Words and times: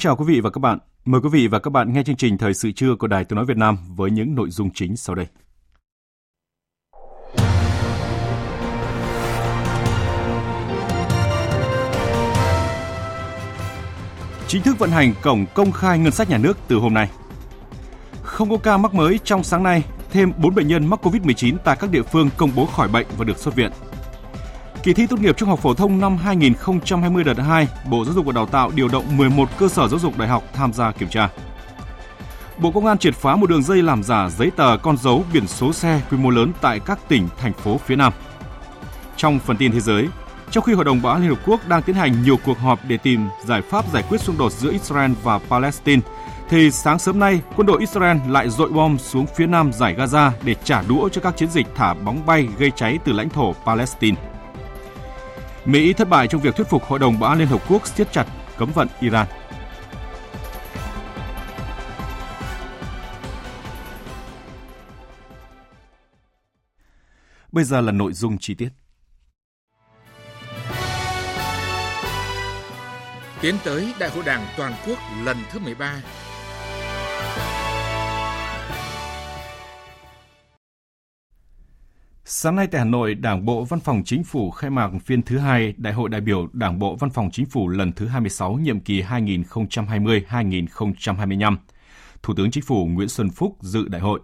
Chào 0.00 0.16
quý 0.16 0.24
vị 0.28 0.40
và 0.40 0.50
các 0.50 0.58
bạn. 0.58 0.78
Mời 1.04 1.20
quý 1.20 1.28
vị 1.32 1.46
và 1.46 1.58
các 1.58 1.70
bạn 1.70 1.92
nghe 1.92 2.02
chương 2.02 2.16
trình 2.16 2.38
Thời 2.38 2.54
sự 2.54 2.72
trưa 2.72 2.94
của 2.94 3.06
Đài 3.06 3.24
Tiếng 3.24 3.36
Nói 3.36 3.44
Việt 3.44 3.56
Nam 3.56 3.78
với 3.96 4.10
những 4.10 4.34
nội 4.34 4.50
dung 4.50 4.70
chính 4.74 4.96
sau 4.96 5.14
đây. 5.14 5.26
Chính 14.46 14.62
thức 14.62 14.78
vận 14.78 14.90
hành 14.90 15.14
cổng 15.22 15.46
công 15.54 15.72
khai 15.72 15.98
ngân 15.98 16.12
sách 16.12 16.30
nhà 16.30 16.38
nước 16.38 16.58
từ 16.68 16.76
hôm 16.76 16.94
nay. 16.94 17.10
Không 18.22 18.50
có 18.50 18.56
ca 18.56 18.76
mắc 18.76 18.94
mới 18.94 19.20
trong 19.24 19.44
sáng 19.44 19.62
nay, 19.62 19.84
thêm 20.10 20.32
4 20.38 20.54
bệnh 20.54 20.68
nhân 20.68 20.86
mắc 20.86 21.06
COVID-19 21.06 21.56
tại 21.64 21.76
các 21.80 21.90
địa 21.90 22.02
phương 22.02 22.30
công 22.36 22.50
bố 22.56 22.66
khỏi 22.66 22.88
bệnh 22.88 23.06
và 23.18 23.24
được 23.24 23.38
xuất 23.38 23.54
viện. 23.54 23.70
Kỳ 24.82 24.92
thi 24.92 25.06
tốt 25.06 25.20
nghiệp 25.20 25.36
trung 25.36 25.48
học 25.48 25.58
phổ 25.58 25.74
thông 25.74 26.00
năm 26.00 26.16
2020 26.16 27.24
đợt 27.24 27.38
2, 27.38 27.68
Bộ 27.90 28.04
Giáo 28.04 28.14
dục 28.14 28.26
và 28.26 28.32
Đào 28.32 28.46
tạo 28.46 28.70
điều 28.74 28.88
động 28.88 29.16
11 29.16 29.48
cơ 29.58 29.68
sở 29.68 29.88
giáo 29.88 30.00
dục 30.00 30.18
đại 30.18 30.28
học 30.28 30.44
tham 30.52 30.72
gia 30.72 30.92
kiểm 30.92 31.08
tra. 31.08 31.28
Bộ 32.58 32.70
Công 32.70 32.86
an 32.86 32.98
triệt 32.98 33.14
phá 33.14 33.36
một 33.36 33.50
đường 33.50 33.62
dây 33.62 33.82
làm 33.82 34.02
giả 34.02 34.28
giấy 34.38 34.50
tờ 34.56 34.76
con 34.82 34.96
dấu 34.96 35.24
biển 35.32 35.46
số 35.46 35.72
xe 35.72 36.00
quy 36.10 36.16
mô 36.16 36.30
lớn 36.30 36.52
tại 36.60 36.80
các 36.80 36.98
tỉnh, 37.08 37.28
thành 37.38 37.52
phố 37.52 37.78
phía 37.86 37.96
Nam. 37.96 38.12
Trong 39.16 39.38
phần 39.38 39.56
tin 39.56 39.72
thế 39.72 39.80
giới, 39.80 40.08
trong 40.50 40.64
khi 40.64 40.72
Hội 40.72 40.84
đồng 40.84 41.02
Bảo 41.02 41.12
an 41.12 41.22
Liên 41.22 41.30
Hợp 41.30 41.40
Quốc 41.46 41.68
đang 41.68 41.82
tiến 41.82 41.96
hành 41.96 42.22
nhiều 42.22 42.36
cuộc 42.44 42.58
họp 42.58 42.80
để 42.88 42.96
tìm 42.96 43.28
giải 43.44 43.62
pháp 43.62 43.92
giải 43.92 44.04
quyết 44.08 44.20
xung 44.20 44.38
đột 44.38 44.52
giữa 44.52 44.72
Israel 44.72 45.12
và 45.22 45.38
Palestine, 45.38 46.02
thì 46.48 46.70
sáng 46.70 46.98
sớm 46.98 47.18
nay, 47.18 47.40
quân 47.56 47.66
đội 47.66 47.80
Israel 47.80 48.16
lại 48.28 48.50
dội 48.50 48.68
bom 48.68 48.98
xuống 48.98 49.26
phía 49.36 49.46
nam 49.46 49.72
giải 49.72 49.94
Gaza 49.98 50.30
để 50.44 50.54
trả 50.64 50.82
đũa 50.82 51.08
cho 51.08 51.20
các 51.20 51.36
chiến 51.36 51.50
dịch 51.50 51.66
thả 51.74 51.94
bóng 51.94 52.26
bay 52.26 52.48
gây 52.58 52.70
cháy 52.76 52.98
từ 53.04 53.12
lãnh 53.12 53.28
thổ 53.28 53.52
Palestine. 53.66 54.29
Mỹ 55.64 55.92
thất 55.92 56.08
bại 56.08 56.28
trong 56.28 56.40
việc 56.40 56.56
thuyết 56.56 56.66
phục 56.68 56.84
Hội 56.84 56.98
đồng 56.98 57.20
Bảo 57.20 57.30
an 57.30 57.38
Liên 57.38 57.48
Hợp 57.48 57.62
Quốc 57.68 57.86
siết 57.86 58.12
chặt 58.12 58.26
cấm 58.58 58.72
vận 58.74 58.88
Iran. 59.00 59.26
Bây 67.52 67.64
giờ 67.64 67.80
là 67.80 67.92
nội 67.92 68.12
dung 68.12 68.38
chi 68.38 68.54
tiết. 68.54 68.68
Tiến 73.40 73.54
tới 73.64 73.94
Đại 73.98 74.10
hội 74.10 74.24
Đảng 74.24 74.46
toàn 74.56 74.72
quốc 74.86 74.98
lần 75.24 75.36
thứ 75.50 75.58
13 75.58 76.02
Sáng 82.32 82.56
nay 82.56 82.66
tại 82.66 82.78
Hà 82.78 82.84
Nội, 82.84 83.14
Đảng 83.14 83.44
bộ 83.44 83.64
Văn 83.64 83.80
phòng 83.80 84.02
Chính 84.04 84.24
phủ 84.24 84.50
khai 84.50 84.70
mạc 84.70 84.90
phiên 85.04 85.22
thứ 85.22 85.38
hai 85.38 85.74
Đại 85.76 85.92
hội 85.92 86.08
đại 86.08 86.20
biểu 86.20 86.48
Đảng 86.52 86.78
bộ 86.78 86.96
Văn 86.96 87.10
phòng 87.10 87.30
Chính 87.32 87.46
phủ 87.46 87.68
lần 87.68 87.92
thứ 87.92 88.06
26 88.06 88.52
nhiệm 88.52 88.80
kỳ 88.80 89.02
2020-2025. 89.02 91.56
Thủ 92.22 92.34
tướng 92.36 92.50
Chính 92.50 92.64
phủ 92.64 92.86
Nguyễn 92.86 93.08
Xuân 93.08 93.30
Phúc 93.30 93.56
dự 93.60 93.88
đại 93.88 94.00
hội. 94.00 94.20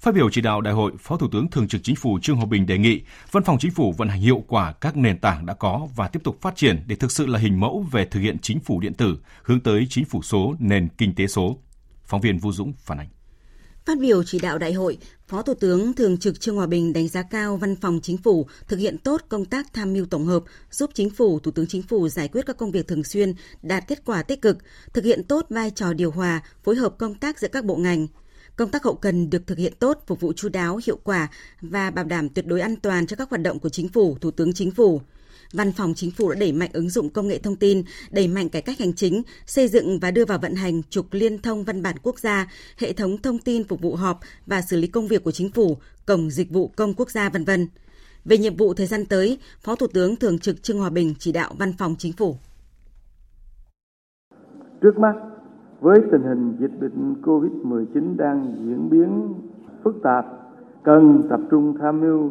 Phát 0.00 0.14
biểu 0.14 0.30
chỉ 0.30 0.40
đạo 0.40 0.60
đại 0.60 0.74
hội, 0.74 0.92
Phó 0.98 1.16
Thủ 1.16 1.28
tướng 1.32 1.50
Thường 1.50 1.68
trực 1.68 1.80
Chính 1.84 1.96
phủ 1.96 2.18
Trương 2.22 2.36
Hòa 2.36 2.46
Bình 2.46 2.66
đề 2.66 2.78
nghị 2.78 3.00
Văn 3.32 3.44
phòng 3.44 3.58
Chính 3.58 3.70
phủ 3.70 3.92
vận 3.92 4.08
hành 4.08 4.20
hiệu 4.20 4.44
quả 4.48 4.72
các 4.72 4.96
nền 4.96 5.18
tảng 5.18 5.46
đã 5.46 5.54
có 5.54 5.88
và 5.96 6.08
tiếp 6.08 6.20
tục 6.24 6.40
phát 6.40 6.56
triển 6.56 6.82
để 6.86 6.96
thực 6.96 7.12
sự 7.12 7.26
là 7.26 7.38
hình 7.38 7.60
mẫu 7.60 7.86
về 7.90 8.04
thực 8.04 8.20
hiện 8.20 8.38
chính 8.38 8.60
phủ 8.60 8.80
điện 8.80 8.94
tử, 8.94 9.18
hướng 9.42 9.60
tới 9.60 9.86
chính 9.90 10.04
phủ 10.04 10.22
số, 10.22 10.54
nền 10.58 10.88
kinh 10.98 11.14
tế 11.14 11.26
số. 11.26 11.58
Phóng 12.04 12.20
viên 12.20 12.38
Vũ 12.38 12.52
Dũng 12.52 12.72
phản 12.78 12.98
ánh. 12.98 13.08
Phát 13.88 13.98
biểu 13.98 14.22
chỉ 14.22 14.38
đạo 14.38 14.58
đại 14.58 14.72
hội, 14.72 14.98
Phó 15.28 15.42
Thủ 15.42 15.54
tướng 15.54 15.92
Thường 15.92 16.18
trực 16.18 16.40
Trương 16.40 16.56
Hòa 16.56 16.66
Bình 16.66 16.92
đánh 16.92 17.08
giá 17.08 17.22
cao 17.22 17.56
Văn 17.56 17.76
phòng 17.76 18.00
Chính 18.02 18.16
phủ 18.16 18.46
thực 18.68 18.78
hiện 18.78 18.98
tốt 18.98 19.22
công 19.28 19.44
tác 19.44 19.72
tham 19.72 19.92
mưu 19.92 20.06
tổng 20.06 20.26
hợp, 20.26 20.42
giúp 20.70 20.90
Chính 20.94 21.10
phủ, 21.10 21.38
Thủ 21.38 21.50
tướng 21.50 21.66
Chính 21.66 21.82
phủ 21.82 22.08
giải 22.08 22.28
quyết 22.28 22.46
các 22.46 22.56
công 22.56 22.70
việc 22.70 22.88
thường 22.88 23.04
xuyên, 23.04 23.34
đạt 23.62 23.84
kết 23.88 24.02
quả 24.04 24.22
tích 24.22 24.42
cực, 24.42 24.58
thực 24.92 25.04
hiện 25.04 25.24
tốt 25.24 25.46
vai 25.50 25.70
trò 25.70 25.92
điều 25.92 26.10
hòa, 26.10 26.42
phối 26.64 26.76
hợp 26.76 26.98
công 26.98 27.14
tác 27.14 27.38
giữa 27.38 27.48
các 27.48 27.64
bộ 27.64 27.76
ngành. 27.76 28.06
Công 28.56 28.70
tác 28.70 28.84
hậu 28.84 28.94
cần 28.94 29.30
được 29.30 29.46
thực 29.46 29.58
hiện 29.58 29.72
tốt, 29.78 30.02
phục 30.06 30.20
vụ 30.20 30.32
chú 30.36 30.48
đáo, 30.48 30.80
hiệu 30.86 30.98
quả 31.04 31.28
và 31.60 31.90
bảo 31.90 32.04
đảm 32.04 32.28
tuyệt 32.28 32.46
đối 32.46 32.60
an 32.60 32.76
toàn 32.76 33.06
cho 33.06 33.16
các 33.16 33.30
hoạt 33.30 33.42
động 33.42 33.58
của 33.58 33.68
Chính 33.68 33.88
phủ, 33.88 34.16
Thủ 34.20 34.30
tướng 34.30 34.52
Chính 34.52 34.70
phủ. 34.70 35.00
Văn 35.52 35.72
phòng 35.72 35.92
Chính 35.94 36.10
phủ 36.10 36.30
đã 36.30 36.36
đẩy 36.40 36.52
mạnh 36.52 36.70
ứng 36.72 36.90
dụng 36.90 37.10
công 37.10 37.28
nghệ 37.28 37.38
thông 37.38 37.56
tin, 37.56 37.82
đẩy 38.10 38.28
mạnh 38.28 38.48
cải 38.48 38.62
cách 38.62 38.78
hành 38.78 38.92
chính, 38.92 39.22
xây 39.46 39.68
dựng 39.68 39.98
và 39.98 40.10
đưa 40.10 40.24
vào 40.24 40.38
vận 40.38 40.54
hành 40.54 40.82
trục 40.90 41.06
liên 41.10 41.38
thông 41.38 41.64
văn 41.64 41.82
bản 41.82 41.96
quốc 42.02 42.18
gia, 42.18 42.50
hệ 42.78 42.92
thống 42.92 43.18
thông 43.18 43.38
tin 43.38 43.64
phục 43.64 43.80
vụ 43.80 43.94
họp 43.94 44.20
và 44.46 44.62
xử 44.62 44.76
lý 44.76 44.86
công 44.86 45.08
việc 45.08 45.24
của 45.24 45.30
Chính 45.30 45.50
phủ, 45.50 45.76
cổng 46.06 46.30
dịch 46.30 46.50
vụ 46.50 46.68
công 46.76 46.94
quốc 46.94 47.10
gia 47.10 47.28
vân 47.28 47.44
vân. 47.44 47.68
Về 48.24 48.38
nhiệm 48.38 48.56
vụ 48.56 48.74
thời 48.74 48.86
gian 48.86 49.06
tới, 49.06 49.38
Phó 49.60 49.74
Thủ 49.74 49.86
tướng 49.86 50.16
Thường 50.16 50.38
trực 50.38 50.62
Trương 50.62 50.78
Hòa 50.78 50.90
Bình 50.90 51.14
chỉ 51.18 51.32
đạo 51.32 51.54
Văn 51.58 51.72
phòng 51.78 51.94
Chính 51.98 52.12
phủ. 52.12 52.36
Trước 54.82 54.98
mắt, 54.98 55.14
với 55.80 56.00
tình 56.12 56.22
hình 56.22 56.56
dịch 56.60 56.80
bệnh 56.80 57.14
COVID-19 57.22 58.16
đang 58.16 58.54
diễn 58.66 58.90
biến 58.90 59.34
phức 59.84 59.94
tạp, 60.02 60.26
cần 60.84 61.22
tập 61.30 61.40
trung 61.50 61.74
tham 61.80 62.00
mưu 62.00 62.30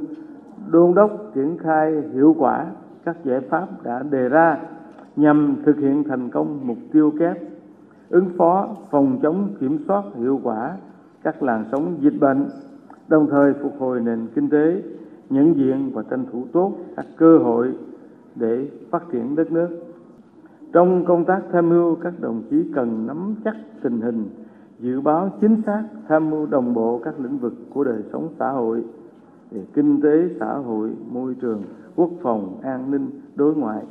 đôn 0.72 0.96
đốc 0.96 1.12
triển 1.36 1.58
khai 1.64 1.92
hiệu 2.14 2.36
quả 2.40 2.66
các 3.08 3.18
giải 3.24 3.40
pháp 3.40 3.68
đã 3.84 4.04
đề 4.12 4.30
ra 4.30 4.58
nhằm 5.16 5.56
thực 5.66 5.78
hiện 5.78 6.04
thành 6.04 6.30
công 6.30 6.60
mục 6.68 6.78
tiêu 6.92 7.14
kép, 7.20 7.38
ứng 8.10 8.30
phó 8.38 8.76
phòng 8.92 9.20
chống 9.22 9.50
kiểm 9.60 9.80
soát 9.88 10.04
hiệu 10.16 10.40
quả 10.44 10.78
các 11.24 11.44
làn 11.44 11.66
sóng 11.72 11.98
dịch 12.02 12.20
bệnh, 12.20 12.46
đồng 13.08 13.28
thời 13.30 13.54
phục 13.54 13.74
hồi 13.80 14.00
nền 14.00 14.28
kinh 14.36 14.50
tế, 14.50 14.82
nhận 15.30 15.56
diện 15.56 15.92
và 15.94 16.04
tranh 16.10 16.26
thủ 16.32 16.46
tốt 16.54 16.74
các 16.96 17.06
cơ 17.18 17.38
hội 17.38 17.74
để 18.36 18.68
phát 18.92 19.04
triển 19.12 19.36
đất 19.36 19.52
nước. 19.52 19.70
Trong 20.74 21.06
công 21.06 21.26
tác 21.26 21.42
tham 21.52 21.70
mưu, 21.70 21.96
các 21.96 22.14
đồng 22.20 22.42
chí 22.50 22.72
cần 22.76 23.08
nắm 23.08 23.36
chắc 23.46 23.56
tình 23.84 24.02
hình, 24.02 24.26
dự 24.80 25.02
báo 25.02 25.30
chính 25.42 25.62
xác 25.66 25.84
tham 26.08 26.30
mưu 26.30 26.46
đồng 26.46 26.74
bộ 26.74 27.02
các 27.04 27.20
lĩnh 27.20 27.38
vực 27.38 27.54
của 27.74 27.84
đời 27.84 28.04
sống 28.12 28.30
xã 28.40 28.50
hội 28.50 28.84
về 29.52 29.66
kinh 29.74 30.02
tế 30.02 30.30
xã 30.40 30.54
hội 30.54 30.90
môi 31.12 31.36
trường 31.42 31.64
quốc 31.96 32.12
phòng 32.22 32.60
an 32.64 32.92
ninh 32.92 33.10
đối 33.36 33.56
ngoại 33.56 33.84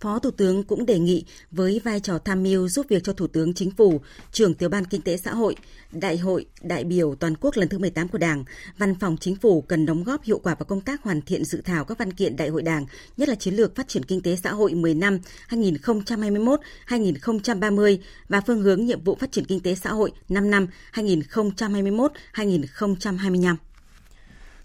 Phó 0.00 0.18
Thủ 0.18 0.30
tướng 0.30 0.62
cũng 0.62 0.86
đề 0.86 0.98
nghị 0.98 1.24
với 1.50 1.80
vai 1.84 2.00
trò 2.00 2.18
tham 2.18 2.42
mưu 2.42 2.68
giúp 2.68 2.86
việc 2.88 3.04
cho 3.04 3.12
Thủ 3.12 3.26
tướng 3.26 3.54
Chính 3.54 3.70
phủ, 3.70 4.00
trưởng 4.32 4.54
tiểu 4.54 4.68
ban 4.68 4.84
kinh 4.84 5.00
tế 5.00 5.16
xã 5.16 5.34
hội, 5.34 5.56
Đại 5.92 6.18
hội 6.18 6.46
đại 6.62 6.84
biểu 6.84 7.14
toàn 7.14 7.34
quốc 7.40 7.56
lần 7.56 7.68
thứ 7.68 7.78
18 7.78 8.08
của 8.08 8.18
Đảng, 8.18 8.44
Văn 8.78 8.94
phòng 9.00 9.16
Chính 9.20 9.36
phủ 9.36 9.62
cần 9.62 9.86
đóng 9.86 10.04
góp 10.04 10.22
hiệu 10.22 10.38
quả 10.38 10.54
vào 10.54 10.64
công 10.64 10.80
tác 10.80 11.02
hoàn 11.02 11.22
thiện 11.22 11.44
dự 11.44 11.60
thảo 11.64 11.84
các 11.84 11.98
văn 11.98 12.12
kiện 12.12 12.36
Đại 12.36 12.48
hội 12.48 12.62
Đảng, 12.62 12.86
nhất 13.16 13.28
là 13.28 13.34
chiến 13.34 13.54
lược 13.54 13.76
phát 13.76 13.88
triển 13.88 14.04
kinh 14.04 14.20
tế 14.20 14.36
xã 14.36 14.52
hội 14.52 14.74
10 14.74 14.94
năm 14.94 15.18
2021-2030 15.48 17.98
và 18.28 18.40
phương 18.46 18.62
hướng 18.62 18.86
nhiệm 18.86 19.04
vụ 19.04 19.16
phát 19.20 19.32
triển 19.32 19.44
kinh 19.44 19.60
tế 19.60 19.74
xã 19.74 19.92
hội 19.92 20.12
5 20.28 20.50
năm 20.50 20.66
2021-2025. 20.92 23.56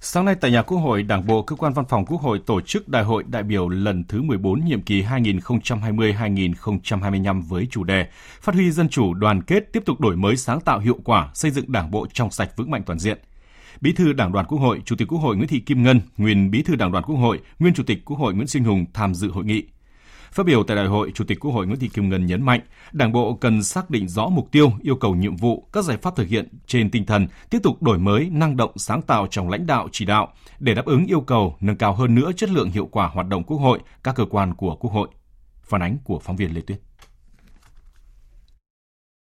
Sáng 0.08 0.26
nay 0.26 0.36
tại 0.36 0.52
nhà 0.52 0.62
Quốc 0.62 0.78
hội, 0.78 1.04
Đảng 1.04 1.28
bộ 1.28 1.42
cơ 1.42 1.56
quan 1.56 1.74
văn 1.74 1.86
phòng 1.90 2.06
Quốc 2.06 2.22
hội 2.22 2.40
tổ 2.46 2.62
chức 2.62 2.90
Đại 2.90 3.04
hội 3.04 3.24
đại 3.28 3.44
biểu 3.44 3.70
lần 3.70 4.04
thứ 4.04 4.22
14 4.22 4.66
nhiệm 4.66 4.82
kỳ 4.82 5.04
2020-2025 5.04 7.42
với 7.42 7.68
chủ 7.72 7.84
đề 7.84 8.08
Phát 8.42 8.56
huy 8.56 8.72
dân 8.72 8.90
chủ, 8.90 9.14
đoàn 9.14 9.42
kết, 9.42 9.74
tiếp 9.74 9.84
tục 9.86 10.00
đổi 10.00 10.16
mới 10.16 10.38
sáng 10.38 10.62
tạo 10.62 10.80
hiệu 10.80 11.00
quả, 11.04 11.30
xây 11.34 11.52
dựng 11.52 11.72
Đảng 11.72 11.92
bộ 11.92 12.08
trong 12.14 12.32
sạch 12.32 12.50
vững 12.56 12.72
mạnh 12.72 12.84
toàn 12.86 13.00
diện. 13.00 13.18
Bí 13.82 13.94
thư 13.94 14.14
Đảng 14.14 14.32
đoàn 14.32 14.46
Quốc 14.46 14.58
hội, 14.58 14.82
Chủ 14.86 14.96
tịch 14.96 15.08
Quốc 15.08 15.20
hội 15.20 15.36
Nguyễn 15.36 15.48
Thị 15.48 15.60
Kim 15.60 15.84
Ngân, 15.84 16.02
nguyên 16.18 16.52
Bí 16.52 16.62
thư 16.62 16.76
Đảng 16.76 16.92
đoàn 16.92 17.04
Quốc 17.04 17.16
hội, 17.16 17.40
nguyên 17.60 17.74
Chủ 17.74 17.84
tịch 17.84 18.06
Quốc 18.06 18.18
hội 18.18 18.34
Nguyễn 18.34 18.48
Sinh 18.48 18.64
Hùng 18.64 18.86
tham 18.94 19.16
dự 19.16 19.32
hội 19.32 19.46
nghị. 19.46 19.64
Phát 20.36 20.46
biểu 20.46 20.64
tại 20.64 20.78
đại 20.78 20.86
hội, 20.86 21.12
Chủ 21.16 21.24
tịch 21.24 21.40
Quốc 21.40 21.52
hội 21.52 21.68
Nguyễn 21.68 21.80
Thị 21.80 21.90
Kim 21.94 22.10
Ngân 22.10 22.26
nhấn 22.26 22.42
mạnh, 22.42 22.60
Đảng 22.92 23.12
bộ 23.12 23.34
cần 23.34 23.64
xác 23.64 23.90
định 23.90 24.08
rõ 24.08 24.28
mục 24.28 24.52
tiêu, 24.52 24.72
yêu 24.82 24.96
cầu 24.96 25.16
nhiệm 25.16 25.36
vụ, 25.36 25.68
các 25.74 25.84
giải 25.84 25.98
pháp 25.98 26.16
thực 26.16 26.28
hiện 26.28 26.48
trên 26.68 26.92
tinh 26.92 27.06
thần 27.06 27.28
tiếp 27.50 27.58
tục 27.64 27.84
đổi 27.84 28.00
mới, 28.00 28.30
năng 28.32 28.58
động, 28.58 28.72
sáng 28.76 29.02
tạo 29.02 29.28
trong 29.32 29.50
lãnh 29.50 29.66
đạo 29.68 29.88
chỉ 29.92 30.06
đạo 30.06 30.34
để 30.60 30.74
đáp 30.74 30.86
ứng 30.86 31.06
yêu 31.06 31.22
cầu 31.22 31.56
nâng 31.60 31.76
cao 31.76 31.94
hơn 31.94 32.16
nữa 32.16 32.32
chất 32.38 32.50
lượng 32.50 32.72
hiệu 32.72 32.86
quả 32.92 33.08
hoạt 33.08 33.28
động 33.28 33.44
Quốc 33.44 33.58
hội, 33.58 33.80
các 34.04 34.16
cơ 34.16 34.26
quan 34.30 34.54
của 34.54 34.76
Quốc 34.76 34.94
hội. 34.94 35.08
Phản 35.64 35.82
ánh 35.82 35.98
của 36.04 36.20
phóng 36.20 36.36
viên 36.36 36.56
Lê 36.56 36.62
Tuyết. 36.62 36.80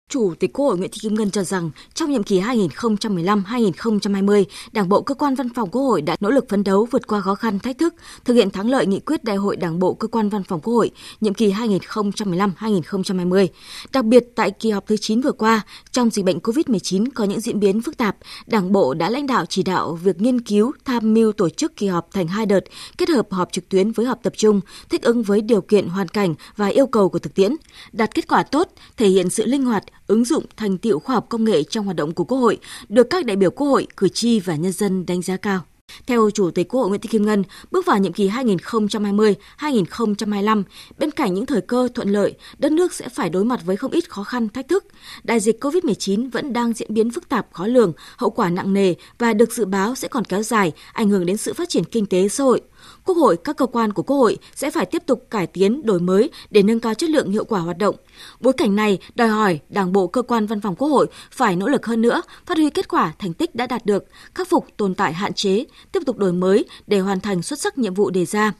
Chủ 0.09 0.35
tịch 0.41 0.53
Quốc 0.53 0.67
hội 0.67 0.79
Nguyễn 0.79 0.91
Thị 0.91 0.99
Kim 1.03 1.15
Ngân 1.15 1.31
cho 1.31 1.45
rằng 1.45 1.71
trong 1.95 2.11
nhiệm 2.11 2.23
kỳ 2.23 2.41
2015-2020, 2.41 4.45
Đảng 4.73 4.89
bộ 4.89 5.03
cơ 5.03 5.15
quan 5.15 5.35
văn 5.35 5.49
phòng 5.49 5.71
Quốc 5.71 5.83
hội 5.83 6.03
đã 6.03 6.17
nỗ 6.21 6.31
lực 6.31 6.49
phấn 6.49 6.65
đấu 6.65 6.89
vượt 6.91 7.07
qua 7.07 7.21
khó 7.21 7.35
khăn 7.35 7.59
thách 7.59 7.79
thức, 7.79 7.95
thực 8.25 8.35
hiện 8.35 8.51
thắng 8.51 8.71
lợi 8.71 8.87
nghị 8.87 9.01
quyết 9.01 9.25
Đại 9.25 9.37
hội 9.37 9.57
Đảng 9.57 9.79
bộ 9.79 9.95
cơ 9.95 10.09
quan 10.09 10.29
văn 10.29 10.43
phòng 10.43 10.61
Quốc 10.61 10.75
hội 10.75 10.91
nhiệm 11.21 11.35
kỳ 11.35 11.53
2015-2020. 11.53 13.49
Đặc 13.93 14.05
biệt 14.05 14.25
tại 14.35 14.51
kỳ 14.51 14.71
họp 14.71 14.87
thứ 14.87 14.97
9 14.97 15.21
vừa 15.21 15.33
qua, 15.33 15.61
trong 15.91 16.11
dịch 16.11 16.25
bệnh 16.25 16.39
COVID-19 16.39 17.07
có 17.15 17.25
những 17.25 17.41
diễn 17.41 17.61
biến 17.61 17.83
phức 17.83 17.97
tạp, 17.97 18.17
Đảng 18.47 18.73
bộ 18.73 18.95
đã 18.95 19.11
lãnh 19.11 19.27
đạo 19.27 19.45
chỉ 19.49 19.63
đạo 19.63 19.95
việc 19.95 20.21
nghiên 20.21 20.41
cứu, 20.41 20.73
tham 20.85 21.15
mưu 21.15 21.33
tổ 21.33 21.49
chức 21.49 21.77
kỳ 21.77 21.87
họp 21.87 22.09
thành 22.13 22.29
hai 22.29 22.47
đợt, 22.47 22.65
kết 22.99 23.09
hợp 23.09 23.27
họp 23.31 23.53
trực 23.53 23.69
tuyến 23.69 23.93
với 23.93 24.07
họp 24.07 24.23
tập 24.23 24.33
trung, 24.37 24.61
thích 24.91 25.03
ứng 25.03 25.23
với 25.23 25.41
điều 25.41 25.61
kiện 25.61 25.89
hoàn 25.89 26.09
cảnh 26.09 26.35
và 26.57 26.67
yêu 26.67 26.87
cầu 26.87 27.09
của 27.09 27.19
thực 27.19 27.35
tiễn, 27.35 27.55
đạt 27.93 28.15
kết 28.15 28.29
quả 28.29 28.43
tốt, 28.43 28.69
thể 28.97 29.09
hiện 29.09 29.31
sự 29.31 29.47
linh 29.47 29.65
hoạt, 29.65 29.85
ứng 30.07 30.25
dụng 30.25 30.45
thành 30.57 30.79
tiệu 30.79 30.99
khoa 30.99 31.15
học 31.15 31.27
công 31.29 31.45
nghệ 31.45 31.63
trong 31.63 31.85
hoạt 31.85 31.97
động 31.97 32.15
của 32.15 32.25
Quốc 32.25 32.39
hội 32.39 32.59
được 32.89 33.11
các 33.11 33.25
đại 33.25 33.37
biểu 33.37 33.51
Quốc 33.51 33.67
hội, 33.67 33.87
cử 33.97 34.09
tri 34.09 34.41
và 34.41 34.57
nhân 34.57 34.73
dân 34.73 35.07
đánh 35.07 35.23
giá 35.23 35.37
cao. 35.37 35.61
Theo 36.07 36.31
Chủ 36.31 36.51
tịch 36.51 36.69
Quốc 36.69 36.81
hội 36.81 36.89
Nguyễn 36.89 37.01
Thị 37.01 37.09
Kim 37.09 37.27
Ngân, 37.27 37.45
bước 37.71 37.87
vào 37.87 37.99
nhiệm 37.99 38.13
kỳ 38.13 38.29
2020-2025, 38.29 40.63
bên 40.99 41.11
cạnh 41.11 41.35
những 41.35 41.47
thời 41.47 41.61
cơ 41.61 41.89
thuận 41.95 42.09
lợi, 42.09 42.35
đất 42.59 42.73
nước 42.73 42.93
sẽ 42.93 43.09
phải 43.09 43.31
đối 43.31 43.45
mặt 43.45 43.61
với 43.65 43.77
không 43.77 43.91
ít 43.91 44.11
khó 44.11 44.25
khăn, 44.25 44.49
thách 44.49 44.69
thức. 44.69 44.85
Đại 45.25 45.41
dịch 45.41 45.65
COVID-19 45.65 46.31
vẫn 46.31 46.53
đang 46.53 46.73
diễn 46.73 46.95
biến 46.95 47.11
phức 47.11 47.29
tạp, 47.29 47.47
khó 47.53 47.67
lường, 47.67 47.93
hậu 48.17 48.31
quả 48.31 48.51
nặng 48.51 48.73
nề 48.73 48.95
và 49.19 49.33
được 49.33 49.53
dự 49.53 49.65
báo 49.65 49.95
sẽ 49.95 50.09
còn 50.09 50.25
kéo 50.25 50.43
dài, 50.43 50.73
ảnh 50.93 51.11
hưởng 51.11 51.27
đến 51.27 51.37
sự 51.37 51.53
phát 51.53 51.69
triển 51.69 51.85
kinh 51.85 52.07
tế 52.07 52.29
xã 52.29 52.45
hội. 52.45 52.61
Quốc 53.05 53.17
hội, 53.17 53.37
các 53.45 53.57
cơ 53.57 53.67
quan 53.67 53.93
của 53.93 54.03
Quốc 54.03 54.17
hội 54.17 54.39
sẽ 54.55 54.71
phải 54.71 54.87
tiếp 54.87 55.03
tục 55.07 55.27
cải 55.31 55.47
tiến, 55.47 55.83
đổi 55.85 56.01
mới 56.01 56.31
để 56.51 56.63
nâng 56.63 56.81
cao 56.81 56.95
chất 56.95 57.11
lượng 57.11 57.31
hiệu 57.31 57.45
quả 57.45 57.61
hoạt 57.61 57.79
động. 57.79 57.97
Bối 58.41 58.53
cảnh 58.53 58.77
này 58.77 58.99
đòi 59.15 59.29
hỏi 59.29 59.61
Đảng 59.69 59.93
bộ 59.93 60.07
cơ 60.07 60.23
quan 60.23 60.47
văn 60.47 60.61
phòng 60.61 60.75
Quốc 60.77 60.89
hội 60.89 61.07
phải 61.31 61.57
nỗ 61.57 61.69
lực 61.69 61.87
hơn 61.87 62.03
nữa, 62.03 62.23
phát 62.47 62.59
huy 62.59 62.71
kết 62.71 62.89
quả 62.89 63.13
thành 63.19 63.33
tích 63.33 63.55
đã 63.55 63.67
đạt 63.67 63.87
được, 63.87 64.05
khắc 64.35 64.49
phục 64.49 64.67
tồn 64.77 64.95
tại 64.95 65.13
hạn 65.13 65.33
chế, 65.33 65.65
tiếp 65.93 66.01
tục 66.07 66.19
đổi 66.19 66.33
mới 66.33 66.65
để 66.87 66.99
hoàn 66.99 67.21
thành 67.21 67.43
xuất 67.43 67.61
sắc 67.61 67.79
nhiệm 67.79 67.95
vụ 67.95 68.11
đề 68.11 68.25
ra 68.25 68.53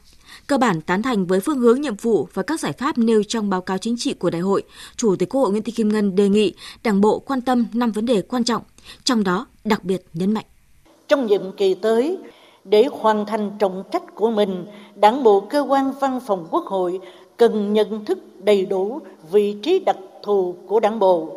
cơ 0.47 0.57
bản 0.57 0.81
tán 0.81 1.01
thành 1.01 1.25
với 1.25 1.39
phương 1.39 1.59
hướng 1.59 1.81
nhiệm 1.81 1.95
vụ 1.95 2.27
và 2.33 2.43
các 2.43 2.59
giải 2.59 2.71
pháp 2.71 2.97
nêu 2.97 3.23
trong 3.23 3.49
báo 3.49 3.61
cáo 3.61 3.77
chính 3.77 3.95
trị 3.97 4.13
của 4.13 4.29
đại 4.29 4.41
hội, 4.41 4.63
Chủ 4.95 5.15
tịch 5.15 5.29
Quốc 5.29 5.41
hội 5.41 5.51
Nguyễn 5.51 5.63
Thị 5.63 5.71
Kim 5.71 5.89
Ngân 5.89 6.15
đề 6.15 6.29
nghị 6.29 6.53
Đảng 6.83 7.01
bộ 7.01 7.19
quan 7.19 7.41
tâm 7.41 7.65
5 7.73 7.91
vấn 7.91 8.05
đề 8.05 8.21
quan 8.21 8.43
trọng, 8.43 8.61
trong 9.03 9.23
đó 9.23 9.47
đặc 9.63 9.83
biệt 9.83 10.01
nhấn 10.13 10.33
mạnh. 10.33 10.45
Trong 11.07 11.27
nhiệm 11.27 11.41
kỳ 11.57 11.73
tới, 11.73 12.17
để 12.65 12.87
hoàn 12.91 13.25
thành 13.25 13.51
trọng 13.59 13.83
trách 13.91 14.15
của 14.15 14.29
mình, 14.29 14.65
Đảng 14.95 15.23
bộ 15.23 15.39
cơ 15.39 15.65
quan 15.69 15.91
văn 15.99 16.19
phòng 16.25 16.47
Quốc 16.51 16.65
hội 16.65 16.99
cần 17.37 17.73
nhận 17.73 18.05
thức 18.05 18.19
đầy 18.39 18.65
đủ 18.65 18.99
vị 19.31 19.55
trí 19.63 19.79
đặc 19.79 19.97
thù 20.23 20.55
của 20.67 20.79
đảng 20.79 20.99
bộ. 20.99 21.27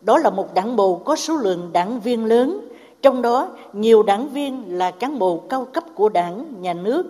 Đó 0.00 0.18
là 0.18 0.30
một 0.30 0.54
đảng 0.54 0.76
bộ 0.76 0.96
có 0.96 1.16
số 1.16 1.36
lượng 1.36 1.70
đảng 1.72 2.00
viên 2.00 2.24
lớn, 2.24 2.68
trong 3.02 3.22
đó 3.22 3.48
nhiều 3.72 4.02
đảng 4.02 4.28
viên 4.28 4.78
là 4.78 4.90
cán 4.90 5.18
bộ 5.18 5.36
cao 5.36 5.66
cấp 5.72 5.84
của 5.94 6.08
đảng, 6.08 6.44
nhà 6.60 6.74
nước, 6.74 7.06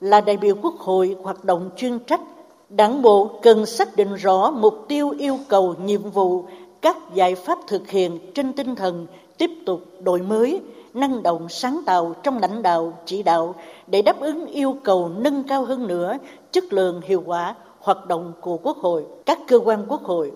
là 0.00 0.20
đại 0.20 0.36
biểu 0.36 0.54
quốc 0.62 0.74
hội 0.78 1.16
hoạt 1.22 1.44
động 1.44 1.70
chuyên 1.76 1.98
trách. 1.98 2.20
Đảng 2.68 3.02
bộ 3.02 3.30
cần 3.42 3.66
xác 3.66 3.96
định 3.96 4.14
rõ 4.14 4.50
mục 4.50 4.84
tiêu 4.88 5.10
yêu 5.18 5.38
cầu 5.48 5.74
nhiệm 5.84 6.10
vụ, 6.10 6.44
các 6.80 6.96
giải 7.14 7.34
pháp 7.34 7.58
thực 7.66 7.90
hiện 7.90 8.18
trên 8.34 8.52
tinh 8.52 8.74
thần 8.74 9.06
tiếp 9.38 9.50
tục 9.66 9.80
đổi 10.02 10.22
mới, 10.22 10.60
năng 10.94 11.22
động 11.22 11.48
sáng 11.48 11.80
tạo 11.86 12.14
trong 12.22 12.38
lãnh 12.38 12.62
đạo 12.62 12.98
chỉ 13.04 13.22
đạo 13.22 13.54
để 13.86 14.02
đáp 14.02 14.20
ứng 14.20 14.46
yêu 14.46 14.76
cầu 14.84 15.10
nâng 15.16 15.42
cao 15.42 15.64
hơn 15.64 15.86
nữa 15.86 16.16
chất 16.52 16.72
lượng 16.72 17.00
hiệu 17.04 17.22
quả 17.26 17.54
hoạt 17.80 18.06
động 18.06 18.32
của 18.40 18.56
Quốc 18.56 18.76
hội, 18.76 19.04
các 19.26 19.38
cơ 19.48 19.58
quan 19.58 19.84
Quốc 19.88 20.02
hội. 20.02 20.32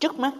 Trước 0.00 0.18
mắt, 0.18 0.32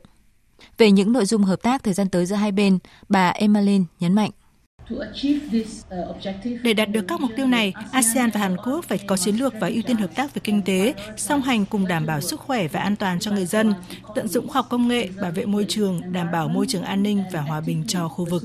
Về 0.78 0.90
những 0.90 1.12
nội 1.12 1.26
dung 1.26 1.42
hợp 1.42 1.62
tác 1.62 1.82
thời 1.82 1.94
gian 1.94 2.08
tới 2.08 2.26
giữa 2.26 2.36
hai 2.36 2.52
bên, 2.52 2.78
bà 3.08 3.28
Emmeline 3.28 3.84
nhấn 4.00 4.14
mạnh. 4.14 4.30
Để 6.62 6.74
đạt 6.74 6.90
được 6.90 7.04
các 7.08 7.20
mục 7.20 7.30
tiêu 7.36 7.46
này, 7.46 7.72
ASEAN 7.92 8.30
và 8.30 8.40
Hàn 8.40 8.56
Quốc 8.56 8.84
phải 8.84 8.98
có 8.98 9.16
chiến 9.16 9.36
lược 9.36 9.54
và 9.60 9.68
ưu 9.68 9.82
tiên 9.82 9.96
hợp 9.96 10.14
tác 10.14 10.34
về 10.34 10.40
kinh 10.44 10.62
tế, 10.62 10.94
song 11.16 11.42
hành 11.42 11.66
cùng 11.66 11.88
đảm 11.88 12.06
bảo 12.06 12.20
sức 12.20 12.40
khỏe 12.40 12.68
và 12.68 12.80
an 12.80 12.96
toàn 12.96 13.20
cho 13.20 13.32
người 13.32 13.46
dân, 13.46 13.74
tận 14.14 14.28
dụng 14.28 14.48
khoa 14.48 14.54
học 14.54 14.66
công 14.70 14.88
nghệ, 14.88 15.08
bảo 15.22 15.30
vệ 15.32 15.44
môi 15.44 15.66
trường, 15.68 16.12
đảm 16.12 16.30
bảo 16.32 16.48
môi 16.48 16.66
trường 16.68 16.82
an 16.82 17.02
ninh 17.02 17.22
và 17.32 17.40
hòa 17.40 17.60
bình 17.60 17.84
cho 17.88 18.08
khu 18.08 18.24
vực. 18.24 18.42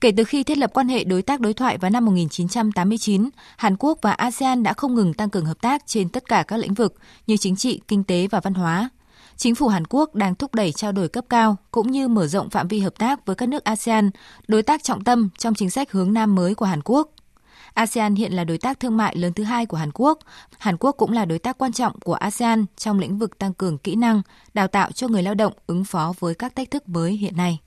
Kể 0.00 0.12
từ 0.16 0.24
khi 0.24 0.44
thiết 0.44 0.58
lập 0.58 0.70
quan 0.74 0.88
hệ 0.88 1.04
đối 1.04 1.22
tác 1.22 1.40
đối 1.40 1.54
thoại 1.54 1.78
vào 1.78 1.90
năm 1.90 2.04
1989, 2.04 3.28
Hàn 3.56 3.76
Quốc 3.78 3.98
và 4.02 4.12
ASEAN 4.12 4.62
đã 4.62 4.72
không 4.72 4.94
ngừng 4.94 5.14
tăng 5.14 5.30
cường 5.30 5.44
hợp 5.44 5.60
tác 5.60 5.82
trên 5.86 6.08
tất 6.08 6.28
cả 6.28 6.44
các 6.48 6.56
lĩnh 6.56 6.74
vực 6.74 6.94
như 7.26 7.36
chính 7.36 7.56
trị, 7.56 7.80
kinh 7.88 8.04
tế 8.04 8.28
và 8.30 8.40
văn 8.40 8.54
hóa. 8.54 8.88
Chính 9.36 9.54
phủ 9.54 9.68
Hàn 9.68 9.82
Quốc 9.86 10.14
đang 10.14 10.34
thúc 10.34 10.54
đẩy 10.54 10.72
trao 10.72 10.92
đổi 10.92 11.08
cấp 11.08 11.24
cao 11.30 11.56
cũng 11.70 11.90
như 11.90 12.08
mở 12.08 12.26
rộng 12.26 12.50
phạm 12.50 12.68
vi 12.68 12.80
hợp 12.80 12.98
tác 12.98 13.26
với 13.26 13.36
các 13.36 13.48
nước 13.48 13.64
ASEAN, 13.64 14.10
đối 14.48 14.62
tác 14.62 14.82
trọng 14.82 15.04
tâm 15.04 15.28
trong 15.38 15.54
chính 15.54 15.70
sách 15.70 15.92
hướng 15.92 16.12
Nam 16.12 16.34
mới 16.34 16.54
của 16.54 16.66
Hàn 16.66 16.80
Quốc. 16.84 17.10
ASEAN 17.74 18.14
hiện 18.14 18.32
là 18.32 18.44
đối 18.44 18.58
tác 18.58 18.80
thương 18.80 18.96
mại 18.96 19.16
lớn 19.16 19.32
thứ 19.32 19.44
hai 19.44 19.66
của 19.66 19.76
Hàn 19.76 19.90
Quốc. 19.94 20.18
Hàn 20.58 20.76
Quốc 20.76 20.92
cũng 20.92 21.12
là 21.12 21.24
đối 21.24 21.38
tác 21.38 21.58
quan 21.58 21.72
trọng 21.72 22.00
của 22.00 22.14
ASEAN 22.14 22.64
trong 22.76 22.98
lĩnh 22.98 23.18
vực 23.18 23.38
tăng 23.38 23.54
cường 23.54 23.78
kỹ 23.78 23.94
năng, 23.94 24.22
đào 24.54 24.68
tạo 24.68 24.92
cho 24.92 25.08
người 25.08 25.22
lao 25.22 25.34
động 25.34 25.52
ứng 25.66 25.84
phó 25.84 26.14
với 26.18 26.34
các 26.34 26.56
thách 26.56 26.70
thức 26.70 26.88
mới 26.88 27.12
hiện 27.12 27.36
nay. 27.36 27.60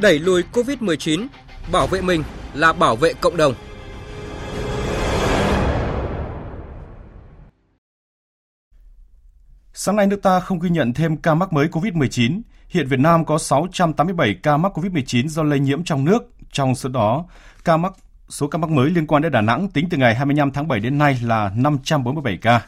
Đẩy 0.00 0.18
lùi 0.18 0.42
Covid-19, 0.52 1.26
bảo 1.72 1.86
vệ 1.86 2.00
mình 2.00 2.22
là 2.54 2.72
bảo 2.72 2.96
vệ 2.96 3.12
cộng 3.12 3.36
đồng. 3.36 3.54
Sáng 9.76 9.96
nay 9.96 10.06
nước 10.06 10.22
ta 10.22 10.40
không 10.40 10.58
ghi 10.58 10.70
nhận 10.70 10.92
thêm 10.92 11.16
ca 11.16 11.34
mắc 11.34 11.52
mới 11.52 11.66
COVID-19. 11.66 12.40
Hiện 12.68 12.86
Việt 12.86 13.00
Nam 13.00 13.24
có 13.24 13.38
687 13.38 14.34
ca 14.42 14.56
mắc 14.56 14.78
COVID-19 14.78 15.28
do 15.28 15.42
lây 15.42 15.60
nhiễm 15.60 15.84
trong 15.84 16.04
nước. 16.04 16.22
Trong 16.52 16.74
số 16.74 16.88
đó, 16.88 17.24
ca 17.64 17.76
mắc 17.76 17.92
số 18.28 18.48
ca 18.48 18.58
mắc 18.58 18.70
mới 18.70 18.90
liên 18.90 19.06
quan 19.06 19.22
đến 19.22 19.32
Đà 19.32 19.40
Nẵng 19.40 19.68
tính 19.68 19.88
từ 19.90 19.96
ngày 19.96 20.14
25 20.14 20.50
tháng 20.50 20.68
7 20.68 20.80
đến 20.80 20.98
nay 20.98 21.18
là 21.22 21.52
547 21.56 22.36
ca. 22.36 22.60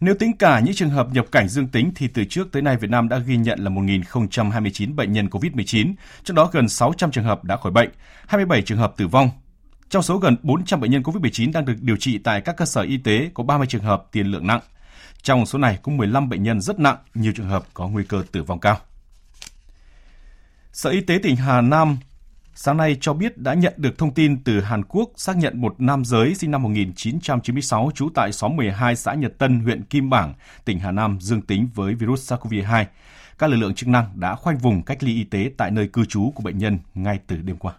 Nếu 0.00 0.14
tính 0.14 0.36
cả 0.36 0.60
những 0.60 0.74
trường 0.74 0.90
hợp 0.90 1.08
nhập 1.12 1.26
cảnh 1.32 1.48
dương 1.48 1.68
tính 1.68 1.92
thì 1.94 2.08
từ 2.08 2.24
trước 2.24 2.52
tới 2.52 2.62
nay 2.62 2.76
Việt 2.76 2.90
Nam 2.90 3.08
đã 3.08 3.18
ghi 3.18 3.36
nhận 3.36 3.58
là 3.58 3.70
1.029 3.70 4.94
bệnh 4.94 5.12
nhân 5.12 5.26
COVID-19, 5.26 5.94
trong 6.24 6.34
đó 6.34 6.50
gần 6.52 6.68
600 6.68 7.10
trường 7.10 7.24
hợp 7.24 7.44
đã 7.44 7.56
khỏi 7.56 7.72
bệnh, 7.72 7.90
27 8.26 8.62
trường 8.62 8.78
hợp 8.78 8.94
tử 8.96 9.06
vong. 9.06 9.30
Trong 9.90 10.02
số 10.02 10.18
gần 10.18 10.36
400 10.42 10.80
bệnh 10.80 10.90
nhân 10.90 11.02
COVID-19 11.02 11.52
đang 11.52 11.64
được 11.64 11.76
điều 11.80 11.96
trị 11.96 12.18
tại 12.18 12.40
các 12.40 12.56
cơ 12.56 12.64
sở 12.64 12.80
y 12.80 12.96
tế 12.96 13.30
có 13.34 13.44
30 13.44 13.66
trường 13.66 13.82
hợp 13.82 14.06
tiền 14.12 14.26
lượng 14.26 14.46
nặng. 14.46 14.60
Trong 15.22 15.46
số 15.46 15.58
này 15.58 15.78
có 15.82 15.92
15 15.92 16.28
bệnh 16.28 16.42
nhân 16.42 16.60
rất 16.60 16.78
nặng, 16.78 16.96
nhiều 17.14 17.32
trường 17.36 17.48
hợp 17.48 17.64
có 17.74 17.88
nguy 17.88 18.04
cơ 18.04 18.22
tử 18.32 18.42
vong 18.42 18.60
cao. 18.60 18.78
Sở 20.72 20.90
Y 20.90 21.00
tế 21.00 21.18
tỉnh 21.22 21.36
Hà 21.36 21.60
Nam 21.60 21.98
sáng 22.60 22.76
nay 22.76 22.96
cho 23.00 23.12
biết 23.12 23.38
đã 23.38 23.54
nhận 23.54 23.72
được 23.76 23.98
thông 23.98 24.14
tin 24.14 24.42
từ 24.44 24.60
Hàn 24.60 24.84
Quốc 24.84 25.10
xác 25.16 25.36
nhận 25.36 25.60
một 25.60 25.74
nam 25.78 26.04
giới 26.04 26.34
sinh 26.34 26.50
năm 26.50 26.62
1996 26.62 27.90
trú 27.94 28.08
tại 28.14 28.32
xóm 28.32 28.56
12 28.56 28.96
xã 28.96 29.14
Nhật 29.14 29.38
Tân, 29.38 29.60
huyện 29.60 29.82
Kim 29.82 30.10
Bảng, 30.10 30.34
tỉnh 30.64 30.78
Hà 30.78 30.90
Nam 30.90 31.18
dương 31.20 31.42
tính 31.42 31.68
với 31.74 31.94
virus 31.94 32.32
SARS-CoV-2. 32.32 32.84
Các 33.38 33.50
lực 33.50 33.56
lượng 33.56 33.74
chức 33.74 33.88
năng 33.88 34.20
đã 34.20 34.34
khoanh 34.34 34.58
vùng 34.58 34.82
cách 34.82 35.02
ly 35.02 35.14
y 35.14 35.24
tế 35.24 35.50
tại 35.56 35.70
nơi 35.70 35.88
cư 35.88 36.04
trú 36.04 36.32
của 36.34 36.42
bệnh 36.42 36.58
nhân 36.58 36.78
ngay 36.94 37.18
từ 37.26 37.36
đêm 37.36 37.56
qua. 37.56 37.72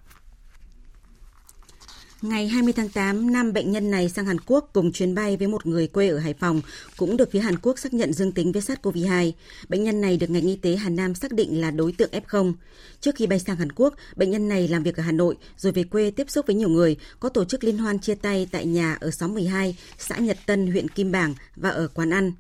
Ngày 2.22 2.48
20 2.48 2.74
tháng 2.74 2.90
8, 2.90 3.34
năm 3.34 3.54
bệnh 3.54 3.72
nhân 3.72 3.92
này 3.92 4.10
sang 4.10 4.26
Hàn 4.26 4.38
Quốc 4.46 4.70
cùng 4.74 4.92
chuyến 4.92 5.16
bay 5.16 5.38
với 5.38 5.48
một 5.48 5.66
người 5.66 5.88
quê 5.88 6.10
ở 6.10 6.18
Hải 6.18 6.34
Phòng 6.34 6.62
cũng 6.98 7.18
được 7.18 7.32
phía 7.32 7.40
Hàn 7.40 7.60
Quốc 7.62 7.80
xác 7.80 7.94
nhận 7.94 8.14
dương 8.14 8.32
tính 8.32 8.52
với 8.52 8.62
SARS-CoV-2. 8.62 9.32
Bệnh 9.70 9.84
nhân 9.84 10.02
này 10.02 10.18
được 10.18 10.30
ngành 10.30 10.48
y 10.48 10.56
tế 10.56 10.76
Hà 10.76 10.90
Nam 10.90 11.16
xác 11.16 11.32
định 11.32 11.62
là 11.62 11.72
đối 11.72 11.92
tượng 11.92 12.10
F0. 12.12 12.54
Trước 13.02 13.16
khi 13.16 13.28
bay 13.28 13.40
sang 13.40 13.56
Hàn 13.56 13.72
Quốc, 13.72 13.94
bệnh 14.16 14.32
nhân 14.32 14.50
này 14.50 14.68
làm 14.68 14.84
việc 14.84 14.96
ở 14.96 15.04
Hà 15.04 15.12
Nội 15.12 15.36
rồi 15.58 15.74
về 15.74 15.84
quê 15.84 16.12
tiếp 16.12 16.30
xúc 16.30 16.48
với 16.48 16.56
nhiều 16.56 16.70
người, 16.70 16.98
có 17.20 17.30
tổ 17.30 17.46
chức 17.46 17.64
liên 17.64 17.78
hoan 17.78 18.00
chia 18.00 18.16
tay 18.16 18.48
tại 18.52 18.66
nhà 18.66 18.98
ở 19.00 19.12
xóm 19.12 19.34
12, 19.34 19.78
xã 19.98 20.18
Nhật 20.18 20.38
Tân, 20.46 20.72
huyện 20.72 20.88
Kim 20.88 21.12
Bảng 21.12 21.34
và 21.56 21.70
ở 21.70 21.88
quán 21.88 22.14
ăn. 22.14 22.32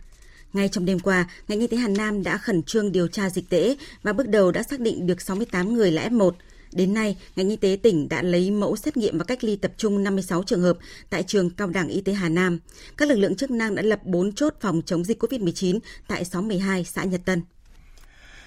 Ngay 0.53 0.69
trong 0.69 0.86
đêm 0.86 1.00
qua, 1.00 1.29
ngành 1.48 1.59
y 1.59 1.67
tế 1.67 1.77
Hà 1.77 1.88
Nam 1.88 2.24
đã 2.24 2.38
khẩn 2.38 2.63
trương 2.63 2.91
điều 2.91 3.07
tra 3.07 3.29
dịch 3.29 3.50
tễ 3.50 3.75
và 4.03 4.13
bước 4.13 4.27
đầu 4.27 4.51
đã 4.51 4.63
xác 4.63 4.79
định 4.79 5.07
được 5.07 5.21
68 5.21 5.74
người 5.74 5.91
là 5.91 6.09
F1. 6.09 6.31
Đến 6.71 6.93
nay, 6.93 7.17
ngành 7.35 7.49
y 7.49 7.55
tế 7.55 7.77
tỉnh 7.83 8.09
đã 8.09 8.21
lấy 8.21 8.51
mẫu 8.51 8.75
xét 8.75 8.97
nghiệm 8.97 9.17
và 9.17 9.23
cách 9.23 9.43
ly 9.43 9.55
tập 9.55 9.71
trung 9.77 10.03
56 10.03 10.43
trường 10.43 10.61
hợp 10.61 10.77
tại 11.09 11.23
trường 11.23 11.49
Cao 11.49 11.67
đẳng 11.67 11.88
Y 11.88 12.01
tế 12.01 12.13
Hà 12.13 12.29
Nam. 12.29 12.59
Các 12.97 13.09
lực 13.09 13.15
lượng 13.15 13.35
chức 13.35 13.51
năng 13.51 13.75
đã 13.75 13.81
lập 13.81 13.99
4 14.03 14.33
chốt 14.33 14.53
phòng 14.61 14.81
chống 14.85 15.03
dịch 15.03 15.23
COVID-19 15.23 15.79
tại 16.07 16.25
xóm 16.25 16.47
12, 16.47 16.83
xã 16.83 17.03
Nhật 17.03 17.21
Tân. 17.25 17.41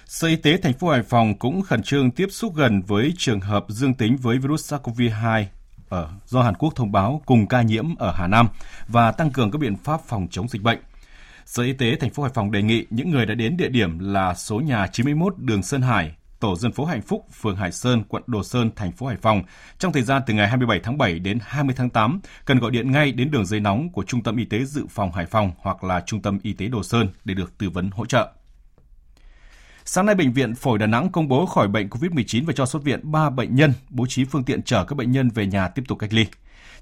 Sở 0.05 0.27
Y 0.27 0.35
tế 0.35 0.57
thành 0.57 0.73
phố 0.73 0.89
Hải 0.89 1.03
Phòng 1.03 1.39
cũng 1.39 1.61
khẩn 1.61 1.83
trương 1.83 2.11
tiếp 2.11 2.27
xúc 2.31 2.55
gần 2.55 2.81
với 2.81 3.13
trường 3.17 3.39
hợp 3.39 3.65
dương 3.69 3.93
tính 3.93 4.17
với 4.17 4.37
virus 4.37 4.73
SARS-CoV-2 4.73 5.45
ở 5.89 6.09
do 6.27 6.41
Hàn 6.41 6.55
Quốc 6.55 6.75
thông 6.75 6.91
báo 6.91 7.21
cùng 7.25 7.47
ca 7.47 7.61
nhiễm 7.61 7.95
ở 7.95 8.11
Hà 8.11 8.27
Nam 8.27 8.47
và 8.87 9.11
tăng 9.11 9.31
cường 9.31 9.51
các 9.51 9.59
biện 9.59 9.75
pháp 9.83 10.01
phòng 10.07 10.27
chống 10.31 10.47
dịch 10.47 10.61
bệnh. 10.61 10.79
Sở 11.45 11.63
Y 11.63 11.73
tế 11.73 11.95
thành 11.95 12.09
phố 12.09 12.23
Hải 12.23 12.31
Phòng 12.33 12.51
đề 12.51 12.61
nghị 12.61 12.85
những 12.89 13.09
người 13.09 13.25
đã 13.25 13.35
đến 13.35 13.57
địa 13.57 13.69
điểm 13.69 13.99
là 13.99 14.33
số 14.33 14.59
nhà 14.59 14.87
91 14.87 15.37
đường 15.37 15.63
Sơn 15.63 15.81
Hải, 15.81 16.15
tổ 16.43 16.55
dân 16.55 16.71
phố 16.71 16.85
Hạnh 16.85 17.01
Phúc, 17.01 17.25
phường 17.41 17.55
Hải 17.55 17.71
Sơn, 17.71 18.03
quận 18.07 18.23
Đồ 18.27 18.43
Sơn, 18.43 18.71
thành 18.75 18.91
phố 18.91 19.05
Hải 19.05 19.17
Phòng 19.17 19.43
trong 19.79 19.93
thời 19.93 20.03
gian 20.03 20.21
từ 20.27 20.33
ngày 20.33 20.47
27 20.47 20.79
tháng 20.83 20.97
7 20.97 21.19
đến 21.19 21.39
20 21.41 21.75
tháng 21.77 21.89
8 21.89 22.19
cần 22.45 22.59
gọi 22.59 22.71
điện 22.71 22.91
ngay 22.91 23.11
đến 23.11 23.31
đường 23.31 23.45
dây 23.45 23.59
nóng 23.59 23.89
của 23.89 24.03
Trung 24.03 24.23
tâm 24.23 24.37
Y 24.37 24.45
tế 24.45 24.65
Dự 24.65 24.85
phòng 24.89 25.11
Hải 25.11 25.25
Phòng 25.25 25.51
hoặc 25.57 25.83
là 25.83 26.03
Trung 26.05 26.21
tâm 26.21 26.39
Y 26.43 26.53
tế 26.53 26.67
Đồ 26.67 26.83
Sơn 26.83 27.09
để 27.25 27.33
được 27.33 27.57
tư 27.57 27.69
vấn 27.69 27.89
hỗ 27.91 28.05
trợ. 28.05 28.31
Sáng 29.85 30.05
nay, 30.05 30.15
Bệnh 30.15 30.33
viện 30.33 30.55
Phổi 30.55 30.79
Đà 30.79 30.85
Nẵng 30.85 31.11
công 31.11 31.27
bố 31.27 31.45
khỏi 31.45 31.67
bệnh 31.67 31.87
COVID-19 31.87 32.45
và 32.45 32.53
cho 32.53 32.65
xuất 32.65 32.83
viện 32.83 33.11
3 33.11 33.29
bệnh 33.29 33.55
nhân, 33.55 33.73
bố 33.89 34.05
trí 34.05 34.25
phương 34.25 34.43
tiện 34.43 34.63
chở 34.63 34.85
các 34.85 34.95
bệnh 34.95 35.11
nhân 35.11 35.29
về 35.29 35.47
nhà 35.47 35.67
tiếp 35.67 35.83
tục 35.87 35.99
cách 35.99 36.13
ly. 36.13 36.25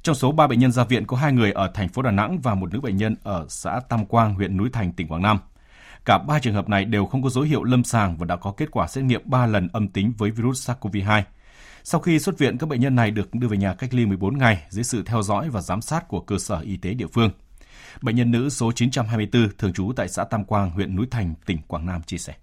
Trong 0.03 0.15
số 0.15 0.31
3 0.31 0.47
bệnh 0.47 0.59
nhân 0.59 0.71
ra 0.71 0.83
viện 0.83 1.05
có 1.05 1.17
2 1.17 1.31
người 1.31 1.51
ở 1.51 1.71
thành 1.73 1.89
phố 1.89 2.01
Đà 2.01 2.11
Nẵng 2.11 2.39
và 2.39 2.55
một 2.55 2.73
nữ 2.73 2.81
bệnh 2.81 2.97
nhân 2.97 3.15
ở 3.23 3.45
xã 3.49 3.79
Tam 3.89 4.05
Quang, 4.05 4.33
huyện 4.33 4.57
Núi 4.57 4.69
Thành, 4.73 4.93
tỉnh 4.93 5.07
Quảng 5.07 5.21
Nam. 5.21 5.39
Cả 6.05 6.17
ba 6.17 6.39
trường 6.39 6.53
hợp 6.53 6.69
này 6.69 6.85
đều 6.85 7.05
không 7.05 7.23
có 7.23 7.29
dấu 7.29 7.43
hiệu 7.43 7.63
lâm 7.63 7.83
sàng 7.83 8.17
và 8.17 8.25
đã 8.25 8.35
có 8.35 8.53
kết 8.57 8.71
quả 8.71 8.87
xét 8.87 9.03
nghiệm 9.03 9.21
3 9.25 9.45
lần 9.45 9.67
âm 9.73 9.87
tính 9.87 10.13
với 10.17 10.31
virus 10.31 10.69
SARS-CoV-2. 10.69 11.21
Sau 11.83 12.01
khi 12.01 12.19
xuất 12.19 12.37
viện, 12.37 12.57
các 12.57 12.69
bệnh 12.69 12.81
nhân 12.81 12.95
này 12.95 13.11
được 13.11 13.35
đưa 13.35 13.47
về 13.47 13.57
nhà 13.57 13.73
cách 13.73 13.93
ly 13.93 14.05
14 14.05 14.37
ngày 14.37 14.63
dưới 14.69 14.83
sự 14.83 15.03
theo 15.05 15.23
dõi 15.23 15.49
và 15.49 15.61
giám 15.61 15.81
sát 15.81 16.07
của 16.07 16.19
cơ 16.19 16.37
sở 16.37 16.59
y 16.59 16.77
tế 16.77 16.93
địa 16.93 17.07
phương. 17.07 17.31
Bệnh 18.01 18.15
nhân 18.15 18.31
nữ 18.31 18.49
số 18.49 18.71
924 18.71 19.49
thường 19.57 19.73
trú 19.73 19.91
tại 19.95 20.07
xã 20.07 20.23
Tam 20.23 20.45
Quang, 20.45 20.69
huyện 20.69 20.95
Núi 20.95 21.07
Thành, 21.11 21.33
tỉnh 21.45 21.57
Quảng 21.67 21.85
Nam 21.85 22.01
chia 22.03 22.17
sẻ. 22.17 22.33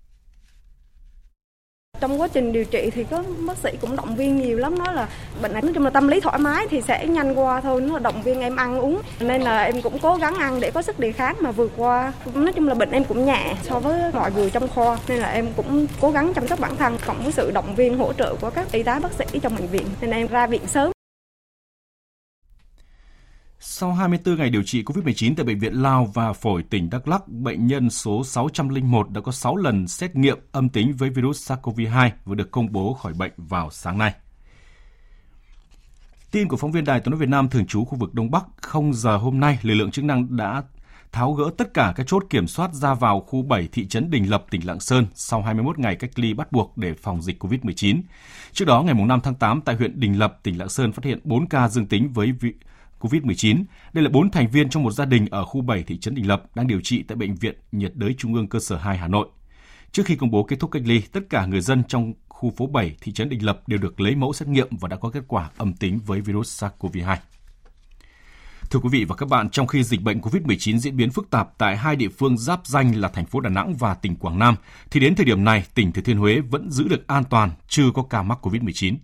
Trong 2.00 2.20
quá 2.20 2.28
trình 2.28 2.52
điều 2.52 2.64
trị 2.64 2.90
thì 2.94 3.04
có 3.10 3.22
bác 3.46 3.56
sĩ 3.58 3.70
cũng 3.80 3.96
động 3.96 4.16
viên 4.16 4.36
nhiều 4.36 4.58
lắm, 4.58 4.78
nói 4.78 4.94
là 4.94 5.08
bệnh 5.42 5.52
này 5.52 5.62
nói 5.62 5.72
chung 5.74 5.84
là 5.84 5.90
tâm 5.90 6.08
lý 6.08 6.20
thoải 6.20 6.38
mái 6.38 6.66
thì 6.70 6.80
sẽ 6.80 7.06
nhanh 7.06 7.38
qua 7.38 7.60
thôi, 7.60 7.80
nó 7.80 7.98
động 7.98 8.22
viên 8.22 8.40
em 8.40 8.56
ăn 8.56 8.80
uống. 8.80 9.00
Nên 9.20 9.42
là 9.42 9.62
em 9.62 9.82
cũng 9.82 9.98
cố 9.98 10.16
gắng 10.16 10.34
ăn 10.34 10.60
để 10.60 10.70
có 10.70 10.82
sức 10.82 10.98
đề 10.98 11.12
kháng 11.12 11.36
mà 11.40 11.50
vượt 11.50 11.72
qua. 11.76 12.12
Nói 12.34 12.52
chung 12.52 12.68
là 12.68 12.74
bệnh 12.74 12.90
em 12.90 13.04
cũng 13.04 13.24
nhẹ 13.24 13.54
so 13.62 13.78
với 13.78 14.12
mọi 14.12 14.32
người 14.32 14.50
trong 14.50 14.68
khoa, 14.68 14.98
nên 15.08 15.18
là 15.18 15.28
em 15.28 15.46
cũng 15.56 15.86
cố 16.00 16.10
gắng 16.10 16.34
chăm 16.34 16.46
sóc 16.46 16.60
bản 16.60 16.76
thân 16.76 16.96
cộng 17.06 17.22
với 17.22 17.32
sự 17.32 17.50
động 17.50 17.74
viên 17.74 17.98
hỗ 17.98 18.12
trợ 18.12 18.34
của 18.40 18.50
các 18.50 18.72
y 18.72 18.82
tá 18.82 19.00
bác 19.02 19.12
sĩ 19.12 19.38
trong 19.42 19.56
bệnh 19.56 19.66
viện. 19.66 19.86
Nên 20.00 20.10
em 20.10 20.26
ra 20.26 20.46
viện 20.46 20.66
sớm 20.66 20.97
sau 23.70 23.92
24 23.92 24.36
ngày 24.36 24.50
điều 24.50 24.62
trị 24.62 24.82
COVID-19 24.82 25.34
tại 25.36 25.44
Bệnh 25.44 25.58
viện 25.58 25.82
Lao 25.82 26.10
và 26.14 26.32
Phổi 26.32 26.62
tỉnh 26.62 26.90
Đắk 26.90 27.08
Lắc, 27.08 27.28
bệnh 27.28 27.66
nhân 27.66 27.90
số 27.90 28.24
601 28.24 29.10
đã 29.10 29.20
có 29.20 29.32
6 29.32 29.56
lần 29.56 29.88
xét 29.88 30.16
nghiệm 30.16 30.38
âm 30.52 30.68
tính 30.68 30.92
với 30.96 31.10
virus 31.10 31.52
SARS-CoV-2 31.52 32.10
và 32.24 32.34
được 32.34 32.50
công 32.50 32.72
bố 32.72 32.94
khỏi 32.94 33.12
bệnh 33.12 33.32
vào 33.36 33.70
sáng 33.70 33.98
nay. 33.98 34.12
Tin 36.30 36.48
của 36.48 36.56
phóng 36.56 36.72
viên 36.72 36.84
Đài 36.84 37.00
tiếng 37.00 37.10
nói 37.10 37.20
Việt 37.20 37.28
Nam 37.28 37.48
thường 37.48 37.66
trú 37.66 37.84
khu 37.84 37.98
vực 37.98 38.14
Đông 38.14 38.30
Bắc, 38.30 38.44
0 38.56 38.92
giờ 38.94 39.16
hôm 39.16 39.40
nay, 39.40 39.58
lực 39.62 39.74
lượng 39.74 39.90
chức 39.90 40.04
năng 40.04 40.36
đã 40.36 40.62
tháo 41.12 41.32
gỡ 41.32 41.44
tất 41.58 41.74
cả 41.74 41.92
các 41.96 42.06
chốt 42.06 42.24
kiểm 42.30 42.46
soát 42.46 42.74
ra 42.74 42.94
vào 42.94 43.20
khu 43.20 43.42
7 43.42 43.68
thị 43.72 43.88
trấn 43.88 44.10
Đình 44.10 44.30
Lập, 44.30 44.44
tỉnh 44.50 44.66
Lạng 44.66 44.80
Sơn 44.80 45.06
sau 45.14 45.42
21 45.42 45.78
ngày 45.78 45.96
cách 45.96 46.18
ly 46.18 46.34
bắt 46.34 46.52
buộc 46.52 46.76
để 46.76 46.94
phòng 46.94 47.22
dịch 47.22 47.44
COVID-19. 47.44 48.00
Trước 48.52 48.64
đó, 48.64 48.82
ngày 48.82 48.94
5 48.94 49.20
tháng 49.20 49.34
8, 49.34 49.60
tại 49.60 49.76
huyện 49.76 50.00
Đình 50.00 50.18
Lập, 50.18 50.38
tỉnh 50.42 50.58
Lạng 50.58 50.68
Sơn 50.68 50.92
phát 50.92 51.04
hiện 51.04 51.20
4 51.24 51.48
ca 51.48 51.68
dương 51.68 51.86
tính 51.86 52.12
với 52.12 52.32
COVID-19. 53.00 53.64
Đây 53.92 54.04
là 54.04 54.10
4 54.10 54.30
thành 54.30 54.50
viên 54.50 54.70
trong 54.70 54.82
một 54.82 54.90
gia 54.90 55.04
đình 55.04 55.26
ở 55.30 55.44
khu 55.44 55.60
7 55.60 55.82
thị 55.82 55.98
trấn 55.98 56.14
Đình 56.14 56.28
Lập 56.28 56.42
đang 56.54 56.66
điều 56.66 56.80
trị 56.80 57.02
tại 57.02 57.16
Bệnh 57.16 57.34
viện 57.34 57.54
nhiệt 57.72 57.92
đới 57.94 58.14
Trung 58.18 58.34
ương 58.34 58.48
cơ 58.48 58.60
sở 58.60 58.76
2 58.76 58.98
Hà 58.98 59.08
Nội. 59.08 59.28
Trước 59.92 60.06
khi 60.06 60.16
công 60.16 60.30
bố 60.30 60.42
kết 60.42 60.56
thúc 60.60 60.70
cách 60.70 60.82
ly, 60.86 61.00
tất 61.12 61.20
cả 61.30 61.46
người 61.46 61.60
dân 61.60 61.82
trong 61.88 62.12
khu 62.28 62.52
phố 62.56 62.66
7 62.66 62.96
thị 63.00 63.12
trấn 63.12 63.28
Đình 63.28 63.44
Lập 63.44 63.62
đều 63.66 63.78
được 63.78 64.00
lấy 64.00 64.14
mẫu 64.14 64.32
xét 64.32 64.48
nghiệm 64.48 64.68
và 64.80 64.88
đã 64.88 64.96
có 64.96 65.10
kết 65.10 65.22
quả 65.28 65.50
âm 65.56 65.72
tính 65.72 66.00
với 66.06 66.20
virus 66.20 66.64
SARS-CoV-2. 66.64 67.16
Thưa 68.70 68.80
quý 68.80 68.88
vị 68.92 69.04
và 69.04 69.16
các 69.16 69.28
bạn, 69.28 69.50
trong 69.50 69.66
khi 69.66 69.82
dịch 69.82 70.02
bệnh 70.02 70.20
COVID-19 70.20 70.78
diễn 70.78 70.96
biến 70.96 71.10
phức 71.10 71.30
tạp 71.30 71.58
tại 71.58 71.76
hai 71.76 71.96
địa 71.96 72.08
phương 72.08 72.38
giáp 72.38 72.66
danh 72.66 73.00
là 73.00 73.08
thành 73.08 73.26
phố 73.26 73.40
Đà 73.40 73.50
Nẵng 73.50 73.74
và 73.74 73.94
tỉnh 73.94 74.16
Quảng 74.16 74.38
Nam, 74.38 74.54
thì 74.90 75.00
đến 75.00 75.14
thời 75.14 75.26
điểm 75.26 75.44
này, 75.44 75.64
tỉnh 75.74 75.92
Thừa 75.92 76.02
Thiên 76.02 76.18
Huế 76.18 76.40
vẫn 76.40 76.70
giữ 76.70 76.88
được 76.88 77.06
an 77.06 77.24
toàn, 77.24 77.50
chưa 77.68 77.90
có 77.94 78.02
ca 78.02 78.22
mắc 78.22 78.46
COVID-19. 78.46 78.96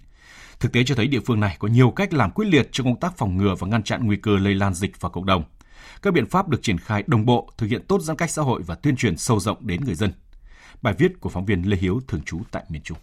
Thực 0.64 0.72
tế 0.72 0.84
cho 0.84 0.94
thấy 0.94 1.06
địa 1.06 1.20
phương 1.26 1.40
này 1.40 1.56
có 1.58 1.68
nhiều 1.68 1.90
cách 1.90 2.14
làm 2.14 2.30
quyết 2.30 2.44
liệt 2.44 2.68
trong 2.72 2.86
công 2.86 3.00
tác 3.00 3.18
phòng 3.18 3.36
ngừa 3.36 3.54
và 3.58 3.66
ngăn 3.66 3.82
chặn 3.82 4.06
nguy 4.06 4.16
cơ 4.16 4.36
lây 4.36 4.54
lan 4.54 4.74
dịch 4.74 5.00
vào 5.00 5.10
cộng 5.10 5.26
đồng. 5.26 5.44
Các 6.02 6.14
biện 6.14 6.26
pháp 6.26 6.48
được 6.48 6.62
triển 6.62 6.78
khai 6.78 7.04
đồng 7.06 7.26
bộ, 7.26 7.48
thực 7.58 7.66
hiện 7.66 7.82
tốt 7.86 8.00
giãn 8.02 8.16
cách 8.16 8.30
xã 8.30 8.42
hội 8.42 8.62
và 8.66 8.74
tuyên 8.74 8.96
truyền 8.96 9.16
sâu 9.16 9.40
rộng 9.40 9.66
đến 9.66 9.80
người 9.84 9.94
dân. 9.94 10.12
Bài 10.82 10.94
viết 10.98 11.20
của 11.20 11.28
phóng 11.28 11.44
viên 11.44 11.62
Lê 11.62 11.76
Hiếu 11.76 12.00
thường 12.08 12.20
trú 12.26 12.40
tại 12.50 12.64
miền 12.68 12.82
Trung. 12.82 12.98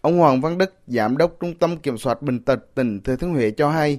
Ông 0.00 0.18
Hoàng 0.18 0.40
Văn 0.40 0.58
Đức, 0.58 0.74
Giám 0.86 1.16
đốc 1.16 1.36
Trung 1.40 1.54
tâm 1.58 1.76
Kiểm 1.76 1.98
soát 1.98 2.22
Bệnh 2.22 2.44
tật 2.44 2.74
tỉnh 2.74 3.00
Thừa 3.02 3.16
Thiên 3.16 3.30
Huế 3.30 3.50
cho 3.50 3.70
hay, 3.70 3.98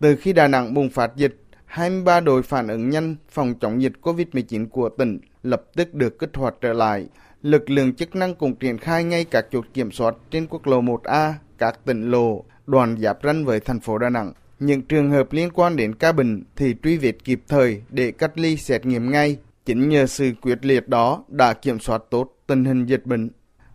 từ 0.00 0.16
khi 0.16 0.32
Đà 0.32 0.48
Nẵng 0.48 0.74
bùng 0.74 0.90
phát 0.90 1.16
dịch, 1.16 1.44
23 1.64 2.20
đội 2.20 2.42
phản 2.42 2.68
ứng 2.68 2.90
nhanh 2.90 3.16
phòng 3.30 3.54
chống 3.60 3.82
dịch 3.82 3.92
COVID-19 4.02 4.68
của 4.68 4.88
tỉnh 4.88 5.20
lập 5.42 5.62
tức 5.74 5.94
được 5.94 6.18
kích 6.18 6.30
hoạt 6.34 6.54
trở 6.60 6.72
lại– 6.72 7.06
lực 7.44 7.70
lượng 7.70 7.94
chức 7.94 8.16
năng 8.16 8.34
cũng 8.34 8.54
triển 8.54 8.78
khai 8.78 9.04
ngay 9.04 9.24
các 9.24 9.46
chốt 9.52 9.64
kiểm 9.74 9.90
soát 9.90 10.14
trên 10.30 10.46
quốc 10.46 10.66
lộ 10.66 10.80
1A, 10.82 11.32
các 11.58 11.84
tỉnh 11.84 12.10
lộ, 12.10 12.44
đoàn 12.66 12.96
giáp 12.98 13.18
ranh 13.22 13.44
với 13.44 13.60
thành 13.60 13.80
phố 13.80 13.98
Đà 13.98 14.10
Nẵng. 14.10 14.32
Những 14.58 14.82
trường 14.82 15.10
hợp 15.10 15.32
liên 15.32 15.50
quan 15.54 15.76
đến 15.76 15.94
ca 15.94 16.12
bệnh 16.12 16.44
thì 16.56 16.74
truy 16.82 16.96
vết 16.96 17.12
kịp 17.24 17.40
thời 17.48 17.82
để 17.90 18.10
cách 18.10 18.38
ly 18.38 18.56
xét 18.56 18.86
nghiệm 18.86 19.10
ngay. 19.10 19.36
Chính 19.64 19.88
nhờ 19.88 20.06
sự 20.06 20.32
quyết 20.42 20.64
liệt 20.64 20.88
đó 20.88 21.24
đã 21.28 21.52
kiểm 21.52 21.78
soát 21.78 22.02
tốt 22.10 22.36
tình 22.46 22.64
hình 22.64 22.86
dịch 22.86 23.06
bệnh. 23.06 23.30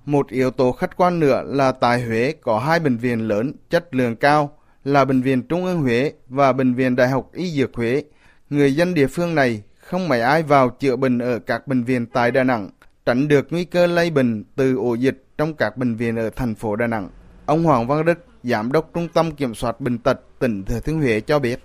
Một 0.06 0.30
yếu 0.30 0.52
tố 0.52 0.72
khách 0.72 0.98
quan 0.98 1.20
nữa 1.20 1.44
là 1.46 1.72
tại 1.72 2.02
Huế 2.02 2.34
có 2.42 2.60
hai 2.60 2.80
bệnh 2.80 2.98
viện 2.98 3.28
lớn 3.28 3.54
chất 3.70 3.96
lượng 3.96 4.16
cao 4.16 4.58
là 4.84 5.06
Bệnh 5.06 5.22
viện 5.22 5.42
Trung 5.42 5.66
ương 5.66 5.82
Huế 5.82 6.14
và 6.30 6.54
Bệnh 6.54 6.74
viện 6.74 6.96
Đại 6.96 7.10
học 7.10 7.30
Y 7.34 7.50
Dược 7.50 7.76
Huế. 7.76 8.04
Người 8.50 8.76
dân 8.76 8.94
địa 8.94 9.08
phương 9.08 9.36
này 9.36 9.64
không 9.80 10.08
mấy 10.08 10.22
ai 10.22 10.44
vào 10.44 10.70
chữa 10.70 10.96
bệnh 10.96 11.20
ở 11.20 11.40
các 11.40 11.68
bệnh 11.68 11.84
viện 11.84 12.06
tại 12.06 12.32
Đà 12.32 12.44
Nẵng 12.44 12.70
tránh 13.10 13.28
được 13.28 13.48
nguy 13.50 13.66
cơ 13.66 13.88
lây 13.88 14.12
bệnh 14.12 14.44
từ 14.56 14.78
ổ 14.78 14.94
dịch 14.94 15.24
trong 15.38 15.54
các 15.54 15.78
bệnh 15.78 15.96
viện 15.96 16.16
ở 16.16 16.30
thành 16.36 16.56
phố 16.56 16.76
Đà 16.76 16.88
Nẵng. 16.88 17.10
Ông 17.46 17.64
Hoàng 17.64 17.88
Văn 17.88 18.06
Đức, 18.06 18.26
Giám 18.44 18.72
đốc 18.72 18.90
Trung 18.94 19.08
tâm 19.14 19.32
Kiểm 19.32 19.54
soát 19.56 19.82
Bệnh 19.82 19.98
tật 19.98 20.20
tỉnh 20.40 20.64
Thừa 20.64 20.80
Thiên 20.80 21.00
Huế 21.02 21.22
cho 21.22 21.40
biết. 21.40 21.60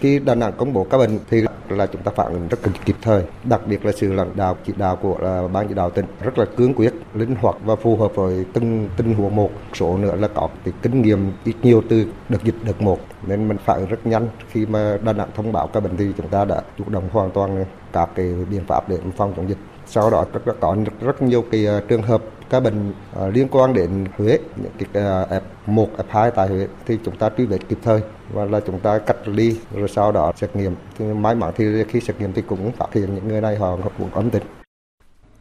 Khi 0.00 0.18
Đà 0.18 0.34
Nẵng 0.34 0.52
công 0.58 0.72
bố 0.72 0.84
ca 0.84 0.98
bệnh 0.98 1.18
thì 1.30 1.40
là 1.68 1.86
chúng 1.86 2.02
ta 2.02 2.12
phản 2.16 2.32
ứng 2.32 2.48
rất 2.48 2.58
kịp 2.84 2.96
thời, 3.02 3.24
đặc 3.44 3.60
biệt 3.66 3.84
là 3.84 3.92
sự 3.92 4.12
lãnh 4.12 4.36
đạo 4.36 4.56
chỉ 4.66 4.72
đạo 4.76 4.96
của 4.96 5.18
là 5.20 5.48
ban 5.48 5.68
chỉ 5.68 5.74
đạo 5.74 5.90
tỉnh 5.90 6.06
rất 6.20 6.38
là 6.38 6.44
cương 6.56 6.74
quyết, 6.74 6.92
linh 7.14 7.34
hoạt 7.34 7.56
và 7.64 7.76
phù 7.76 7.96
hợp 7.96 8.14
với 8.14 8.44
từng 8.52 8.88
tình 8.96 9.14
huống 9.14 9.36
một. 9.36 9.50
Số 9.74 9.98
nữa 9.98 10.16
là 10.16 10.28
có 10.28 10.48
cái 10.64 10.74
kinh 10.82 11.02
nghiệm 11.02 11.32
ít 11.44 11.54
nhiều 11.62 11.82
từ 11.88 12.06
đợt 12.28 12.44
dịch 12.44 12.56
đợt 12.64 12.82
một 12.82 12.98
nên 13.26 13.48
mình 13.48 13.56
phản 13.64 13.78
ứng 13.78 13.88
rất 13.88 14.06
nhanh 14.06 14.28
khi 14.50 14.66
mà 14.66 14.98
Đà 15.04 15.12
Nẵng 15.12 15.30
thông 15.34 15.52
báo 15.52 15.66
ca 15.66 15.80
bệnh 15.80 15.96
thì 15.96 16.12
chúng 16.16 16.28
ta 16.28 16.44
đã 16.44 16.62
chủ 16.78 16.84
động 16.88 17.08
hoàn 17.12 17.30
toàn 17.30 17.64
các 17.92 18.08
cái 18.14 18.34
biện 18.50 18.64
pháp 18.66 18.88
để 18.88 18.98
phòng 19.16 19.32
chống 19.36 19.48
dịch. 19.48 19.58
Sau 19.94 20.10
đó 20.10 20.26
rất, 20.32 20.44
rất 20.44 20.56
có 20.60 20.76
rất, 20.84 20.92
rất 21.00 21.22
nhiều 21.22 21.44
cái 21.50 21.66
ờ, 21.66 21.80
trường 21.88 22.02
hợp 22.02 22.22
ca 22.50 22.60
bệnh 22.60 22.92
ờ, 23.14 23.28
liên 23.28 23.48
quan 23.50 23.74
đến 23.74 24.04
Huế, 24.16 24.38
những 24.56 24.72
cái 24.78 25.02
ờ, 25.04 25.40
F1, 25.66 25.86
F2 26.10 26.30
tại 26.30 26.48
Huế 26.48 26.66
thì 26.86 26.98
chúng 27.04 27.16
ta 27.16 27.30
truy 27.36 27.46
vết 27.46 27.58
kịp 27.68 27.78
thời 27.82 28.00
và 28.32 28.44
là 28.44 28.60
chúng 28.66 28.80
ta 28.80 28.98
cách 28.98 29.28
ly 29.28 29.56
rồi 29.74 29.88
sau 29.88 30.12
đó 30.12 30.32
xét 30.36 30.56
nghiệm. 30.56 30.74
Thì 30.98 31.04
may 31.04 31.34
mắn 31.34 31.52
thì 31.56 31.84
khi 31.88 32.00
xét 32.00 32.20
nghiệm 32.20 32.32
thì 32.32 32.42
cũng 32.42 32.72
phát 32.72 32.94
hiện 32.94 33.14
những 33.14 33.28
người 33.28 33.40
này 33.40 33.56
họ 33.56 33.78
cũng 33.98 34.14
âm 34.14 34.30
tính. 34.30 34.42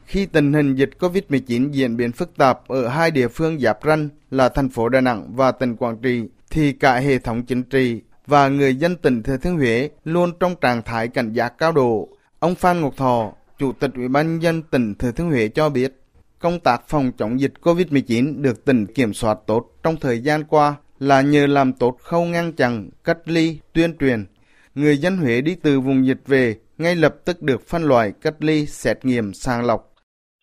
Khi 0.06 0.26
tình 0.26 0.54
hình 0.54 0.76
dịch 0.76 0.90
COVID-19 1.00 1.72
diễn 1.72 1.98
biến 1.98 2.12
phức 2.12 2.38
tạp 2.38 2.68
ở 2.68 2.88
hai 2.88 3.12
địa 3.12 3.28
phương 3.28 3.60
giáp 3.60 3.80
ranh 3.86 4.10
là 4.32 4.50
thành 4.50 4.70
phố 4.70 4.90
Đà 4.90 5.02
Nẵng 5.02 5.36
và 5.36 5.52
tỉnh 5.52 5.76
Quảng 5.76 5.98
Trị, 5.98 6.24
thì 6.50 6.74
cả 6.74 6.96
hệ 6.96 7.20
thống 7.20 7.44
chính 7.46 7.64
trị 7.64 8.02
và 8.28 8.48
người 8.48 8.76
dân 8.76 8.96
tỉnh 8.96 9.24
Thừa 9.24 9.38
Thiên 9.38 9.58
Huế 9.58 9.90
luôn 10.04 10.32
trong 10.40 10.56
trạng 10.56 10.82
thái 10.82 11.08
cảnh 11.08 11.34
giác 11.34 11.58
cao 11.58 11.72
độ. 11.72 12.08
Ông 12.40 12.56
Phan 12.56 12.82
Ngọc 12.82 12.94
Thọ, 12.98 13.32
Chủ 13.62 13.72
tịch 13.80 13.92
Ủy 13.96 14.08
ban 14.08 14.26
nhân 14.28 14.42
dân 14.42 14.56
tỉnh 14.72 14.94
Thừa 15.00 15.12
Thiên 15.18 15.28
Huế 15.30 15.48
cho 15.48 15.70
biết, 15.70 15.92
công 16.40 16.60
tác 16.64 16.78
phòng 16.92 17.12
chống 17.18 17.40
dịch 17.40 17.54
COVID-19 17.62 18.42
được 18.44 18.66
tỉnh 18.66 18.86
kiểm 18.96 19.14
soát 19.14 19.38
tốt 19.48 19.62
trong 19.84 19.96
thời 20.02 20.20
gian 20.20 20.42
qua 20.50 20.76
là 21.00 21.22
nhờ 21.22 21.48
làm 21.48 21.74
tốt 21.80 21.96
khâu 22.00 22.26
ngăn 22.26 22.52
chặn, 22.58 22.90
cách 23.04 23.18
ly, 23.26 23.60
tuyên 23.74 23.98
truyền. 24.00 24.20
Người 24.76 24.96
dân 24.98 25.18
Huế 25.18 25.42
đi 25.42 25.56
từ 25.64 25.80
vùng 25.80 26.06
dịch 26.06 26.22
về 26.28 26.56
ngay 26.78 26.96
lập 26.96 27.14
tức 27.26 27.42
được 27.42 27.62
phân 27.70 27.84
loại, 27.84 28.14
cách 28.24 28.38
ly, 28.40 28.66
xét 28.66 28.98
nghiệm, 29.04 29.34
sàng 29.34 29.66
lọc. 29.66 29.82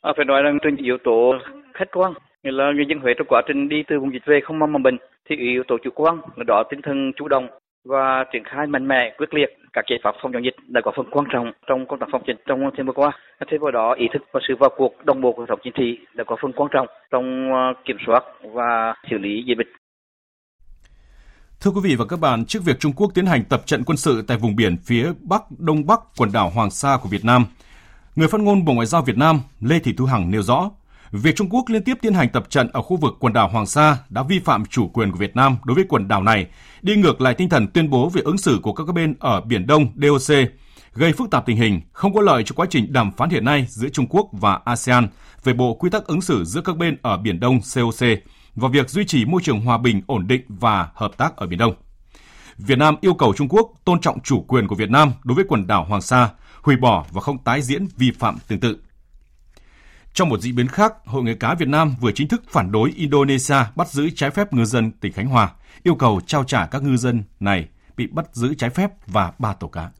À, 0.02 0.12
phải 0.16 0.24
nói 0.24 0.42
rằng 0.42 0.58
trên 0.62 0.76
yếu 0.76 0.96
tố 1.04 1.32
khách 1.74 1.90
quan, 1.92 2.12
nghĩa 2.42 2.52
là 2.52 2.64
người 2.74 2.86
dân 2.88 2.98
Huế 2.98 3.12
trong 3.18 3.26
quá 3.30 3.42
trình 3.48 3.68
đi 3.68 3.76
từ 3.88 4.00
vùng 4.00 4.12
dịch 4.12 4.26
về 4.26 4.40
không 4.44 4.58
mong 4.58 4.72
mầm 4.72 4.82
bệnh, 4.82 4.98
thì 5.30 5.36
yếu 5.36 5.62
tố 5.68 5.76
chủ 5.84 5.90
quan 5.94 6.16
là 6.36 6.44
đó 6.46 6.62
tinh 6.70 6.80
thần 6.82 7.12
chủ 7.16 7.28
động 7.28 7.48
và 7.84 8.24
triển 8.32 8.42
khai 8.44 8.66
mạnh 8.66 8.88
mẽ 8.88 9.14
quyết 9.18 9.34
liệt 9.34 9.50
các 9.72 9.84
giải 9.90 9.98
pháp 10.04 10.14
phòng 10.22 10.32
chống 10.32 10.44
dịch 10.44 10.56
đã 10.68 10.80
có 10.84 10.92
phần 10.96 11.06
quan 11.10 11.26
trọng 11.32 11.52
trong 11.68 11.86
công 11.86 11.98
tác 11.98 12.06
phòng 12.12 12.22
dịch 12.26 12.36
trong 12.46 12.60
thời 12.76 12.84
vừa 12.84 12.92
qua. 12.92 13.10
Thêm 13.50 13.60
vào 13.60 13.70
đó, 13.70 13.94
ý 13.98 14.06
thức 14.12 14.22
và 14.32 14.40
sự 14.48 14.54
vào 14.60 14.70
cuộc 14.76 14.92
đồng 15.04 15.20
bộ 15.20 15.32
của 15.32 15.42
hệ 15.42 15.46
thống 15.48 15.60
chính 15.64 15.72
trị 15.76 15.98
đã 16.14 16.24
có 16.26 16.36
phần 16.42 16.52
quan 16.52 16.70
trọng 16.72 16.86
trong 17.10 17.52
ờ, 17.52 17.82
kiểm 17.84 17.96
soát 18.06 18.24
và 18.54 18.94
xử 19.10 19.18
lý 19.18 19.44
dịch 19.46 19.58
bệnh. 19.58 19.68
Thưa 21.60 21.70
quý 21.70 21.80
vị 21.84 21.96
và 21.98 22.04
các 22.08 22.20
bạn, 22.20 22.44
trước 22.44 22.60
việc 22.64 22.80
Trung 22.80 22.92
Quốc 22.96 23.10
tiến 23.14 23.26
hành 23.26 23.44
tập 23.44 23.62
trận 23.66 23.84
quân 23.86 23.96
sự 23.96 24.24
tại 24.28 24.36
vùng 24.36 24.56
biển 24.56 24.76
phía 24.84 25.12
Bắc 25.20 25.42
Đông 25.58 25.86
Bắc 25.86 26.00
quần 26.16 26.32
đảo 26.32 26.50
Hoàng 26.54 26.70
Sa 26.70 26.98
của 27.02 27.08
Việt 27.08 27.24
Nam, 27.24 27.46
người 28.16 28.28
phát 28.28 28.40
ngôn 28.40 28.64
Bộ 28.64 28.72
Ngoại 28.72 28.86
giao 28.86 29.02
Việt 29.02 29.18
Nam 29.18 29.40
Lê 29.60 29.78
Thị 29.78 29.94
Thu 29.98 30.04
Hằng 30.04 30.30
nêu 30.30 30.42
rõ, 30.42 30.70
việc 31.12 31.36
Trung 31.36 31.48
Quốc 31.50 31.64
liên 31.68 31.84
tiếp 31.84 31.98
tiến 32.02 32.14
hành 32.14 32.28
tập 32.28 32.50
trận 32.50 32.68
ở 32.72 32.82
khu 32.82 32.96
vực 32.96 33.16
quần 33.20 33.32
đảo 33.32 33.48
Hoàng 33.48 33.66
Sa 33.66 33.96
đã 34.08 34.22
vi 34.22 34.38
phạm 34.38 34.66
chủ 34.66 34.88
quyền 34.88 35.12
của 35.12 35.18
Việt 35.18 35.36
Nam 35.36 35.56
đối 35.64 35.74
với 35.74 35.84
quần 35.88 36.08
đảo 36.08 36.22
này, 36.22 36.46
đi 36.82 36.96
ngược 36.96 37.20
lại 37.20 37.34
tinh 37.34 37.48
thần 37.48 37.66
tuyên 37.66 37.90
bố 37.90 38.08
về 38.08 38.22
ứng 38.24 38.38
xử 38.38 38.58
của 38.62 38.72
các 38.72 38.92
bên 38.94 39.14
ở 39.20 39.40
Biển 39.40 39.66
Đông 39.66 39.86
DOC, 39.96 40.36
gây 40.94 41.12
phức 41.12 41.30
tạp 41.30 41.46
tình 41.46 41.56
hình, 41.56 41.80
không 41.92 42.14
có 42.14 42.20
lợi 42.20 42.42
cho 42.42 42.52
quá 42.56 42.66
trình 42.70 42.92
đàm 42.92 43.12
phán 43.12 43.30
hiện 43.30 43.44
nay 43.44 43.66
giữa 43.68 43.88
Trung 43.88 44.06
Quốc 44.06 44.28
và 44.32 44.60
ASEAN 44.64 45.08
về 45.44 45.52
bộ 45.52 45.74
quy 45.74 45.90
tắc 45.90 46.06
ứng 46.06 46.20
xử 46.20 46.44
giữa 46.44 46.60
các 46.60 46.76
bên 46.76 46.96
ở 47.02 47.16
Biển 47.16 47.40
Đông 47.40 47.60
COC 47.74 48.06
và 48.54 48.68
việc 48.68 48.90
duy 48.90 49.04
trì 49.04 49.24
môi 49.24 49.42
trường 49.42 49.60
hòa 49.60 49.78
bình, 49.78 50.02
ổn 50.06 50.26
định 50.26 50.42
và 50.48 50.88
hợp 50.94 51.16
tác 51.16 51.36
ở 51.36 51.46
Biển 51.46 51.58
Đông. 51.58 51.74
Việt 52.58 52.78
Nam 52.78 52.96
yêu 53.00 53.14
cầu 53.14 53.34
Trung 53.36 53.48
Quốc 53.48 53.72
tôn 53.84 54.00
trọng 54.00 54.20
chủ 54.20 54.44
quyền 54.48 54.68
của 54.68 54.74
Việt 54.74 54.90
Nam 54.90 55.12
đối 55.24 55.34
với 55.34 55.44
quần 55.48 55.66
đảo 55.66 55.84
Hoàng 55.84 56.02
Sa, 56.02 56.28
hủy 56.62 56.76
bỏ 56.76 57.04
và 57.12 57.20
không 57.20 57.38
tái 57.38 57.62
diễn 57.62 57.86
vi 57.96 58.10
phạm 58.18 58.38
tương 58.48 58.60
tự. 58.60 58.78
Trong 60.18 60.28
một 60.28 60.40
diễn 60.40 60.54
biến 60.54 60.68
khác, 60.68 60.92
Hội 61.04 61.22
nghề 61.22 61.34
cá 61.34 61.54
Việt 61.54 61.68
Nam 61.68 61.96
vừa 62.00 62.12
chính 62.14 62.28
thức 62.28 62.42
phản 62.50 62.72
đối 62.72 62.92
Indonesia 62.96 63.56
bắt 63.76 63.90
giữ 63.90 64.10
trái 64.10 64.30
phép 64.30 64.52
ngư 64.52 64.64
dân 64.64 64.90
tỉnh 64.90 65.12
Khánh 65.12 65.26
Hòa, 65.26 65.52
yêu 65.82 65.94
cầu 65.94 66.20
trao 66.26 66.44
trả 66.44 66.66
các 66.66 66.82
ngư 66.82 66.96
dân 66.96 67.22
này 67.40 67.68
bị 67.96 68.06
bắt 68.06 68.26
giữ 68.32 68.54
trái 68.54 68.70
phép 68.70 68.90
và 69.06 69.32
ba 69.38 69.52
tàu 69.52 69.68
cá. 69.68 69.90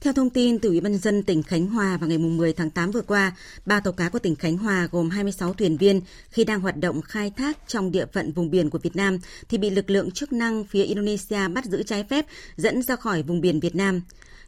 Theo 0.00 0.12
thông 0.12 0.30
tin 0.30 0.58
từ 0.58 0.68
Ủy 0.68 0.80
ban 0.80 0.98
dân 0.98 1.22
tỉnh 1.22 1.42
Khánh 1.42 1.66
Hòa 1.66 1.96
vào 1.96 2.08
ngày 2.08 2.18
10 2.18 2.52
tháng 2.52 2.70
8 2.70 2.90
vừa 2.90 3.00
qua, 3.00 3.32
ba 3.66 3.80
tàu 3.80 3.92
cá 3.92 4.08
của 4.08 4.18
tỉnh 4.18 4.36
Khánh 4.36 4.58
Hòa 4.58 4.88
gồm 4.92 5.10
26 5.10 5.52
thuyền 5.54 5.76
viên 5.76 6.00
khi 6.30 6.44
đang 6.44 6.60
hoạt 6.60 6.76
động 6.76 7.02
khai 7.02 7.32
thác 7.36 7.58
trong 7.66 7.90
địa 7.90 8.06
phận 8.12 8.32
vùng 8.32 8.50
biển 8.50 8.70
của 8.70 8.78
Việt 8.78 8.96
Nam 8.96 9.18
thì 9.48 9.58
bị 9.58 9.70
lực 9.70 9.90
lượng 9.90 10.10
chức 10.10 10.32
năng 10.32 10.64
phía 10.64 10.84
Indonesia 10.84 11.48
bắt 11.48 11.64
giữ 11.64 11.82
trái 11.82 12.04
phép 12.04 12.26
dẫn 12.56 12.82
ra 12.82 12.96
khỏi 12.96 13.22
vùng 13.22 13.40
biển 13.40 13.60
Việt 13.60 13.74
Nam. 13.74 14.00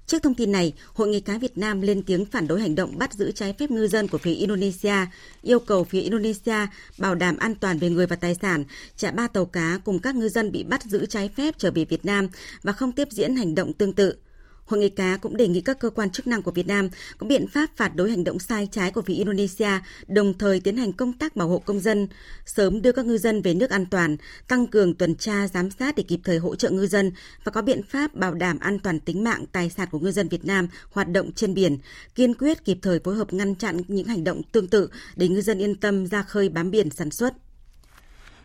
Trước 0.07 0.23
thông 0.23 0.35
tin 0.35 0.53
này, 0.53 0.73
Hội 0.95 1.09
nghề 1.09 1.21
cá 1.21 1.39
Việt 1.39 1.59
Nam 1.59 1.81
lên 1.81 2.03
tiếng 2.03 2.25
phản 2.25 2.47
đối 2.47 2.61
hành 2.61 2.75
động 2.75 2.99
bắt 2.99 3.15
giữ 3.15 3.33
trái 3.33 3.55
phép 3.59 3.71
ngư 3.71 3.89
dân 3.89 4.09
của 4.09 4.19
phía 4.19 4.35
Indonesia, 4.35 4.97
yêu 5.43 5.59
cầu 5.59 5.85
phía 5.85 6.01
Indonesia 6.01 6.67
bảo 6.99 7.15
đảm 7.15 7.37
an 7.37 7.55
toàn 7.55 7.79
về 7.79 7.91
người 7.91 8.07
và 8.07 8.17
tài 8.17 8.35
sản, 8.35 8.65
trả 8.97 9.11
ba 9.11 9.29
tàu 9.29 9.47
cá 9.47 9.79
cùng 9.85 9.99
các 9.99 10.15
ngư 10.15 10.29
dân 10.29 10.53
bị 10.53 10.65
bắt 10.65 10.83
giữ 10.83 11.07
trái 11.07 11.31
phép 11.37 11.55
trở 11.59 11.71
về 11.71 11.85
Việt 11.85 12.05
Nam 12.05 12.29
và 12.63 12.73
không 12.73 12.93
tiếp 12.93 13.09
diễn 13.11 13.37
hành 13.37 13.55
động 13.55 13.73
tương 13.73 13.93
tự. 13.93 14.15
Hội 14.67 14.81
nghề 14.81 14.89
cá 14.89 15.17
cũng 15.17 15.37
đề 15.37 15.49
nghị 15.49 15.61
các 15.61 15.79
cơ 15.79 15.91
quan 15.91 16.11
chức 16.11 16.27
năng 16.27 16.43
của 16.43 16.51
Việt 16.51 16.67
Nam 16.67 16.89
có 17.19 17.27
biện 17.27 17.47
pháp 17.49 17.71
phạt 17.77 17.97
đối 17.97 18.11
hành 18.11 18.25
động 18.25 18.39
sai 18.39 18.69
trái 18.73 18.91
của 18.91 19.03
phía 19.03 19.15
Indonesia, 19.15 19.71
đồng 20.07 20.39
thời 20.39 20.61
tiến 20.61 20.77
hành 20.77 20.93
công 20.93 21.13
tác 21.13 21.37
bảo 21.37 21.49
hộ 21.49 21.59
công 21.59 21.81
dân, 21.81 22.09
sớm 22.47 22.83
đưa 22.83 22.93
các 22.93 23.07
ngư 23.07 23.19
dân 23.19 23.43
về 23.43 23.55
nước 23.55 23.71
an 23.71 23.87
toàn, 23.87 24.17
tăng 24.49 24.67
cường 24.67 24.95
tuần 24.95 25.15
tra 25.15 25.49
giám 25.49 25.71
sát 25.71 25.97
để 25.97 26.03
kịp 26.03 26.21
thời 26.25 26.39
hỗ 26.39 26.57
trợ 26.57 26.71
ngư 26.71 26.87
dân 26.87 27.13
và 27.45 27.53
có 27.53 27.63
biện 27.63 27.83
pháp 27.83 28.15
bảo 28.15 28.35
đảm 28.35 28.59
an 28.59 28.79
toàn 28.79 29.01
tính 29.01 29.25
mạng 29.25 29.45
tài 29.53 29.71
sản 29.71 29.89
của 29.91 29.99
ngư 29.99 30.11
dân 30.11 30.29
Việt 30.29 30.45
Nam 30.45 30.69
hoạt 30.93 31.09
động 31.09 31.33
trên 31.33 31.55
biển, 31.55 31.79
kiên 32.15 32.35
quyết 32.35 32.65
kịp 32.65 32.79
thời 32.83 33.01
phối 33.05 33.15
hợp 33.17 33.33
ngăn 33.33 33.55
chặn 33.55 33.81
những 33.89 34.07
hành 34.07 34.25
động 34.25 34.43
tương 34.53 34.69
tự 34.69 34.89
để 35.17 35.29
ngư 35.29 35.41
dân 35.41 35.59
yên 35.59 35.75
tâm 35.75 36.07
ra 36.07 36.23
khơi 36.23 36.49
bám 36.49 36.71
biển 36.71 36.91
sản 36.91 37.11
xuất. 37.11 37.35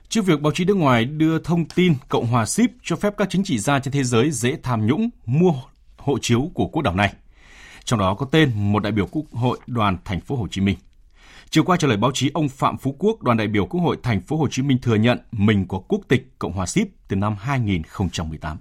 Trước 0.10 0.25
việc 0.25 0.41
báo 0.41 0.53
chí 0.55 0.65
nước 0.65 0.77
ngoài 0.77 1.05
đưa 1.05 1.39
thông 1.39 1.65
tin 1.65 1.93
Cộng 2.10 2.27
hòa 2.27 2.45
Ship 2.45 2.71
cho 2.84 2.95
phép 2.95 3.13
các 3.17 3.27
chính 3.29 3.43
trị 3.43 3.60
gia 3.60 3.79
trên 3.79 3.91
thế 3.91 4.03
giới 4.03 4.32
dễ 4.32 4.58
tham 4.63 4.88
nhũng, 4.88 5.10
mua 5.25 5.53
hộ 5.99 6.17
chiếu 6.21 6.51
của 6.53 6.67
quốc 6.67 6.81
đảo 6.81 6.95
này. 6.95 7.13
Trong 7.83 7.99
đó 7.99 8.13
có 8.13 8.25
tên 8.31 8.51
một 8.55 8.83
đại 8.83 8.91
biểu 8.91 9.07
Quốc 9.12 9.25
hội 9.31 9.59
đoàn 9.67 9.97
thành 10.05 10.21
phố 10.21 10.35
Hồ 10.35 10.47
Chí 10.51 10.62
Minh. 10.62 10.77
Chiều 11.49 11.63
qua 11.63 11.77
trả 11.77 11.88
lời 11.88 11.97
báo 11.97 12.12
chí, 12.13 12.31
ông 12.33 12.49
Phạm 12.49 12.77
Phú 12.77 12.95
Quốc, 12.99 13.23
đoàn 13.23 13.38
đại 13.38 13.47
biểu 13.47 13.65
Quốc 13.65 13.81
hội 13.81 13.97
thành 14.03 14.21
phố 14.21 14.38
Hồ 14.38 14.47
Chí 14.51 14.62
Minh 14.62 14.77
thừa 14.81 14.95
nhận 14.95 15.19
mình 15.31 15.65
có 15.67 15.81
quốc 15.88 16.01
tịch 16.07 16.39
Cộng 16.39 16.53
hòa 16.53 16.65
Síp 16.65 16.88
từ 17.07 17.15
năm 17.15 17.35
2018. 17.39 18.57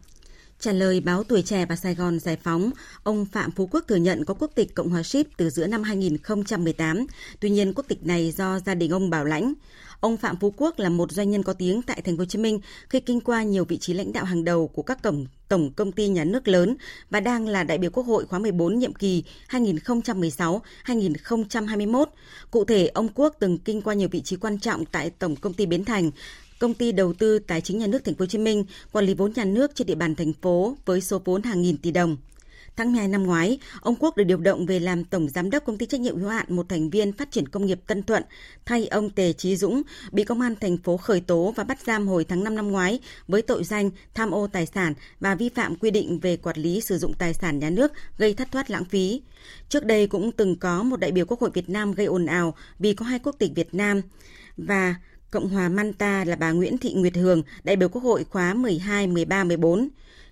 Trả 0.60 0.72
lời 0.72 1.00
báo 1.00 1.24
Tuổi 1.24 1.42
Trẻ 1.42 1.66
và 1.66 1.76
Sài 1.76 1.94
Gòn 1.94 2.18
Giải 2.18 2.36
Phóng, 2.36 2.70
ông 3.02 3.24
Phạm 3.24 3.50
Phú 3.50 3.68
Quốc 3.70 3.84
thừa 3.88 3.96
nhận 3.96 4.24
có 4.24 4.34
quốc 4.34 4.50
tịch 4.54 4.74
Cộng 4.74 4.88
hòa 4.88 5.02
Ship 5.02 5.26
từ 5.36 5.50
giữa 5.50 5.66
năm 5.66 5.82
2018. 5.82 7.06
Tuy 7.40 7.50
nhiên, 7.50 7.72
quốc 7.74 7.84
tịch 7.88 8.06
này 8.06 8.32
do 8.36 8.60
gia 8.66 8.74
đình 8.74 8.90
ông 8.90 9.10
bảo 9.10 9.24
lãnh. 9.24 9.54
Ông 10.00 10.16
Phạm 10.16 10.36
Phú 10.36 10.54
Quốc 10.56 10.78
là 10.78 10.88
một 10.88 11.12
doanh 11.12 11.30
nhân 11.30 11.42
có 11.42 11.52
tiếng 11.52 11.82
tại 11.82 12.02
thành 12.02 12.16
phố 12.16 12.20
Hồ 12.20 12.24
Chí 12.24 12.38
Minh 12.38 12.60
khi 12.88 13.00
kinh 13.00 13.20
qua 13.20 13.42
nhiều 13.42 13.64
vị 13.64 13.78
trí 13.78 13.94
lãnh 13.94 14.12
đạo 14.12 14.24
hàng 14.24 14.44
đầu 14.44 14.68
của 14.68 14.82
các 14.82 15.02
cổng 15.02 15.26
tổng 15.48 15.72
công 15.72 15.92
ty 15.92 16.08
nhà 16.08 16.24
nước 16.24 16.48
lớn 16.48 16.76
và 17.10 17.20
đang 17.20 17.48
là 17.48 17.64
đại 17.64 17.78
biểu 17.78 17.90
Quốc 17.90 18.06
hội 18.06 18.26
khóa 18.26 18.38
14 18.38 18.78
nhiệm 18.78 18.94
kỳ 18.94 19.24
2016-2021. 19.48 22.04
Cụ 22.50 22.64
thể, 22.64 22.86
ông 22.86 23.08
Quốc 23.14 23.36
từng 23.40 23.58
kinh 23.58 23.82
qua 23.82 23.94
nhiều 23.94 24.08
vị 24.08 24.20
trí 24.20 24.36
quan 24.36 24.58
trọng 24.58 24.84
tại 24.84 25.10
Tổng 25.10 25.36
công 25.36 25.54
ty 25.54 25.66
Bến 25.66 25.84
Thành, 25.84 26.10
công 26.58 26.74
ty 26.74 26.92
đầu 26.92 27.12
tư 27.12 27.38
tài 27.38 27.60
chính 27.60 27.78
nhà 27.78 27.86
nước 27.86 28.04
thành 28.04 28.14
phố 28.14 28.22
Hồ 28.22 28.26
Chí 28.26 28.38
Minh, 28.38 28.64
quản 28.92 29.04
lý 29.04 29.14
vốn 29.14 29.32
nhà 29.32 29.44
nước 29.44 29.74
trên 29.74 29.86
địa 29.86 29.94
bàn 29.94 30.14
thành 30.14 30.32
phố 30.32 30.76
với 30.84 31.00
số 31.00 31.20
vốn 31.24 31.42
hàng 31.42 31.62
nghìn 31.62 31.76
tỷ 31.76 31.90
đồng. 31.90 32.16
Tháng 32.76 32.92
12 32.92 33.08
năm 33.08 33.22
ngoái, 33.22 33.58
ông 33.80 33.94
Quốc 33.98 34.16
được 34.16 34.24
điều 34.24 34.38
động 34.38 34.66
về 34.66 34.80
làm 34.80 35.04
tổng 35.04 35.28
giám 35.28 35.50
đốc 35.50 35.64
công 35.64 35.78
ty 35.78 35.86
trách 35.86 36.00
nhiệm 36.00 36.16
hữu 36.16 36.28
hạn 36.28 36.46
một 36.48 36.68
thành 36.68 36.90
viên 36.90 37.12
phát 37.12 37.30
triển 37.30 37.48
công 37.48 37.66
nghiệp 37.66 37.80
Tân 37.86 38.02
Thuận, 38.02 38.22
thay 38.64 38.86
ông 38.86 39.10
Tề 39.10 39.32
Chí 39.32 39.56
Dũng 39.56 39.82
bị 40.12 40.24
công 40.24 40.40
an 40.40 40.54
thành 40.60 40.76
phố 40.78 40.96
khởi 40.96 41.20
tố 41.20 41.52
và 41.56 41.64
bắt 41.64 41.78
giam 41.86 42.08
hồi 42.08 42.24
tháng 42.24 42.44
5 42.44 42.54
năm 42.54 42.72
ngoái 42.72 42.98
với 43.28 43.42
tội 43.42 43.64
danh 43.64 43.90
tham 44.14 44.30
ô 44.30 44.46
tài 44.46 44.66
sản 44.66 44.94
và 45.20 45.34
vi 45.34 45.48
phạm 45.48 45.76
quy 45.76 45.90
định 45.90 46.18
về 46.18 46.36
quản 46.36 46.56
lý 46.56 46.80
sử 46.80 46.98
dụng 46.98 47.12
tài 47.18 47.34
sản 47.34 47.58
nhà 47.58 47.70
nước 47.70 47.92
gây 48.18 48.34
thất 48.34 48.48
thoát 48.52 48.70
lãng 48.70 48.84
phí. 48.84 49.22
Trước 49.68 49.84
đây 49.84 50.06
cũng 50.06 50.32
từng 50.32 50.56
có 50.56 50.82
một 50.82 51.00
đại 51.00 51.12
biểu 51.12 51.26
Quốc 51.26 51.40
hội 51.40 51.50
Việt 51.54 51.68
Nam 51.68 51.92
gây 51.92 52.06
ồn 52.06 52.26
ào 52.26 52.54
vì 52.78 52.94
có 52.94 53.04
hai 53.04 53.18
quốc 53.18 53.36
tịch 53.38 53.50
Việt 53.54 53.74
Nam 53.74 54.02
và 54.56 54.94
Cộng 55.30 55.48
hòa 55.48 55.68
Manta 55.68 56.24
là 56.24 56.36
bà 56.36 56.52
Nguyễn 56.52 56.78
Thị 56.78 56.92
Nguyệt 56.94 57.16
Hường, 57.16 57.42
đại 57.64 57.76
biểu 57.76 57.88
Quốc 57.88 58.02
hội 58.02 58.24
khóa 58.24 58.54
12, 58.54 59.06
13, 59.06 59.44
14. 59.44 59.88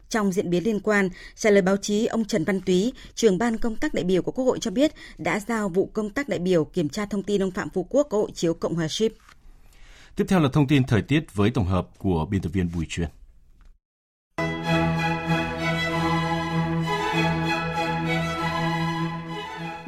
Trong 0.08 0.32
diễn 0.32 0.50
biến 0.50 0.64
liên 0.64 0.80
quan, 0.80 1.08
trả 1.36 1.50
lời 1.50 1.62
báo 1.62 1.76
chí, 1.76 2.06
ông 2.06 2.24
Trần 2.24 2.44
Văn 2.44 2.60
Túy, 2.60 2.92
trưởng 3.14 3.38
ban 3.38 3.58
công 3.58 3.76
tác 3.76 3.94
đại 3.94 4.04
biểu 4.04 4.22
của 4.22 4.32
Quốc 4.32 4.44
hội 4.44 4.58
cho 4.60 4.70
biết 4.70 4.92
đã 5.18 5.40
giao 5.40 5.68
vụ 5.68 5.90
công 5.92 6.10
tác 6.10 6.28
đại 6.28 6.38
biểu 6.38 6.64
kiểm 6.64 6.88
tra 6.88 7.06
thông 7.06 7.22
tin 7.22 7.42
ông 7.42 7.50
Phạm 7.50 7.70
Phú 7.70 7.86
Quốc 7.90 8.06
có 8.10 8.18
hộ 8.18 8.30
chiếu 8.30 8.54
Cộng 8.54 8.74
hòa 8.74 8.88
Ship. 8.88 9.12
Tiếp 10.16 10.24
theo 10.28 10.40
là 10.40 10.48
thông 10.52 10.66
tin 10.66 10.84
thời 10.84 11.02
tiết 11.02 11.34
với 11.34 11.50
tổng 11.50 11.66
hợp 11.66 11.88
của 11.98 12.26
biên 12.30 12.42
tập 12.42 12.50
viên 12.52 12.70
Bùi 12.74 12.86
Truyền. 12.88 13.08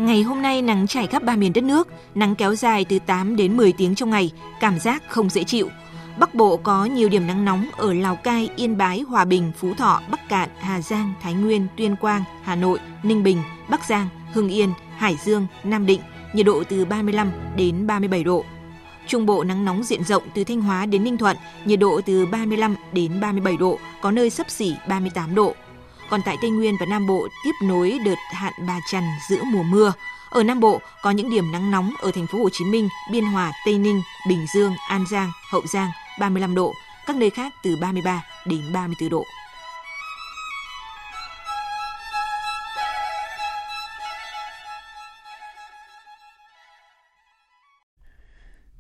Ngày 0.08 0.22
hôm 0.22 0.42
nay 0.42 0.62
nắng 0.62 0.86
trải 0.86 1.06
khắp 1.06 1.22
ba 1.22 1.36
miền 1.36 1.52
đất 1.52 1.64
nước, 1.64 1.88
nắng 2.14 2.34
kéo 2.34 2.54
dài 2.54 2.84
từ 2.84 2.98
8 2.98 3.36
đến 3.36 3.56
10 3.56 3.72
tiếng 3.72 3.94
trong 3.94 4.10
ngày, 4.10 4.32
cảm 4.60 4.78
giác 4.78 5.02
không 5.08 5.30
dễ 5.30 5.44
chịu. 5.44 5.68
Bắc 6.18 6.34
Bộ 6.34 6.56
có 6.56 6.84
nhiều 6.84 7.08
điểm 7.08 7.26
nắng 7.26 7.44
nóng 7.44 7.66
ở 7.76 7.92
Lào 7.92 8.16
Cai, 8.16 8.50
Yên 8.56 8.78
Bái, 8.78 9.00
Hòa 9.00 9.24
Bình, 9.24 9.52
Phú 9.58 9.74
Thọ, 9.74 10.00
Bắc 10.10 10.28
Cạn, 10.28 10.48
Hà 10.58 10.80
Giang, 10.80 11.12
Thái 11.22 11.34
Nguyên, 11.34 11.66
Tuyên 11.76 11.96
Quang, 11.96 12.22
Hà 12.42 12.54
Nội, 12.54 12.78
Ninh 13.02 13.22
Bình, 13.22 13.42
Bắc 13.68 13.88
Giang, 13.88 14.08
Hưng 14.32 14.48
Yên, 14.48 14.72
Hải 14.96 15.16
Dương, 15.24 15.46
Nam 15.64 15.86
Định, 15.86 16.00
nhiệt 16.32 16.46
độ 16.46 16.62
từ 16.68 16.84
35 16.84 17.30
đến 17.56 17.86
37 17.86 18.24
độ. 18.24 18.44
Trung 19.06 19.26
Bộ 19.26 19.44
nắng 19.44 19.64
nóng 19.64 19.82
diện 19.82 20.04
rộng 20.04 20.22
từ 20.34 20.44
Thanh 20.44 20.60
Hóa 20.60 20.86
đến 20.86 21.04
Ninh 21.04 21.18
Thuận, 21.18 21.36
nhiệt 21.64 21.78
độ 21.78 22.00
từ 22.06 22.26
35 22.26 22.76
đến 22.92 23.20
37 23.20 23.56
độ, 23.56 23.78
có 24.02 24.10
nơi 24.10 24.30
sấp 24.30 24.50
xỉ 24.50 24.74
38 24.88 25.34
độ. 25.34 25.54
Còn 26.10 26.22
tại 26.22 26.36
Tây 26.40 26.50
Nguyên 26.50 26.76
và 26.80 26.86
Nam 26.86 27.06
Bộ 27.06 27.28
tiếp 27.44 27.52
nối 27.62 27.98
đợt 28.04 28.18
hạn 28.32 28.52
bà 28.66 28.78
chằn 28.90 29.04
giữa 29.28 29.42
mùa 29.44 29.62
mưa. 29.62 29.92
Ở 30.30 30.42
Nam 30.42 30.60
Bộ 30.60 30.80
có 31.02 31.10
những 31.10 31.30
điểm 31.30 31.52
nắng 31.52 31.70
nóng 31.70 31.90
ở 32.00 32.10
thành 32.14 32.26
phố 32.26 32.38
Hồ 32.38 32.48
Chí 32.52 32.64
Minh, 32.64 32.88
Biên 33.12 33.24
Hòa, 33.24 33.52
Tây 33.64 33.78
Ninh, 33.78 34.02
Bình 34.28 34.46
Dương, 34.54 34.74
An 34.88 35.04
Giang, 35.10 35.30
Hậu 35.50 35.62
Giang 35.66 35.90
35 36.20 36.54
độ, 36.54 36.74
các 37.06 37.16
nơi 37.16 37.30
khác 37.30 37.52
từ 37.62 37.76
33 37.76 38.24
đến 38.46 38.60
34 38.72 39.08
độ. 39.08 39.24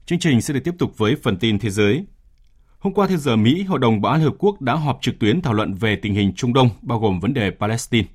Chương 0.06 0.18
trình 0.18 0.40
sẽ 0.40 0.54
được 0.54 0.60
tiếp 0.64 0.74
tục 0.78 0.98
với 0.98 1.16
phần 1.22 1.38
tin 1.38 1.58
thế 1.58 1.70
giới. 1.70 2.06
Hôm 2.78 2.94
qua 2.94 3.06
theo 3.06 3.18
giờ 3.18 3.36
Mỹ, 3.36 3.62
Hội 3.62 3.78
đồng 3.78 4.00
Bảo 4.00 4.12
an 4.12 4.20
Liên 4.20 4.30
Hợp 4.30 4.36
Quốc 4.38 4.60
đã 4.60 4.74
họp 4.74 4.98
trực 5.00 5.18
tuyến 5.18 5.42
thảo 5.42 5.52
luận 5.54 5.74
về 5.74 5.96
tình 5.96 6.14
hình 6.14 6.32
Trung 6.36 6.52
Đông, 6.52 6.68
bao 6.82 6.98
gồm 6.98 7.20
vấn 7.20 7.34
đề 7.34 7.50
Palestine. 7.50 8.08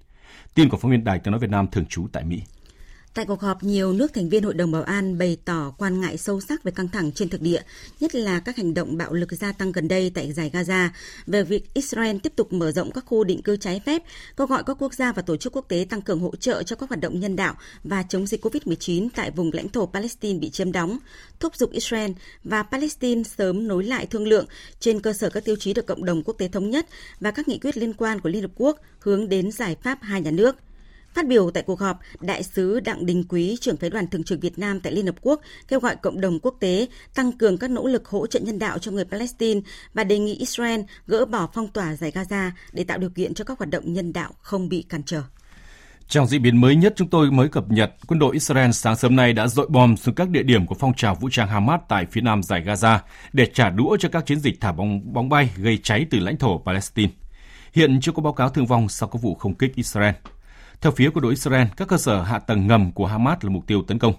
Tin 0.54 0.70
của 0.70 0.78
phóng 0.78 0.92
viên 0.92 1.04
Đài 1.04 1.20
tiếng 1.20 1.32
nói 1.32 1.40
Việt 1.40 1.50
Nam 1.50 1.68
thường 1.68 1.86
trú 1.86 2.08
tại 2.12 2.24
Mỹ. 2.24 2.42
Tại 3.14 3.26
cuộc 3.26 3.42
họp, 3.42 3.64
nhiều 3.64 3.94
nước 3.94 4.14
thành 4.14 4.30
viên 4.30 4.44
Hội 4.44 4.54
đồng 4.54 4.72
Bảo 4.72 4.84
an 4.84 5.18
bày 5.18 5.38
tỏ 5.46 5.74
quan 5.78 6.02
ngại 6.02 6.18
sâu 6.18 6.42
sắc 6.42 6.64
về 6.64 6.72
căng 6.72 6.88
thẳng 6.88 7.12
trên 7.12 7.30
thực 7.30 7.42
địa, 7.42 7.62
nhất 8.00 8.16
là 8.16 8.40
các 8.40 8.58
hành 8.58 8.74
động 8.74 8.98
bạo 8.98 9.14
lực 9.14 9.32
gia 9.32 9.52
tăng 9.52 9.72
gần 9.72 9.88
đây 9.88 10.12
tại 10.16 10.34
giải 10.34 10.52
Gaza, 10.54 10.90
về 11.28 11.44
việc 11.44 11.74
Israel 11.74 12.18
tiếp 12.18 12.34
tục 12.36 12.54
mở 12.54 12.72
rộng 12.72 12.92
các 12.92 13.06
khu 13.06 13.24
định 13.24 13.42
cư 13.42 13.58
trái 13.58 13.82
phép, 13.86 14.04
kêu 14.38 14.48
gọi 14.48 14.64
các 14.64 14.78
quốc 14.82 14.94
gia 14.94 15.12
và 15.12 15.22
tổ 15.22 15.38
chức 15.38 15.56
quốc 15.56 15.66
tế 15.68 15.86
tăng 15.90 16.02
cường 16.02 16.20
hỗ 16.20 16.36
trợ 16.36 16.64
cho 16.64 16.76
các 16.76 16.90
hoạt 16.90 17.02
động 17.02 17.20
nhân 17.20 17.36
đạo 17.36 17.56
và 17.84 18.04
chống 18.04 18.28
dịch 18.28 18.46
COVID-19 18.46 19.10
tại 19.16 19.32
vùng 19.32 19.52
lãnh 19.54 19.70
thổ 19.70 19.86
Palestine 19.86 20.40
bị 20.40 20.50
chiếm 20.50 20.72
đóng, 20.72 20.98
thúc 21.40 21.56
giục 21.56 21.72
Israel 21.72 22.12
và 22.44 22.64
Palestine 22.64 23.24
sớm 23.24 23.68
nối 23.68 23.84
lại 23.84 24.06
thương 24.06 24.28
lượng 24.28 24.46
trên 24.80 25.00
cơ 25.00 25.14
sở 25.14 25.30
các 25.30 25.46
tiêu 25.46 25.56
chí 25.60 25.74
được 25.74 25.86
cộng 25.86 26.06
đồng 26.06 26.24
quốc 26.24 26.36
tế 26.38 26.48
thống 26.48 26.70
nhất 26.70 26.88
và 27.20 27.32
các 27.32 27.48
nghị 27.48 27.60
quyết 27.60 27.78
liên 27.78 27.94
quan 27.94 28.20
của 28.20 28.30
Liên 28.30 28.42
Hợp 28.42 28.52
Quốc 28.56 28.80
hướng 29.00 29.30
đến 29.30 29.52
giải 29.52 29.76
pháp 29.82 30.00
hai 30.02 30.22
nhà 30.22 30.32
nước– 30.32 30.56
Phát 31.14 31.28
biểu 31.28 31.52
tại 31.52 31.64
cuộc 31.64 31.80
họp, 31.80 32.00
Đại 32.20 32.44
sứ 32.44 32.80
Đặng 32.80 33.06
Đình 33.06 33.24
Quý, 33.30 33.58
trưởng 33.62 33.78
phái 33.78 33.90
đoàn 33.90 34.08
thường 34.08 34.24
trực 34.24 34.42
Việt 34.42 34.60
Nam 34.60 34.80
tại 34.80 34.94
Liên 34.94 35.06
Hợp 35.06 35.16
Quốc, 35.22 35.42
kêu 35.68 35.80
gọi 35.80 35.96
cộng 35.96 36.22
đồng 36.22 36.40
quốc 36.40 36.56
tế 36.60 36.88
tăng 37.16 37.32
cường 37.32 37.58
các 37.58 37.70
nỗ 37.70 37.88
lực 37.88 38.08
hỗ 38.08 38.28
trợ 38.28 38.40
nhân 38.40 38.60
đạo 38.60 38.80
cho 38.80 38.92
người 38.92 39.06
Palestine 39.06 39.62
và 39.94 40.04
đề 40.04 40.20
nghị 40.20 40.36
Israel 40.36 40.82
gỡ 41.08 41.26
bỏ 41.26 41.50
phong 41.54 41.68
tỏa 41.68 41.96
giải 41.96 42.12
Gaza 42.12 42.52
để 42.72 42.84
tạo 42.84 42.98
điều 42.98 43.10
kiện 43.10 43.34
cho 43.34 43.44
các 43.44 43.60
hoạt 43.60 43.70
động 43.70 43.94
nhân 43.94 44.14
đạo 44.14 44.32
không 44.42 44.70
bị 44.70 44.86
cản 44.90 45.04
trở. 45.04 45.24
Trong 46.08 46.28
diễn 46.28 46.42
biến 46.42 46.62
mới 46.62 46.76
nhất 46.76 46.94
chúng 46.96 47.10
tôi 47.10 47.32
mới 47.32 47.50
cập 47.50 47.72
nhật, 47.72 47.94
quân 48.08 48.20
đội 48.20 48.34
Israel 48.34 48.72
sáng 48.72 48.96
sớm 48.96 49.16
nay 49.16 49.34
đã 49.34 49.48
dội 49.48 49.68
bom 49.70 49.98
xuống 49.98 50.16
các 50.16 50.30
địa 50.30 50.44
điểm 50.44 50.66
của 50.66 50.76
phong 50.76 50.94
trào 50.94 51.16
vũ 51.16 51.30
trang 51.32 51.48
Hamas 51.48 51.82
tại 51.90 52.06
phía 52.12 52.22
nam 52.22 52.44
giải 52.44 52.64
Gaza 52.66 53.00
để 53.34 53.46
trả 53.54 53.70
đũa 53.70 53.98
cho 54.00 54.10
các 54.10 54.26
chiến 54.26 54.40
dịch 54.40 54.62
thả 54.62 54.72
bóng 54.72 55.14
bóng 55.14 55.30
bay 55.30 55.50
gây 55.58 55.80
cháy 55.84 56.06
từ 56.10 56.20
lãnh 56.20 56.38
thổ 56.38 56.62
Palestine. 56.66 57.12
Hiện 57.74 58.00
chưa 58.02 58.12
có 58.12 58.22
báo 58.22 58.34
cáo 58.34 58.50
thương 58.50 58.66
vong 58.66 58.90
sau 58.90 59.10
các 59.10 59.22
vụ 59.22 59.36
không 59.36 59.56
kích 59.56 59.76
Israel. 59.76 60.14
Theo 60.84 60.92
phía 60.92 61.10
của 61.10 61.20
đội 61.20 61.32
Israel, 61.32 61.68
các 61.78 61.88
cơ 61.88 61.98
sở 61.98 62.24
hạ 62.24 62.40
tầng 62.40 62.68
ngầm 62.68 62.92
của 62.92 63.06
Hamas 63.06 63.38
là 63.42 63.50
mục 63.50 63.68
tiêu 63.68 63.84
tấn 63.88 64.00
công. 64.00 64.14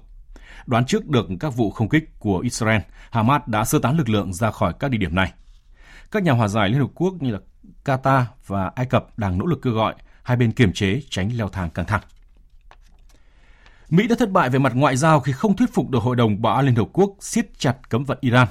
Đoán 0.67 0.87
trước 0.87 1.07
được 1.07 1.27
các 1.41 1.55
vụ 1.57 1.71
không 1.71 1.89
kích 1.89 2.19
của 2.19 2.39
Israel, 2.39 2.81
Hamas 3.11 3.43
đã 3.47 3.65
sơ 3.65 3.79
tán 3.79 3.97
lực 3.97 4.09
lượng 4.09 4.33
ra 4.33 4.51
khỏi 4.51 4.73
các 4.81 4.91
địa 4.91 4.99
điểm 4.99 5.15
này. 5.15 5.33
Các 6.11 6.23
nhà 6.23 6.33
hòa 6.33 6.49
giải 6.49 6.69
Liên 6.69 6.81
Hợp 6.81 6.91
Quốc 6.95 7.15
như 7.21 7.31
là 7.31 7.39
Qatar 7.85 8.25
và 8.47 8.71
Ai 8.75 8.87
Cập 8.87 9.19
đang 9.19 9.39
nỗ 9.39 9.47
lực 9.47 9.63
kêu 9.63 9.73
gọi 9.73 9.95
hai 10.23 10.37
bên 10.37 10.53
kiềm 10.53 10.73
chế 10.73 11.01
tránh 11.11 11.31
leo 11.37 11.49
thang 11.49 11.71
căng 11.71 11.87
thẳng. 11.87 12.03
Mỹ 13.91 14.07
đã 14.09 14.17
thất 14.19 14.31
bại 14.31 14.51
về 14.51 14.59
mặt 14.59 14.73
ngoại 14.75 14.97
giao 14.97 15.21
khi 15.21 15.33
không 15.33 15.57
thuyết 15.57 15.75
phục 15.75 15.91
được 15.91 16.03
Hội 16.03 16.17
đồng 16.17 16.43
Bảo 16.43 16.55
an 16.55 16.67
Liên 16.67 16.75
Hợp 16.75 16.89
Quốc 16.93 17.11
siết 17.21 17.59
chặt 17.59 17.91
cấm 17.91 18.05
vận 18.05 18.19
Iran. 18.21 18.49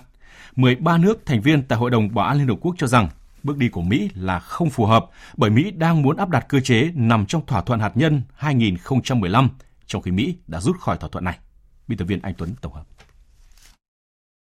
13 0.56 0.98
nước 0.98 1.26
thành 1.26 1.42
viên 1.42 1.64
tại 1.64 1.80
Hội 1.80 1.92
đồng 1.92 2.14
Bảo 2.16 2.28
an 2.28 2.38
Liên 2.38 2.48
Hợp 2.48 2.58
Quốc 2.62 2.76
cho 2.78 2.88
rằng 2.88 3.10
Bước 3.44 3.58
đi 3.58 3.70
của 3.70 3.82
Mỹ 3.82 4.10
là 4.16 4.40
không 4.40 4.70
phù 4.70 4.86
hợp 4.86 5.06
bởi 5.38 5.50
Mỹ 5.50 5.72
đang 5.72 6.02
muốn 6.02 6.18
áp 6.18 6.30
đặt 6.30 6.46
cơ 6.50 6.60
chế 6.60 6.92
nằm 6.96 7.26
trong 7.26 7.46
thỏa 7.46 7.62
thuận 7.62 7.80
hạt 7.80 7.98
nhân 7.98 8.22
2015, 8.34 9.50
trong 9.86 10.02
khi 10.02 10.12
Mỹ 10.12 10.36
đã 10.48 10.60
rút 10.60 10.80
khỏi 10.80 10.98
thỏa 10.98 11.10
thuận 11.10 11.24
này. 11.24 11.38
Biên 11.88 11.98
tập 11.98 12.06
viên 12.06 12.22
Anh 12.22 12.34
Tuấn 12.38 12.50
tổng 12.62 12.74
hợp. 12.74 12.84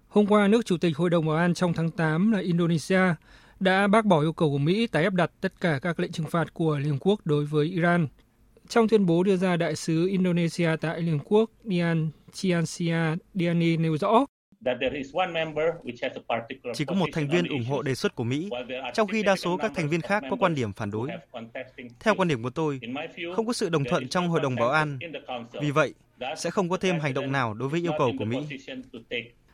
Hôm 0.07 0.25
qua, 0.27 0.47
nước 0.47 0.65
Chủ 0.65 0.77
tịch 0.77 0.97
Hội 0.97 1.09
đồng 1.09 1.25
Bảo 1.25 1.35
an 1.35 1.53
trong 1.53 1.73
tháng 1.73 1.91
8 1.91 2.31
là 2.31 2.39
Indonesia 2.39 3.01
đã 3.59 3.87
bác 3.87 4.05
bỏ 4.05 4.21
yêu 4.21 4.33
cầu 4.33 4.51
của 4.51 4.57
Mỹ 4.57 4.87
tái 4.87 5.03
áp 5.03 5.13
đặt 5.13 5.31
tất 5.41 5.61
cả 5.61 5.79
các 5.81 5.99
lệnh 5.99 6.11
trừng 6.11 6.27
phạt 6.29 6.53
của 6.53 6.77
Liên 6.77 6.91
Hợp 6.91 6.97
Quốc 6.99 7.19
đối 7.25 7.45
với 7.45 7.65
Iran. 7.65 8.07
Trong 8.67 8.87
tuyên 8.87 9.05
bố 9.05 9.23
đưa 9.23 9.37
ra, 9.37 9.57
đại 9.57 9.75
sứ 9.75 10.07
Indonesia 10.07 10.69
tại 10.81 11.01
Liên 11.01 11.17
Hợp 11.17 11.23
Quốc 11.25 11.49
Dian 11.63 12.09
Chiansia 12.33 13.15
Diani 13.33 13.77
nêu 13.77 13.97
rõ, 13.97 14.25
chỉ 16.73 16.85
có 16.85 16.95
một 16.95 17.09
thành 17.13 17.27
viên 17.27 17.47
ủng 17.47 17.63
hộ 17.63 17.81
đề 17.81 17.95
xuất 17.95 18.15
của 18.15 18.23
Mỹ, 18.23 18.49
trong 18.93 19.07
khi 19.07 19.23
đa 19.23 19.35
số 19.35 19.57
các 19.57 19.71
thành 19.75 19.89
viên 19.89 20.01
khác 20.01 20.23
có 20.29 20.35
quan 20.39 20.55
điểm 20.55 20.73
phản 20.73 20.91
đối. 20.91 21.09
Theo 21.99 22.15
quan 22.15 22.27
điểm 22.27 22.43
của 22.43 22.49
tôi, 22.49 22.79
không 23.35 23.47
có 23.47 23.53
sự 23.53 23.69
đồng 23.69 23.83
thuận 23.83 24.07
trong 24.07 24.27
Hội 24.27 24.39
đồng 24.39 24.55
Bảo 24.55 24.69
an. 24.69 24.99
Vì 25.61 25.71
vậy, 25.71 25.93
sẽ 26.37 26.49
không 26.49 26.69
có 26.69 26.77
thêm 26.77 26.99
hành 26.99 27.13
động 27.13 27.31
nào 27.31 27.53
đối 27.53 27.69
với 27.69 27.81
yêu 27.81 27.93
cầu 27.97 28.11
của 28.19 28.25
Mỹ. 28.25 28.37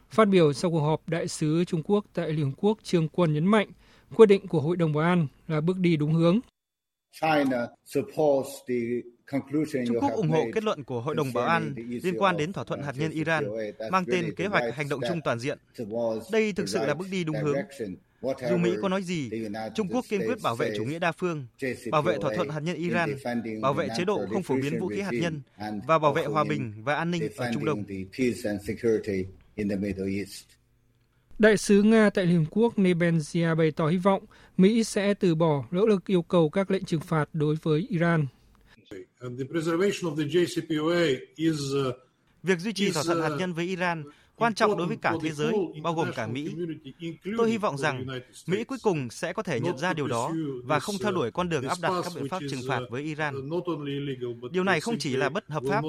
Phát 0.10 0.28
biểu 0.28 0.54
sau 0.54 0.72
cuộc 0.72 0.80
họp, 0.80 1.10
Đại 1.10 1.28
sứ 1.28 1.64
Trung 1.66 1.84
Quốc 1.84 2.06
tại 2.14 2.30
Liên 2.30 2.46
Hợp 2.46 2.52
Quốc 2.58 2.78
Trương 2.84 3.08
Quân 3.08 3.34
nhấn 3.34 3.46
mạnh 3.46 3.68
quyết 4.16 4.26
định 4.26 4.48
của 4.48 4.62
Hội 4.62 4.78
đồng 4.78 4.94
Bảo 4.94 5.04
an 5.04 5.28
là 5.48 5.62
bước 5.62 5.78
đi 5.78 5.98
đúng 5.98 6.14
hướng. 6.14 6.40
China 7.22 7.68
supports 7.86 8.50
the 8.68 8.76
Trung 9.88 10.00
Quốc 10.02 10.14
ủng 10.14 10.30
hộ 10.30 10.46
kết 10.54 10.64
luận 10.64 10.84
của 10.84 11.02
Hội 11.02 11.16
đồng 11.16 11.34
Bảo 11.34 11.46
an 11.46 11.74
liên 12.04 12.16
quan 12.18 12.38
đến 12.38 12.54
thỏa 12.54 12.64
thuận 12.64 12.84
hạt 12.84 12.94
nhân 12.98 13.12
Iran 13.12 13.46
mang 13.92 14.06
tên 14.12 14.36
Kế 14.36 14.46
hoạch 14.46 14.76
Hành 14.76 14.90
động 14.90 15.02
chung 15.10 15.22
toàn 15.24 15.40
diện. 15.40 15.58
Đây 16.32 16.54
thực 16.54 16.70
sự 16.70 16.80
là 16.80 16.94
bước 16.94 17.08
đi 17.12 17.24
đúng 17.24 17.36
hướng. 17.44 17.58
Dù 18.50 18.58
Mỹ 18.58 18.72
có 18.82 18.90
nói 18.90 19.04
gì, 19.04 19.30
Trung 19.76 19.88
Quốc 19.88 20.06
kiên 20.10 20.22
quyết 20.28 20.42
bảo 20.44 20.56
vệ 20.56 20.74
chủ 20.78 20.84
nghĩa 20.84 21.00
đa 21.00 21.12
phương, 21.12 21.48
bảo 21.92 22.02
vệ 22.02 22.18
thỏa 22.22 22.36
thuận 22.36 22.50
hạt 22.50 22.60
nhân 22.60 22.76
Iran, 22.76 23.16
bảo 23.62 23.74
vệ 23.74 23.88
chế 23.98 24.06
độ 24.06 24.26
không 24.32 24.44
phổ 24.44 24.56
biến 24.56 24.80
vũ 24.80 24.88
khí 24.88 25.02
hạt 25.02 25.12
nhân 25.14 25.42
và 25.88 26.00
bảo 26.00 26.14
vệ 26.14 26.26
hòa 26.26 26.44
bình 26.44 26.74
và 26.84 26.96
an 26.96 27.12
ninh 27.12 27.30
ở 27.38 27.52
Trung 27.54 27.66
Đông. 27.66 27.84
Đại 31.40 31.58
sứ 31.58 31.84
Nga 31.84 32.10
tại 32.10 32.26
Liên 32.26 32.40
Hợp 32.40 32.46
Quốc 32.52 32.78
Nebenzia 32.78 33.56
bày 33.56 33.72
tỏ 33.72 33.88
hy 33.88 33.98
vọng 33.98 34.26
Mỹ 34.58 34.84
sẽ 34.84 35.14
từ 35.14 35.36
bỏ 35.36 35.64
nỗ 35.72 35.86
lực 35.86 36.06
yêu 36.06 36.22
cầu 36.22 36.50
các 36.50 36.72
lệnh 36.72 36.86
trừng 36.86 37.02
phạt 37.02 37.30
đối 37.34 37.56
với 37.64 37.88
Iran. 37.90 38.28
Uh, 38.96 39.32
Việc 42.44 42.60
duy 42.60 42.74
trì 42.74 42.92
thỏa 42.92 43.04
thuận 43.04 43.22
hạt 43.22 43.30
uh, 43.34 43.40
nhân 43.40 43.54
với 43.54 43.66
Iran 43.66 44.04
quan 44.36 44.54
trọng 44.54 44.78
đối 44.78 44.88
với 44.88 44.98
cả 45.02 45.14
thế 45.22 45.32
giới, 45.32 45.54
bao 45.84 45.94
gồm 45.94 46.12
cả 46.16 46.28
Mỹ. 46.28 46.56
Tôi 47.38 47.50
hy 47.50 47.58
vọng 47.58 47.78
rằng 47.78 48.06
Mỹ 48.48 48.64
cuối 48.64 48.78
cùng 48.82 49.10
sẽ 49.10 49.34
có 49.34 49.44
thể 49.44 49.60
nhận 49.60 49.78
ra 49.78 49.94
điều 49.94 50.08
đó 50.08 50.32
và 50.64 50.80
không 50.80 50.96
theo 51.02 51.12
đuổi 51.12 51.32
con 51.32 51.50
đường 51.50 51.68
áp 51.68 51.78
đặt 51.82 52.02
các 52.04 52.12
biện 52.16 52.30
pháp 52.30 52.40
trừng 52.50 52.62
phạt 52.68 52.80
với 52.90 53.04
Iran. 53.04 53.50
Điều 54.52 54.64
này 54.64 54.82
không 54.82 54.98
chỉ 55.00 55.16
là 55.16 55.30
bất 55.30 55.48
hợp 55.48 55.64
pháp, 55.70 55.84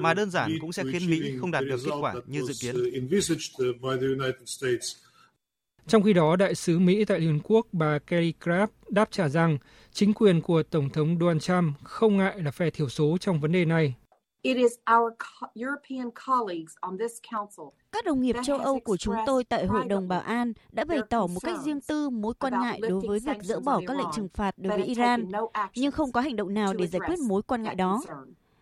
mà 0.00 0.14
đơn 0.14 0.30
giản 0.30 0.58
cũng 0.60 0.72
sẽ 0.72 0.84
khiến 0.92 1.10
Mỹ 1.10 1.32
không 1.40 1.50
đạt 1.50 1.64
được 1.64 1.80
kết 1.84 1.92
quả 2.00 2.14
như 2.26 2.42
dự 2.42 2.54
kiến. 2.60 2.76
Trong 5.86 6.02
khi 6.02 6.12
đó, 6.12 6.36
đại 6.36 6.54
sứ 6.54 6.78
Mỹ 6.78 7.04
tại 7.04 7.20
Liên 7.20 7.32
Hợp 7.32 7.40
Quốc 7.44 7.66
bà 7.72 7.98
Kelly 7.98 8.32
Craft 8.40 8.66
đáp 8.88 9.10
trả 9.10 9.28
rằng 9.28 9.58
chính 9.92 10.14
quyền 10.14 10.40
của 10.40 10.62
Tổng 10.62 10.90
thống 10.90 11.16
Donald 11.20 11.42
Trump 11.42 11.74
không 11.82 12.16
ngại 12.16 12.38
là 12.38 12.50
phe 12.50 12.70
thiểu 12.70 12.88
số 12.88 13.16
trong 13.20 13.40
vấn 13.40 13.52
đề 13.52 13.64
này. 13.64 13.94
Các 17.92 18.04
đồng 18.04 18.20
nghiệp 18.22 18.36
châu 18.44 18.58
Âu 18.58 18.80
của 18.80 18.96
chúng 18.96 19.14
tôi 19.26 19.44
tại 19.44 19.66
Hội 19.66 19.84
đồng 19.88 20.08
Bảo 20.08 20.20
an 20.20 20.52
đã 20.72 20.84
bày 20.84 20.98
tỏ 21.10 21.26
một 21.26 21.40
cách 21.42 21.58
riêng 21.64 21.80
tư 21.80 22.10
mối 22.10 22.34
quan 22.34 22.52
ngại 22.60 22.80
đối 22.88 23.00
với 23.08 23.18
việc 23.18 23.42
dỡ 23.42 23.60
bỏ 23.60 23.80
các 23.86 23.96
lệnh 23.96 24.06
trừng 24.16 24.28
phạt 24.34 24.54
đối 24.58 24.76
với 24.76 24.86
Iran, 24.86 25.30
nhưng 25.74 25.92
không 25.92 26.12
có 26.12 26.20
hành 26.20 26.36
động 26.36 26.54
nào 26.54 26.74
để 26.74 26.86
giải 26.86 27.00
quyết 27.06 27.18
mối 27.18 27.42
quan 27.42 27.62
ngại 27.62 27.74
đó. 27.74 28.00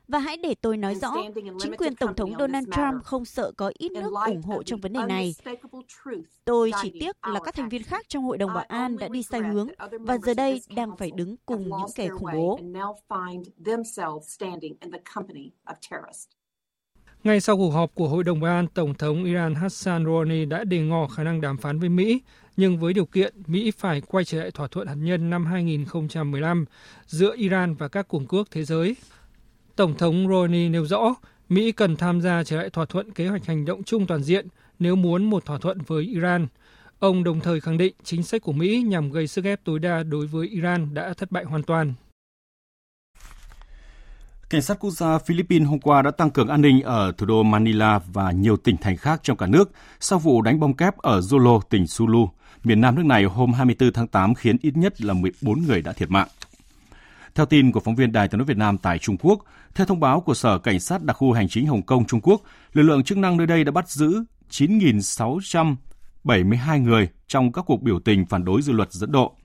Và 0.08 0.18
hãy 0.18 0.36
để 0.36 0.54
tôi 0.60 0.76
nói 0.76 0.94
rõ, 0.94 1.14
chính 1.58 1.76
quyền 1.76 1.94
Tổng 1.96 2.14
thống 2.14 2.32
Donald 2.38 2.68
Trump 2.72 3.04
không 3.04 3.24
sợ 3.24 3.52
có 3.56 3.72
ít 3.78 3.92
nước 3.92 4.12
ủng 4.26 4.42
hộ 4.42 4.62
trong 4.62 4.80
vấn 4.80 4.92
đề 4.92 5.00
này. 5.08 5.34
Tôi 6.44 6.72
chỉ 6.82 6.92
tiếc 7.00 7.26
là 7.26 7.40
các 7.44 7.54
thành 7.54 7.68
viên 7.68 7.82
khác 7.82 8.04
trong 8.08 8.24
Hội 8.24 8.38
đồng 8.38 8.54
Bảo 8.54 8.64
an 8.68 8.98
đã 8.98 9.08
đi 9.08 9.22
sai 9.22 9.40
hướng 9.40 9.68
và 10.00 10.18
giờ 10.18 10.34
đây 10.34 10.62
đang 10.76 10.96
phải 10.96 11.10
đứng 11.10 11.36
cùng 11.46 11.68
những 11.68 11.92
kẻ 11.94 12.08
khủng 12.08 12.30
bố. 12.32 12.58
Ngay 17.24 17.40
sau 17.40 17.56
cuộc 17.56 17.70
họp 17.70 17.94
của 17.94 18.08
Hội 18.08 18.24
đồng 18.24 18.40
Bảo 18.40 18.56
an, 18.56 18.66
Tổng 18.74 18.94
thống 18.94 19.24
Iran 19.24 19.54
Hassan 19.54 20.04
Rouhani 20.04 20.44
đã 20.44 20.64
đề 20.64 20.78
ngỏ 20.78 21.06
khả 21.06 21.22
năng 21.22 21.40
đàm 21.40 21.56
phán 21.56 21.78
với 21.78 21.88
Mỹ, 21.88 22.20
nhưng 22.56 22.78
với 22.78 22.92
điều 22.92 23.06
kiện 23.06 23.34
Mỹ 23.46 23.70
phải 23.70 24.00
quay 24.00 24.24
trở 24.24 24.38
lại 24.38 24.50
thỏa 24.50 24.68
thuận 24.68 24.86
hạt 24.86 24.94
nhân 24.98 25.30
năm 25.30 25.46
2015 25.46 26.64
giữa 27.06 27.36
Iran 27.36 27.74
và 27.74 27.88
các 27.88 28.08
cường 28.08 28.26
quốc 28.26 28.48
thế 28.50 28.64
giới. 28.64 28.96
Tổng 29.76 29.94
thống 29.94 30.28
Rouhani 30.28 30.68
nêu 30.68 30.86
rõ 30.86 31.14
Mỹ 31.48 31.72
cần 31.72 31.96
tham 31.96 32.20
gia 32.20 32.44
trở 32.44 32.56
lại 32.56 32.70
thỏa 32.70 32.84
thuận 32.84 33.12
kế 33.12 33.28
hoạch 33.28 33.46
hành 33.46 33.64
động 33.64 33.82
chung 33.82 34.06
toàn 34.06 34.22
diện 34.22 34.46
nếu 34.78 34.96
muốn 34.96 35.24
một 35.24 35.44
thỏa 35.44 35.58
thuận 35.58 35.78
với 35.86 36.04
Iran. 36.04 36.46
Ông 36.98 37.24
đồng 37.24 37.40
thời 37.40 37.60
khẳng 37.60 37.78
định 37.78 37.94
chính 38.02 38.22
sách 38.22 38.42
của 38.42 38.52
Mỹ 38.52 38.82
nhằm 38.86 39.10
gây 39.10 39.26
sức 39.26 39.44
ép 39.44 39.64
tối 39.64 39.78
đa 39.78 40.02
đối 40.02 40.26
với 40.26 40.48
Iran 40.48 40.94
đã 40.94 41.14
thất 41.14 41.30
bại 41.30 41.44
hoàn 41.44 41.62
toàn. 41.62 41.94
Cảnh 44.50 44.62
sát 44.62 44.78
quốc 44.80 44.90
gia 44.90 45.18
Philippines 45.18 45.68
hôm 45.68 45.80
qua 45.80 46.02
đã 46.02 46.10
tăng 46.10 46.30
cường 46.30 46.48
an 46.48 46.62
ninh 46.62 46.82
ở 46.82 47.12
thủ 47.18 47.26
đô 47.26 47.42
Manila 47.42 48.00
và 48.12 48.30
nhiều 48.30 48.56
tỉnh 48.56 48.76
thành 48.76 48.96
khác 48.96 49.20
trong 49.22 49.36
cả 49.36 49.46
nước 49.46 49.70
sau 50.00 50.18
vụ 50.18 50.42
đánh 50.42 50.60
bom 50.60 50.74
kép 50.74 50.98
ở 50.98 51.20
Jolo, 51.20 51.60
tỉnh 51.60 51.86
Sulu, 51.86 52.28
miền 52.64 52.80
nam 52.80 52.94
nước 52.94 53.04
này 53.04 53.24
hôm 53.24 53.52
24 53.52 53.92
tháng 53.92 54.08
8 54.08 54.34
khiến 54.34 54.56
ít 54.62 54.76
nhất 54.76 55.00
là 55.00 55.14
14 55.14 55.62
người 55.62 55.82
đã 55.82 55.92
thiệt 55.92 56.10
mạng. 56.10 56.28
Theo 57.34 57.46
tin 57.46 57.72
của 57.72 57.80
phóng 57.80 57.94
viên 57.94 58.12
Đài 58.12 58.28
tiếng 58.28 58.38
nói 58.38 58.46
Việt 58.46 58.56
Nam 58.56 58.78
tại 58.78 58.98
Trung 58.98 59.16
Quốc, 59.20 59.44
theo 59.74 59.86
thông 59.86 60.00
báo 60.00 60.20
của 60.20 60.34
Sở 60.34 60.58
Cảnh 60.58 60.80
sát 60.80 61.02
đặc 61.02 61.16
khu 61.16 61.32
hành 61.32 61.48
chính 61.48 61.66
Hồng 61.66 61.82
Kông 61.82 62.06
Trung 62.06 62.20
Quốc, 62.20 62.42
lực 62.72 62.82
lượng 62.82 63.04
chức 63.04 63.18
năng 63.18 63.36
nơi 63.36 63.46
đây 63.46 63.64
đã 63.64 63.72
bắt 63.72 63.90
giữ 63.90 64.24
9.672 64.50 66.82
người 66.82 67.08
trong 67.26 67.52
các 67.52 67.64
cuộc 67.66 67.82
biểu 67.82 68.00
tình 68.00 68.26
phản 68.26 68.44
đối 68.44 68.62
dự 68.62 68.72
luật 68.72 68.92
dẫn 68.92 69.12
độ. 69.12 69.36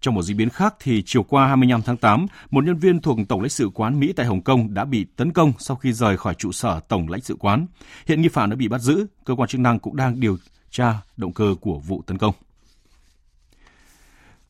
Trong 0.00 0.14
một 0.14 0.22
diễn 0.22 0.36
biến 0.36 0.50
khác 0.50 0.74
thì 0.80 1.02
chiều 1.06 1.22
qua 1.22 1.46
25 1.46 1.82
tháng 1.82 1.96
8, 1.96 2.26
một 2.50 2.64
nhân 2.64 2.78
viên 2.78 3.00
thuộc 3.00 3.18
Tổng 3.28 3.40
lãnh 3.40 3.50
sự 3.50 3.70
quán 3.74 4.00
Mỹ 4.00 4.12
tại 4.16 4.26
Hồng 4.26 4.42
Kông 4.42 4.74
đã 4.74 4.84
bị 4.84 5.06
tấn 5.16 5.32
công 5.32 5.52
sau 5.58 5.76
khi 5.76 5.92
rời 5.92 6.16
khỏi 6.16 6.34
trụ 6.34 6.52
sở 6.52 6.80
Tổng 6.88 7.08
lãnh 7.08 7.20
sự 7.20 7.36
quán. 7.38 7.66
Hiện 8.06 8.22
nghi 8.22 8.28
phạm 8.28 8.50
đã 8.50 8.56
bị 8.56 8.68
bắt 8.68 8.80
giữ, 8.80 9.06
cơ 9.24 9.34
quan 9.34 9.48
chức 9.48 9.60
năng 9.60 9.78
cũng 9.78 9.96
đang 9.96 10.20
điều 10.20 10.36
tra 10.70 10.94
động 11.16 11.32
cơ 11.32 11.54
của 11.60 11.78
vụ 11.78 12.02
tấn 12.06 12.18
công. 12.18 12.34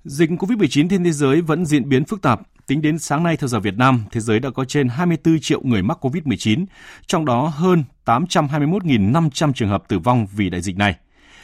Dịch 0.04 0.30
COVID-19 0.30 0.88
trên 0.88 1.04
thế 1.04 1.12
giới 1.12 1.40
vẫn 1.40 1.66
diễn 1.66 1.88
biến 1.88 2.04
phức 2.04 2.22
tạp. 2.22 2.40
Tính 2.66 2.82
đến 2.82 2.98
sáng 2.98 3.22
nay 3.22 3.36
theo 3.36 3.48
giờ 3.48 3.60
Việt 3.60 3.76
Nam, 3.76 4.04
thế 4.10 4.20
giới 4.20 4.40
đã 4.40 4.50
có 4.50 4.64
trên 4.64 4.88
24 4.88 5.40
triệu 5.40 5.60
người 5.62 5.82
mắc 5.82 5.98
COVID-19, 6.04 6.66
trong 7.06 7.24
đó 7.24 7.46
hơn 7.46 7.84
821.500 8.04 9.52
trường 9.52 9.68
hợp 9.68 9.84
tử 9.88 9.98
vong 9.98 10.26
vì 10.36 10.50
đại 10.50 10.60
dịch 10.60 10.76
này. 10.76 10.96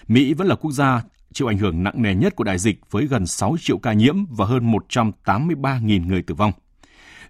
Mỹ 0.09 0.35
vẫn 0.35 0.46
là 0.46 0.54
quốc 0.54 0.72
gia 0.72 1.02
chịu 1.33 1.46
ảnh 1.46 1.59
hưởng 1.59 1.83
nặng 1.83 2.02
nề 2.02 2.14
nhất 2.14 2.37
của 2.37 2.44
đại 2.44 2.59
dịch 2.59 2.80
với 2.90 3.06
gần 3.06 3.26
6 3.26 3.56
triệu 3.61 3.78
ca 3.78 3.92
nhiễm 3.92 4.26
và 4.30 4.46
hơn 4.46 4.72
183.000 4.72 6.06
người 6.06 6.22
tử 6.22 6.35
vong. 6.35 6.52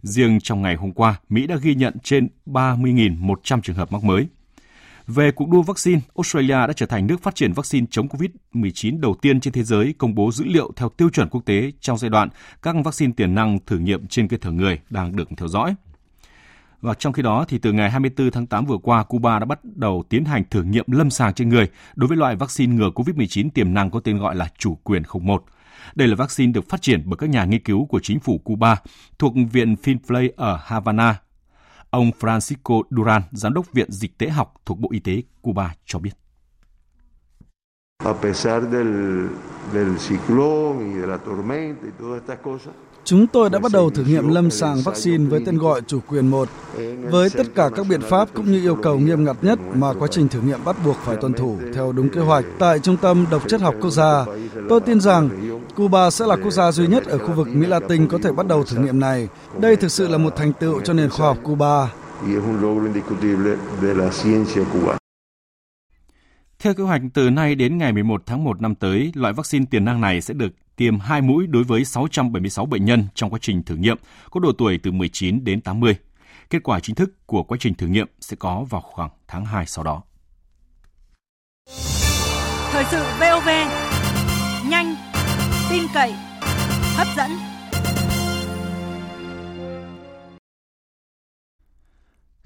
Riêng 0.02 0.40
trong 0.40 0.62
ngày 0.62 0.74
hôm 0.74 0.92
qua, 0.92 1.20
Mỹ 1.28 1.46
đã 1.46 1.56
ghi 1.56 1.74
nhận 1.74 1.94
trên 2.02 2.28
30.100 2.46 3.60
trường 3.60 3.76
hợp 3.76 3.92
mắc 3.92 4.04
mới. 4.04 4.26
Về 5.14 5.30
cuộc 5.30 5.48
đua 5.48 5.62
vaccine, 5.62 6.00
Australia 6.16 6.66
đã 6.66 6.72
trở 6.76 6.86
thành 6.86 7.06
nước 7.06 7.22
phát 7.22 7.34
triển 7.34 7.52
vaccine 7.52 7.86
chống 7.90 8.08
COVID-19 8.08 9.00
đầu 9.00 9.16
tiên 9.22 9.40
trên 9.40 9.52
thế 9.52 9.62
giới 9.62 9.94
công 9.98 10.14
bố 10.14 10.32
dữ 10.32 10.44
liệu 10.44 10.72
theo 10.76 10.88
tiêu 10.88 11.10
chuẩn 11.10 11.28
quốc 11.28 11.44
tế 11.44 11.72
trong 11.80 11.98
giai 11.98 12.10
đoạn 12.10 12.28
các 12.62 12.76
vaccine 12.84 13.12
tiềm 13.16 13.34
năng 13.34 13.58
thử 13.66 13.78
nghiệm 13.78 14.06
trên 14.06 14.28
cơ 14.28 14.36
thể 14.36 14.50
người 14.50 14.80
đang 14.90 15.16
được 15.16 15.28
theo 15.36 15.48
dõi. 15.48 15.74
Và 16.80 16.94
trong 16.94 17.12
khi 17.12 17.22
đó, 17.22 17.44
thì 17.48 17.58
từ 17.58 17.72
ngày 17.72 17.90
24 17.90 18.30
tháng 18.30 18.46
8 18.46 18.66
vừa 18.66 18.76
qua, 18.76 19.02
Cuba 19.02 19.38
đã 19.38 19.44
bắt 19.44 19.60
đầu 19.64 20.04
tiến 20.08 20.24
hành 20.24 20.44
thử 20.50 20.62
nghiệm 20.62 20.84
lâm 20.88 21.10
sàng 21.10 21.34
trên 21.34 21.48
người 21.48 21.68
đối 21.94 22.08
với 22.08 22.16
loại 22.16 22.36
vaccine 22.36 22.74
ngừa 22.74 22.90
COVID-19 22.90 23.50
tiềm 23.50 23.74
năng 23.74 23.90
có 23.90 24.00
tên 24.00 24.18
gọi 24.18 24.36
là 24.36 24.48
chủ 24.58 24.74
quyền 24.74 25.02
01. 25.20 25.44
Đây 25.94 26.08
là 26.08 26.14
vaccine 26.14 26.52
được 26.52 26.68
phát 26.68 26.82
triển 26.82 27.02
bởi 27.04 27.16
các 27.16 27.30
nhà 27.30 27.44
nghiên 27.44 27.62
cứu 27.62 27.86
của 27.86 28.00
chính 28.02 28.20
phủ 28.20 28.38
Cuba 28.38 28.76
thuộc 29.18 29.34
Viện 29.52 29.76
Finlay 29.82 30.28
ở 30.36 30.60
Havana. 30.64 31.16
Ông 31.90 32.10
Francisco 32.20 32.82
Duran, 32.90 33.22
Giám 33.32 33.54
đốc 33.54 33.72
Viện 33.72 33.92
Dịch 33.92 34.18
tễ 34.18 34.28
học 34.28 34.54
thuộc 34.66 34.78
Bộ 34.78 34.88
Y 34.92 34.98
tế 34.98 35.22
Cuba 35.42 35.74
cho 35.86 35.98
biết. 35.98 36.19
A 38.04 38.14
pesar 38.14 38.62
del, 38.70 39.28
del 39.72 39.98
ciclón 39.98 40.90
y 40.90 41.00
de 41.00 41.06
la 41.06 41.18
tormenta 41.18 41.86
y 41.86 41.90
todas 41.98 42.20
estas 42.20 42.38
cosas, 42.38 42.74
Chúng 43.04 43.26
tôi 43.26 43.50
đã 43.50 43.58
bắt 43.58 43.72
đầu 43.72 43.90
thử 43.90 44.04
nghiệm 44.04 44.28
lâm 44.28 44.50
sàng 44.50 44.80
vaccine 44.84 45.30
với 45.30 45.42
tên 45.46 45.58
gọi 45.58 45.80
chủ 45.86 46.00
quyền 46.08 46.26
1, 46.26 46.48
với 47.10 47.30
tất 47.30 47.46
cả 47.54 47.70
các 47.76 47.86
biện 47.88 48.00
pháp 48.00 48.28
cũng 48.34 48.52
như 48.52 48.60
yêu 48.60 48.74
cầu 48.74 48.98
nghiêm 48.98 49.24
ngặt 49.24 49.36
nhất 49.42 49.58
mà 49.74 49.92
quá 49.98 50.08
trình 50.10 50.28
thử 50.28 50.40
nghiệm 50.40 50.64
bắt 50.64 50.76
buộc 50.84 50.96
phải 51.04 51.16
tuân 51.16 51.32
thủ 51.32 51.58
theo 51.74 51.92
đúng 51.92 52.08
kế 52.08 52.20
hoạch 52.20 52.44
tại 52.58 52.78
Trung 52.78 52.96
tâm 52.96 53.26
Độc 53.30 53.48
chất 53.48 53.60
học 53.60 53.74
quốc 53.80 53.90
gia. 53.90 54.24
Tôi 54.68 54.80
tin 54.80 55.00
rằng 55.00 55.28
Cuba 55.76 56.10
sẽ 56.10 56.26
là 56.26 56.36
quốc 56.36 56.50
gia 56.50 56.72
duy 56.72 56.86
nhất 56.86 57.06
ở 57.06 57.18
khu 57.18 57.32
vực 57.32 57.48
Mỹ 57.48 57.66
Latin 57.66 58.08
có 58.08 58.18
thể 58.22 58.32
bắt 58.32 58.46
đầu 58.46 58.64
thử 58.64 58.76
nghiệm 58.76 59.00
này. 59.00 59.28
Đây 59.58 59.76
thực 59.76 59.90
sự 59.90 60.08
là 60.08 60.18
một 60.18 60.36
thành 60.36 60.52
tựu 60.52 60.80
cho 60.80 60.92
nền 60.92 61.10
khoa 61.10 61.26
học 61.26 61.38
Cuba. 61.42 61.90
Theo 66.60 66.74
kế 66.74 66.82
hoạch, 66.82 67.02
từ 67.14 67.30
nay 67.30 67.54
đến 67.54 67.78
ngày 67.78 67.92
11 67.92 68.22
tháng 68.26 68.44
1 68.44 68.62
năm 68.62 68.74
tới, 68.74 69.12
loại 69.14 69.32
vaccine 69.32 69.64
tiềm 69.70 69.84
năng 69.84 70.00
này 70.00 70.20
sẽ 70.20 70.34
được 70.34 70.52
tiêm 70.76 70.98
2 70.98 71.20
mũi 71.20 71.46
đối 71.46 71.64
với 71.64 71.84
676 71.84 72.66
bệnh 72.66 72.84
nhân 72.84 73.06
trong 73.14 73.30
quá 73.30 73.38
trình 73.42 73.62
thử 73.62 73.76
nghiệm 73.76 73.96
có 74.30 74.40
độ 74.40 74.52
tuổi 74.58 74.78
từ 74.82 74.90
19 74.90 75.44
đến 75.44 75.60
80. 75.60 75.96
Kết 76.50 76.62
quả 76.62 76.80
chính 76.80 76.94
thức 76.94 77.26
của 77.26 77.42
quá 77.42 77.58
trình 77.60 77.74
thử 77.74 77.86
nghiệm 77.86 78.06
sẽ 78.20 78.36
có 78.36 78.66
vào 78.70 78.80
khoảng 78.80 79.10
tháng 79.28 79.44
2 79.44 79.66
sau 79.66 79.84
đó. 79.84 80.02
Thời 82.70 82.84
sự 82.90 83.04
VOV, 83.20 83.48
nhanh, 84.70 84.94
tin 85.70 85.82
cậy, 85.94 86.12
hấp 86.96 87.06
dẫn. 87.16 87.30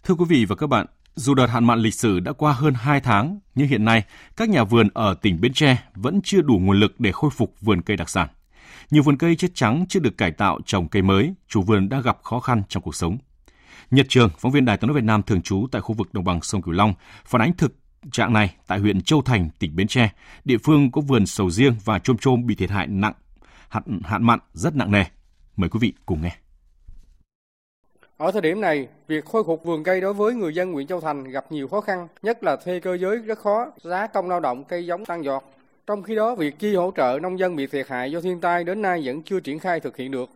Thưa 0.02 0.14
quý 0.14 0.24
vị 0.28 0.44
và 0.44 0.56
các 0.56 0.66
bạn, 0.66 0.86
dù 1.14 1.34
đợt 1.34 1.46
hạn 1.46 1.64
mặn 1.64 1.78
lịch 1.78 1.94
sử 1.94 2.20
đã 2.20 2.32
qua 2.32 2.52
hơn 2.52 2.74
2 2.74 3.00
tháng, 3.00 3.38
nhưng 3.54 3.68
hiện 3.68 3.84
nay 3.84 4.04
các 4.36 4.48
nhà 4.48 4.64
vườn 4.64 4.88
ở 4.94 5.14
tỉnh 5.14 5.40
Bến 5.40 5.52
Tre 5.52 5.82
vẫn 5.94 6.20
chưa 6.24 6.40
đủ 6.42 6.58
nguồn 6.58 6.80
lực 6.80 7.00
để 7.00 7.12
khôi 7.12 7.30
phục 7.30 7.54
vườn 7.60 7.82
cây 7.82 7.96
đặc 7.96 8.08
sản. 8.08 8.28
Nhiều 8.90 9.02
vườn 9.02 9.16
cây 9.16 9.36
chết 9.36 9.54
trắng 9.54 9.84
chưa 9.88 10.00
được 10.00 10.18
cải 10.18 10.30
tạo 10.30 10.58
trồng 10.66 10.88
cây 10.88 11.02
mới, 11.02 11.34
chủ 11.48 11.62
vườn 11.62 11.88
đã 11.88 12.00
gặp 12.00 12.18
khó 12.22 12.40
khăn 12.40 12.62
trong 12.68 12.82
cuộc 12.82 12.94
sống. 12.94 13.18
Nhật 13.90 14.06
Trường, 14.08 14.30
phóng 14.38 14.52
viên 14.52 14.64
Đài 14.64 14.76
tiếng 14.76 14.88
nói 14.88 14.94
Việt 14.94 15.04
Nam 15.04 15.22
thường 15.22 15.42
trú 15.42 15.66
tại 15.72 15.82
khu 15.82 15.94
vực 15.94 16.14
đồng 16.14 16.24
bằng 16.24 16.42
sông 16.42 16.62
Cửu 16.62 16.74
Long, 16.74 16.94
phản 17.24 17.42
ánh 17.42 17.52
thực 17.52 17.76
trạng 18.12 18.32
này 18.32 18.54
tại 18.66 18.78
huyện 18.78 19.02
Châu 19.02 19.22
Thành, 19.22 19.48
tỉnh 19.58 19.76
Bến 19.76 19.86
Tre. 19.86 20.10
Địa 20.44 20.58
phương 20.64 20.92
có 20.92 21.00
vườn 21.00 21.26
sầu 21.26 21.50
riêng 21.50 21.76
và 21.84 21.98
chôm 21.98 22.18
chôm 22.18 22.46
bị 22.46 22.54
thiệt 22.54 22.70
hại 22.70 22.86
nặng, 22.86 23.14
hạn, 23.68 24.00
hạn 24.04 24.24
mặn 24.24 24.38
rất 24.52 24.76
nặng 24.76 24.90
nề. 24.90 25.04
Mời 25.56 25.70
quý 25.70 25.78
vị 25.82 25.92
cùng 26.06 26.22
nghe. 26.22 26.36
Ở 28.16 28.30
thời 28.32 28.42
điểm 28.42 28.60
này, 28.60 28.88
việc 29.08 29.24
khôi 29.24 29.44
phục 29.44 29.64
vườn 29.64 29.82
cây 29.82 30.00
đối 30.00 30.12
với 30.12 30.34
người 30.34 30.54
dân 30.54 30.72
huyện 30.72 30.86
Châu 30.86 31.00
Thành 31.00 31.24
gặp 31.24 31.52
nhiều 31.52 31.68
khó 31.68 31.80
khăn, 31.80 32.08
nhất 32.22 32.44
là 32.44 32.56
thuê 32.56 32.80
cơ 32.80 32.96
giới 32.96 33.16
rất 33.16 33.38
khó, 33.38 33.66
giá 33.82 34.06
công 34.06 34.28
lao 34.28 34.40
động 34.40 34.64
cây 34.64 34.86
giống 34.86 35.04
tăng 35.04 35.24
giọt. 35.24 35.44
Trong 35.86 36.02
khi 36.02 36.14
đó, 36.14 36.34
việc 36.34 36.58
chi 36.58 36.74
hỗ 36.74 36.92
trợ 36.96 37.18
nông 37.22 37.38
dân 37.38 37.56
bị 37.56 37.66
thiệt 37.66 37.88
hại 37.88 38.12
do 38.12 38.20
thiên 38.20 38.40
tai 38.40 38.64
đến 38.64 38.82
nay 38.82 39.02
vẫn 39.04 39.22
chưa 39.22 39.40
triển 39.40 39.58
khai 39.58 39.80
thực 39.80 39.96
hiện 39.96 40.10
được. 40.10 40.30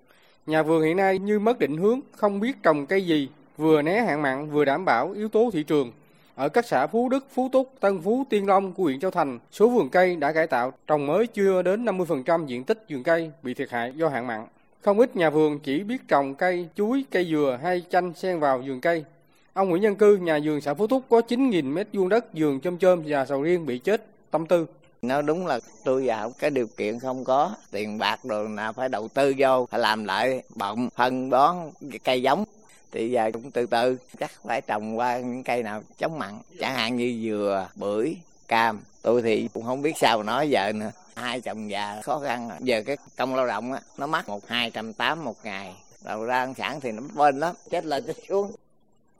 Nhà 0.46 0.62
vườn 0.62 0.82
hiện 0.82 0.96
nay 0.96 1.18
như 1.18 1.38
mất 1.38 1.58
định 1.58 1.76
hướng, 1.76 2.00
không 2.16 2.40
biết 2.40 2.62
trồng 2.62 2.86
cây 2.86 3.06
gì, 3.06 3.28
vừa 3.56 3.82
né 3.82 4.00
hạn 4.00 4.22
mặn 4.22 4.50
vừa 4.50 4.64
đảm 4.64 4.84
bảo 4.84 5.12
yếu 5.12 5.28
tố 5.28 5.50
thị 5.52 5.62
trường. 5.62 5.92
Ở 6.34 6.48
các 6.48 6.66
xã 6.66 6.86
Phú 6.86 7.08
Đức, 7.08 7.26
Phú 7.30 7.48
Túc, 7.52 7.72
Tân 7.80 8.00
Phú, 8.00 8.24
Tiên 8.30 8.46
Long 8.46 8.72
của 8.72 8.82
huyện 8.82 9.00
Châu 9.00 9.10
Thành, 9.10 9.38
số 9.50 9.68
vườn 9.68 9.88
cây 9.88 10.16
đã 10.16 10.32
cải 10.32 10.46
tạo 10.46 10.72
trồng 10.86 11.06
mới 11.06 11.26
chưa 11.26 11.62
đến 11.62 11.84
50% 11.84 12.46
diện 12.46 12.64
tích 12.64 12.84
vườn 12.88 13.02
cây 13.02 13.30
bị 13.42 13.54
thiệt 13.54 13.70
hại 13.70 13.92
do 13.96 14.08
hạn 14.08 14.26
mặn. 14.26 14.46
Không 14.80 14.98
ít 14.98 15.16
nhà 15.16 15.30
vườn 15.30 15.58
chỉ 15.58 15.82
biết 15.82 16.08
trồng 16.08 16.34
cây 16.34 16.68
chuối, 16.74 17.04
cây 17.10 17.26
dừa 17.30 17.58
hay 17.62 17.82
chanh 17.90 18.12
xen 18.14 18.40
vào 18.40 18.62
vườn 18.66 18.80
cây. 18.80 19.04
Ông 19.52 19.68
Nguyễn 19.68 19.82
Nhân 19.82 19.96
Cư, 19.96 20.16
nhà 20.16 20.38
vườn 20.44 20.60
xã 20.60 20.74
Phú 20.74 20.86
Túc 20.86 21.02
có 21.08 21.20
9.000 21.28 21.64
mét 21.64 21.88
vuông 21.92 22.08
đất 22.08 22.24
vườn 22.34 22.60
chôm 22.60 22.78
chôm 22.78 23.02
và 23.06 23.26
sầu 23.26 23.42
riêng 23.42 23.66
bị 23.66 23.78
chết, 23.78 24.06
tâm 24.30 24.46
tư. 24.46 24.66
Nó 25.02 25.22
đúng 25.22 25.46
là 25.46 25.60
tôi 25.84 26.06
vào 26.06 26.32
cái 26.38 26.50
điều 26.50 26.66
kiện 26.76 26.98
không 26.98 27.24
có, 27.24 27.50
tiền 27.70 27.98
bạc 27.98 28.20
rồi 28.24 28.48
nào 28.48 28.72
phải 28.72 28.88
đầu 28.88 29.08
tư 29.08 29.34
vô, 29.38 29.66
phải 29.70 29.80
làm 29.80 30.04
lại 30.04 30.42
bọng, 30.54 30.88
phân 30.96 31.30
bón, 31.30 31.56
cây 32.04 32.22
giống. 32.22 32.44
Thì 32.92 33.10
giờ 33.10 33.30
cũng 33.32 33.50
từ 33.50 33.66
từ, 33.66 33.98
chắc 34.20 34.30
phải 34.44 34.60
trồng 34.60 34.98
qua 34.98 35.18
những 35.18 35.42
cây 35.42 35.62
nào 35.62 35.82
chống 35.98 36.18
mặn, 36.18 36.38
chẳng 36.60 36.74
hạn 36.74 36.96
như 36.96 37.20
dừa, 37.24 37.68
bưởi, 37.74 38.16
cam. 38.48 38.80
Tôi 39.02 39.22
thì 39.22 39.48
cũng 39.54 39.64
không 39.64 39.82
biết 39.82 39.92
sao 39.96 40.22
nói 40.22 40.50
giờ 40.50 40.72
nữa 40.72 40.90
hai 41.18 41.40
chồng 41.40 41.70
già 41.70 42.00
khó 42.04 42.18
khăn 42.18 42.50
à. 42.50 42.56
giờ 42.60 42.82
cái 42.86 42.96
công 43.16 43.34
lao 43.34 43.46
động 43.46 43.72
á, 43.72 43.80
nó 43.98 44.06
mắc 44.06 44.28
một 44.28 44.48
hai 44.48 44.70
trăm 44.70 44.92
tám 44.92 45.24
một 45.24 45.36
ngày. 45.44 45.74
Đầu 46.04 46.24
ra 46.24 46.38
ăn 46.38 46.54
sản 46.54 46.80
thì 46.80 46.92
nó 46.92 47.02
bên 47.14 47.40
lắm, 47.40 47.54
chết 47.70 47.84
lên 47.84 48.04
chết 48.06 48.16
xuống. 48.28 48.52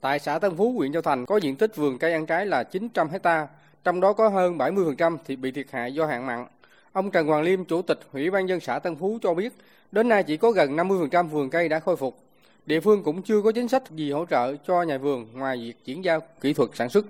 Tại 0.01 0.19
xã 0.19 0.39
Tân 0.39 0.57
Phú, 0.57 0.73
huyện 0.77 0.93
Châu 0.93 1.03
Thành, 1.03 1.27
có 1.27 1.37
diện 1.37 1.57
tích 1.57 1.77
vườn 1.77 1.99
cây 1.99 2.13
ăn 2.13 2.27
trái 2.27 2.47
là 2.47 2.65
900 2.65 3.09
hecta 3.09 3.47
trong 3.85 4.01
đó 4.01 4.13
có 4.13 4.29
hơn 4.29 4.59
70% 4.59 5.17
thì 5.27 5.37
bị 5.37 5.51
thiệt 5.51 5.67
hại 5.71 5.95
do 5.95 6.07
hạn 6.07 6.27
mặn. 6.27 6.47
Ông 6.93 7.11
Trần 7.11 7.27
Hoàng 7.27 7.43
Liêm, 7.43 7.65
chủ 7.65 7.83
tịch 7.83 8.01
ủy 8.13 8.31
ban 8.31 8.49
dân 8.49 8.61
xã 8.61 8.79
Tân 8.79 8.97
Phú 8.97 9.19
cho 9.23 9.35
biết, 9.35 9.53
đến 9.93 10.09
nay 10.09 10.23
chỉ 10.23 10.37
có 10.37 10.51
gần 10.51 10.77
50% 10.77 11.29
vườn 11.29 11.51
cây 11.51 11.69
đã 11.69 11.81
khôi 11.81 11.97
phục. 11.97 12.19
Địa 12.67 12.81
phương 12.81 13.03
cũng 13.03 13.23
chưa 13.23 13.43
có 13.43 13.53
chính 13.53 13.69
sách 13.69 13.91
gì 13.91 14.13
hỗ 14.13 14.25
trợ 14.27 14.57
cho 14.67 14.83
nhà 14.83 14.99
vườn 14.99 15.27
ngoài 15.33 15.57
việc 15.57 15.85
chuyển 15.85 16.05
giao 16.05 16.21
kỹ 16.41 16.53
thuật 16.53 16.71
sản 16.75 16.89
xuất 16.89 17.07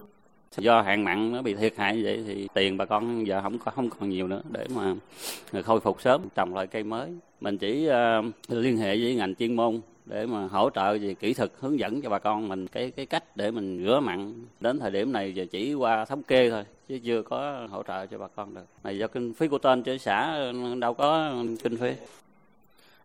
do 0.57 0.83
hạn 0.83 1.05
mặn 1.05 1.33
nó 1.33 1.43
bị 1.43 1.55
thiệt 1.55 1.77
hại 1.77 1.97
như 1.97 2.03
vậy 2.05 2.25
thì 2.27 2.49
tiền 2.55 2.77
bà 2.77 2.85
con 2.85 3.27
giờ 3.27 3.43
không 3.43 3.59
có 3.59 3.71
không 3.71 3.91
còn 3.91 4.09
nhiều 4.09 4.29
nữa 4.29 4.43
để 4.51 4.67
mà 4.75 4.95
khôi 5.63 5.81
phục 5.81 6.03
sớm 6.03 6.23
trồng 6.35 6.55
lại 6.55 6.67
cây 6.67 6.83
mới. 6.83 7.11
Mình 7.41 7.59
chỉ 7.59 7.89
uh, 7.89 8.25
liên 8.49 8.77
hệ 8.77 8.97
với 8.97 9.15
ngành 9.15 9.35
chuyên 9.35 9.57
môn 9.57 9.81
để 10.07 10.27
mà 10.27 10.47
hỗ 10.47 10.71
trợ 10.71 10.99
về 10.99 11.15
kỹ 11.15 11.35
thuật 11.35 11.51
hướng 11.61 11.79
dẫn 11.79 12.03
cho 12.03 12.11
bà 12.11 12.19
con 12.19 12.49
mình 12.49 12.69
cái 12.69 12.91
cái 12.91 13.07
cách 13.07 13.37
để 13.37 13.51
mình 13.51 13.85
rửa 13.85 14.01
mặn. 14.01 14.45
Đến 14.61 14.79
thời 14.79 14.91
điểm 14.91 15.13
này 15.13 15.35
giờ 15.35 15.47
chỉ 15.51 15.75
qua 15.75 16.05
thống 16.05 16.23
kê 16.23 16.51
thôi 16.51 16.65
chứ 16.89 16.99
chưa 17.05 17.23
có 17.23 17.67
hỗ 17.71 17.83
trợ 17.83 18.07
cho 18.07 18.19
bà 18.19 18.27
con 18.37 18.55
được. 18.55 18.67
Này 18.85 18.99
do 18.99 19.07
kinh 19.07 19.35
phí 19.35 19.49
của 19.49 19.59
tên 19.59 19.83
chứ 19.83 19.99
xã 19.99 20.39
đâu 20.79 20.95
có 20.95 21.33
kinh 21.63 21.77
phí. 21.77 21.93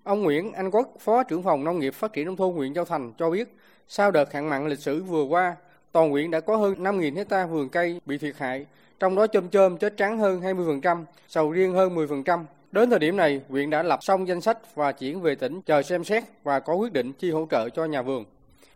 Ông 0.03 0.23
Nguyễn 0.23 0.53
Anh 0.53 0.71
Quốc, 0.71 0.93
Phó 0.99 1.23
trưởng 1.23 1.43
phòng 1.43 1.63
Nông 1.63 1.79
nghiệp 1.79 1.93
Phát 1.93 2.13
triển 2.13 2.25
Nông 2.25 2.35
thôn 2.35 2.55
huyện 2.55 2.73
Châu 2.73 2.85
Thành 2.85 3.11
cho 3.17 3.29
biết, 3.29 3.55
Sau 3.87 4.11
đợt 4.11 4.33
hạn 4.33 4.49
mặn 4.49 4.67
lịch 4.67 4.79
sử 4.79 5.03
vừa 5.03 5.23
qua, 5.23 5.55
toàn 5.93 6.09
huyện 6.09 6.31
đã 6.31 6.39
có 6.39 6.55
hơn 6.55 6.73
5.000 6.73 7.15
hecta 7.15 7.45
vườn 7.45 7.69
cây 7.69 8.01
bị 8.05 8.17
thiệt 8.17 8.35
hại, 8.37 8.65
trong 8.99 9.15
đó 9.15 9.27
chôm 9.27 9.49
chôm 9.49 9.77
chết 9.77 9.97
trắng 9.97 10.19
hơn 10.19 10.41
20%, 10.41 11.03
sầu 11.27 11.51
riêng 11.51 11.73
hơn 11.73 11.95
10%. 11.95 12.45
Đến 12.71 12.89
thời 12.89 12.99
điểm 12.99 13.17
này, 13.17 13.41
huyện 13.49 13.69
đã 13.69 13.83
lập 13.83 14.03
xong 14.03 14.27
danh 14.27 14.41
sách 14.41 14.75
và 14.75 14.91
chuyển 14.91 15.21
về 15.21 15.35
tỉnh 15.35 15.61
chờ 15.61 15.81
xem 15.81 16.03
xét 16.03 16.23
và 16.43 16.59
có 16.59 16.73
quyết 16.73 16.93
định 16.93 17.13
chi 17.13 17.31
hỗ 17.31 17.47
trợ 17.51 17.69
cho 17.69 17.85
nhà 17.85 18.01
vườn. 18.01 18.25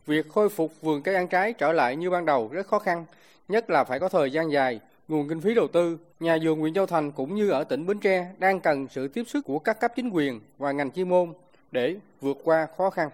Việc 0.06 0.30
khôi 0.30 0.50
phục 0.50 0.82
vườn 0.82 1.02
cây 1.02 1.16
ăn 1.16 1.28
trái 1.28 1.54
trở 1.54 1.74
lại 1.74 1.96
như 1.96 2.10
ban 2.10 2.26
đầu 2.26 2.50
rất 2.52 2.68
khó 2.68 2.80
khăn, 2.80 3.06
nhất 3.48 3.70
là 3.70 3.84
phải 3.84 4.00
có 4.00 4.10
thời 4.10 4.32
gian 4.32 4.52
dài, 4.52 4.80
nguồn 5.08 5.30
kinh 5.30 5.42
phí 5.42 5.54
đầu 5.54 5.68
tư. 5.68 5.98
Nhà 6.20 6.38
vườn 6.44 6.60
huyện 6.60 6.74
Châu 6.74 6.86
Thành 6.86 7.12
cũng 7.12 7.36
như 7.36 7.50
ở 7.50 7.64
tỉnh 7.64 7.86
Bến 7.86 8.00
Tre 8.00 8.28
đang 8.38 8.60
cần 8.60 8.88
sự 8.92 9.08
tiếp 9.08 9.24
sức 9.28 9.46
của 9.46 9.60
các 9.60 9.80
cấp 9.80 9.92
chính 9.96 10.10
quyền 10.10 10.40
và 10.58 10.72
ngành 10.72 10.92
chuyên 10.92 11.10
môn 11.10 11.34
để 11.72 11.96
vượt 12.22 12.38
qua 12.44 12.68
khó 12.78 12.90
khăn. 12.90 13.10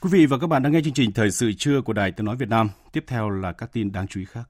Quý 0.00 0.10
vị 0.10 0.26
và 0.26 0.38
các 0.38 0.46
bạn 0.46 0.62
đang 0.62 0.72
nghe 0.72 0.80
chương 0.84 0.94
trình 0.94 1.12
Thời 1.12 1.30
sự 1.30 1.52
trưa 1.52 1.80
của 1.80 1.92
Đài 1.92 2.12
Tiếng 2.12 2.26
Nói 2.26 2.36
Việt 2.36 2.48
Nam. 2.48 2.70
Tiếp 2.92 3.04
theo 3.06 3.30
là 3.30 3.52
các 3.52 3.72
tin 3.72 3.92
đáng 3.92 4.06
chú 4.08 4.20
ý 4.20 4.26
khác. 4.26 4.48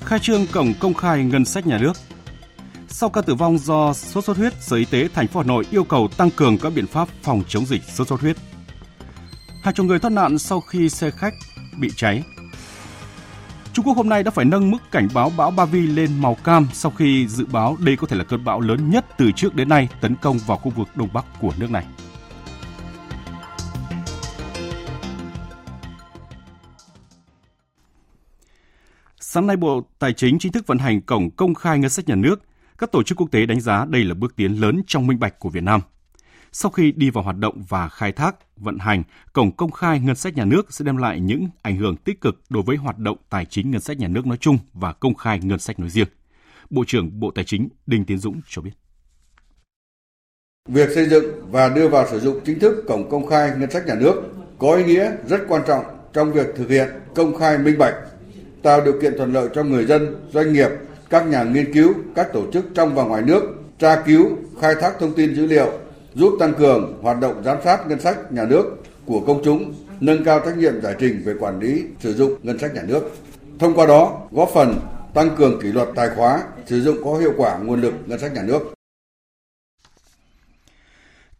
Khai 0.00 0.18
trương 0.18 0.46
cổng 0.46 0.74
công 0.80 0.94
khai 0.94 1.24
ngân 1.24 1.44
sách 1.44 1.66
nhà 1.66 1.78
nước. 1.78 1.92
Sau 2.88 3.10
ca 3.10 3.20
tử 3.22 3.34
vong 3.34 3.58
do 3.58 3.92
sốt 3.92 4.24
xuất 4.24 4.36
huyết, 4.36 4.52
Sở 4.60 4.76
Y 4.76 4.84
tế 4.84 5.08
thành 5.14 5.26
phố 5.26 5.40
Hà 5.40 5.46
Nội 5.46 5.66
yêu 5.70 5.84
cầu 5.84 6.08
tăng 6.16 6.30
cường 6.30 6.58
các 6.58 6.72
biện 6.74 6.86
pháp 6.86 7.08
phòng 7.22 7.42
chống 7.48 7.66
dịch 7.66 7.82
sốt 7.82 8.08
xuất 8.08 8.20
huyết. 8.20 8.36
Hàng 9.62 9.74
chục 9.74 9.86
người 9.86 9.98
thoát 9.98 10.10
nạn 10.10 10.38
sau 10.38 10.60
khi 10.60 10.88
xe 10.88 11.10
khách 11.10 11.34
bị 11.80 11.90
cháy 11.96 12.22
Trung 13.80 13.86
Quốc 13.86 13.96
hôm 13.96 14.08
nay 14.08 14.22
đã 14.22 14.30
phải 14.30 14.44
nâng 14.44 14.70
mức 14.70 14.78
cảnh 14.90 15.08
báo 15.14 15.32
bão 15.36 15.50
Ba 15.50 15.64
Vi 15.64 15.80
lên 15.80 16.10
màu 16.18 16.34
cam 16.34 16.66
sau 16.72 16.92
khi 16.92 17.26
dự 17.28 17.46
báo 17.46 17.76
đây 17.80 17.96
có 17.96 18.06
thể 18.06 18.16
là 18.16 18.24
cơn 18.24 18.44
bão 18.44 18.60
lớn 18.60 18.90
nhất 18.90 19.06
từ 19.18 19.32
trước 19.36 19.54
đến 19.54 19.68
nay 19.68 19.88
tấn 20.00 20.16
công 20.16 20.38
vào 20.46 20.58
khu 20.58 20.70
vực 20.70 20.88
đông 20.94 21.08
bắc 21.12 21.24
của 21.40 21.52
nước 21.58 21.70
này. 21.70 21.86
Sáng 29.20 29.46
nay, 29.46 29.56
Bộ 29.56 29.82
Tài 29.98 30.12
chính 30.12 30.38
chính 30.38 30.52
thức 30.52 30.66
vận 30.66 30.78
hành 30.78 31.00
cổng 31.00 31.30
công 31.30 31.54
khai 31.54 31.78
ngân 31.78 31.90
sách 31.90 32.08
nhà 32.08 32.14
nước. 32.14 32.42
Các 32.78 32.92
tổ 32.92 33.02
chức 33.02 33.18
quốc 33.18 33.30
tế 33.30 33.46
đánh 33.46 33.60
giá 33.60 33.84
đây 33.88 34.04
là 34.04 34.14
bước 34.14 34.36
tiến 34.36 34.60
lớn 34.60 34.82
trong 34.86 35.06
minh 35.06 35.18
bạch 35.18 35.38
của 35.38 35.48
Việt 35.48 35.62
Nam. 35.62 35.80
Sau 36.52 36.70
khi 36.70 36.92
đi 36.92 37.10
vào 37.10 37.24
hoạt 37.24 37.36
động 37.36 37.64
và 37.68 37.88
khai 37.88 38.12
thác, 38.12 38.36
vận 38.56 38.78
hành, 38.78 39.02
cổng 39.32 39.56
công 39.56 39.70
khai 39.70 40.00
ngân 40.00 40.16
sách 40.16 40.34
nhà 40.34 40.44
nước 40.44 40.72
sẽ 40.72 40.84
đem 40.84 40.96
lại 40.96 41.20
những 41.20 41.48
ảnh 41.62 41.76
hưởng 41.76 41.96
tích 41.96 42.20
cực 42.20 42.40
đối 42.48 42.62
với 42.62 42.76
hoạt 42.76 42.98
động 42.98 43.16
tài 43.30 43.44
chính 43.44 43.70
ngân 43.70 43.80
sách 43.80 43.98
nhà 43.98 44.08
nước 44.08 44.26
nói 44.26 44.36
chung 44.40 44.58
và 44.72 44.92
công 44.92 45.14
khai 45.14 45.40
ngân 45.42 45.58
sách 45.58 45.80
nói 45.80 45.90
riêng. 45.90 46.08
Bộ 46.70 46.84
trưởng 46.86 47.20
Bộ 47.20 47.30
Tài 47.30 47.44
chính 47.44 47.68
Đinh 47.86 48.04
Tiến 48.04 48.18
Dũng 48.18 48.40
cho 48.48 48.62
biết. 48.62 48.70
Việc 50.68 50.88
xây 50.94 51.08
dựng 51.08 51.50
và 51.50 51.68
đưa 51.68 51.88
vào 51.88 52.06
sử 52.10 52.20
dụng 52.20 52.40
chính 52.44 52.58
thức 52.58 52.84
cổng 52.88 53.10
công 53.10 53.26
khai 53.26 53.50
ngân 53.58 53.70
sách 53.70 53.86
nhà 53.86 53.94
nước 53.94 54.14
có 54.58 54.74
ý 54.74 54.84
nghĩa 54.84 55.12
rất 55.28 55.40
quan 55.48 55.62
trọng 55.66 55.84
trong 56.12 56.32
việc 56.32 56.46
thực 56.56 56.68
hiện 56.68 56.88
công 57.14 57.38
khai 57.38 57.58
minh 57.58 57.78
bạch, 57.78 57.94
tạo 58.62 58.84
điều 58.84 59.00
kiện 59.00 59.16
thuận 59.16 59.32
lợi 59.32 59.48
cho 59.54 59.62
người 59.62 59.84
dân, 59.84 60.28
doanh 60.32 60.52
nghiệp, 60.52 60.68
các 61.10 61.26
nhà 61.26 61.42
nghiên 61.42 61.74
cứu, 61.74 61.94
các 62.14 62.32
tổ 62.32 62.52
chức 62.52 62.64
trong 62.74 62.94
và 62.94 63.04
ngoài 63.04 63.22
nước 63.22 63.42
tra 63.78 64.02
cứu, 64.06 64.28
khai 64.60 64.74
thác 64.80 64.92
thông 65.00 65.14
tin 65.14 65.34
dữ 65.34 65.46
liệu 65.46 65.72
giúp 66.14 66.36
tăng 66.40 66.54
cường 66.54 66.98
hoạt 67.02 67.20
động 67.20 67.42
giám 67.44 67.58
sát 67.64 67.86
ngân 67.88 68.00
sách 68.00 68.32
nhà 68.32 68.44
nước 68.44 68.82
của 69.06 69.20
công 69.26 69.40
chúng, 69.44 69.74
nâng 70.00 70.24
cao 70.24 70.40
trách 70.44 70.56
nhiệm 70.56 70.80
giải 70.82 70.94
trình 70.98 71.22
về 71.24 71.34
quản 71.40 71.60
lý 71.60 71.84
sử 71.98 72.14
dụng 72.14 72.34
ngân 72.42 72.58
sách 72.58 72.74
nhà 72.74 72.82
nước. 72.88 73.16
Thông 73.58 73.74
qua 73.74 73.86
đó, 73.86 74.20
góp 74.30 74.48
phần 74.54 74.74
tăng 75.14 75.36
cường 75.36 75.60
kỷ 75.62 75.68
luật 75.68 75.88
tài 75.94 76.08
khóa, 76.16 76.42
sử 76.66 76.80
dụng 76.80 76.96
có 77.04 77.18
hiệu 77.18 77.32
quả 77.36 77.58
nguồn 77.58 77.80
lực 77.80 77.94
ngân 78.06 78.18
sách 78.18 78.32
nhà 78.32 78.42
nước. 78.42 78.74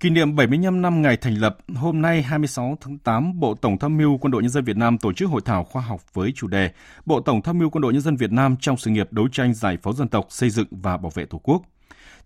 Kỷ 0.01 0.11
niệm 0.11 0.37
75 0.37 0.83
năm 0.83 1.03
ngày 1.03 1.17
thành 1.17 1.35
lập, 1.35 1.59
hôm 1.75 2.03
nay 2.03 2.23
26 2.23 2.79
tháng 2.81 2.99
8, 2.99 3.41
Bộ 3.41 3.55
Tổng 3.55 3.79
tham 3.79 3.97
mưu 3.97 4.19
Quân 4.19 4.31
đội 4.31 4.43
Nhân 4.43 4.51
dân 4.51 4.65
Việt 4.65 4.77
Nam 4.77 4.99
tổ 4.99 5.13
chức 5.13 5.31
hội 5.31 5.41
thảo 5.45 5.65
khoa 5.65 5.83
học 5.83 6.01
với 6.15 6.33
chủ 6.35 6.47
đề 6.47 6.71
Bộ 7.07 7.21
Tổng 7.21 7.43
tham 7.43 7.59
mưu 7.59 7.71
Quân 7.71 7.83
đội 7.83 7.93
Nhân 7.93 8.03
dân 8.03 8.17
Việt 8.17 8.33
Nam 8.33 8.57
trong 8.61 8.77
sự 8.77 8.91
nghiệp 8.91 9.13
đấu 9.13 9.29
tranh 9.33 9.55
giải 9.55 9.79
phóng 9.83 9.97
dân 9.97 10.09
tộc, 10.09 10.27
xây 10.29 10.51
dựng 10.51 10.67
và 10.71 10.97
bảo 10.97 11.13
vệ 11.15 11.25
Tổ 11.25 11.39
quốc– 11.39 11.63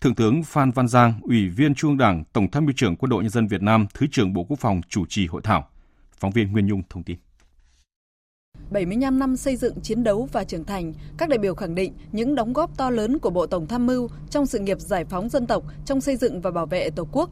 Thượng 0.05 0.15
tướng 0.15 0.43
Phan 0.43 0.71
Văn 0.71 0.89
Giang, 0.89 1.15
Ủy 1.23 1.49
viên 1.49 1.75
Trung 1.75 1.91
ương 1.91 1.99
Đảng, 1.99 2.25
Tổng 2.33 2.51
tham 2.51 2.65
mưu 2.65 2.73
trưởng 2.77 2.97
Quân 2.97 3.11
đội 3.11 3.23
Nhân 3.23 3.31
dân 3.31 3.47
Việt 3.47 3.63
Nam, 3.63 3.87
Thứ 3.95 4.07
trưởng 4.13 4.33
Bộ 4.33 4.45
Quốc 4.45 4.59
phòng 4.61 4.81
chủ 4.89 5.07
trì 5.09 5.27
hội 5.27 5.41
thảo. 5.45 5.69
Phóng 6.19 6.31
viên 6.31 6.53
Nguyên 6.53 6.67
Nhung 6.67 6.83
thông 6.91 7.03
tin. 7.03 7.17
75 8.71 9.19
năm 9.19 9.37
xây 9.37 9.57
dựng, 9.57 9.81
chiến 9.81 10.05
đấu 10.05 10.29
và 10.33 10.45
trưởng 10.45 10.65
thành, 10.65 10.93
các 11.19 11.29
đại 11.29 11.39
biểu 11.39 11.55
khẳng 11.55 11.75
định 11.75 11.93
những 12.13 12.35
đóng 12.35 12.53
góp 12.53 12.77
to 12.77 12.91
lớn 12.91 13.19
của 13.19 13.31
Bộ 13.31 13.47
Tổng 13.47 13.67
tham 13.67 13.87
mưu 13.87 14.09
trong 14.31 14.47
sự 14.47 14.59
nghiệp 14.59 14.81
giải 14.81 15.05
phóng 15.05 15.29
dân 15.29 15.47
tộc, 15.47 15.65
trong 15.85 16.01
xây 16.01 16.17
dựng 16.17 16.41
và 16.41 16.51
bảo 16.51 16.67
vệ 16.67 16.91
Tổ 16.91 17.09
quốc. 17.13 17.31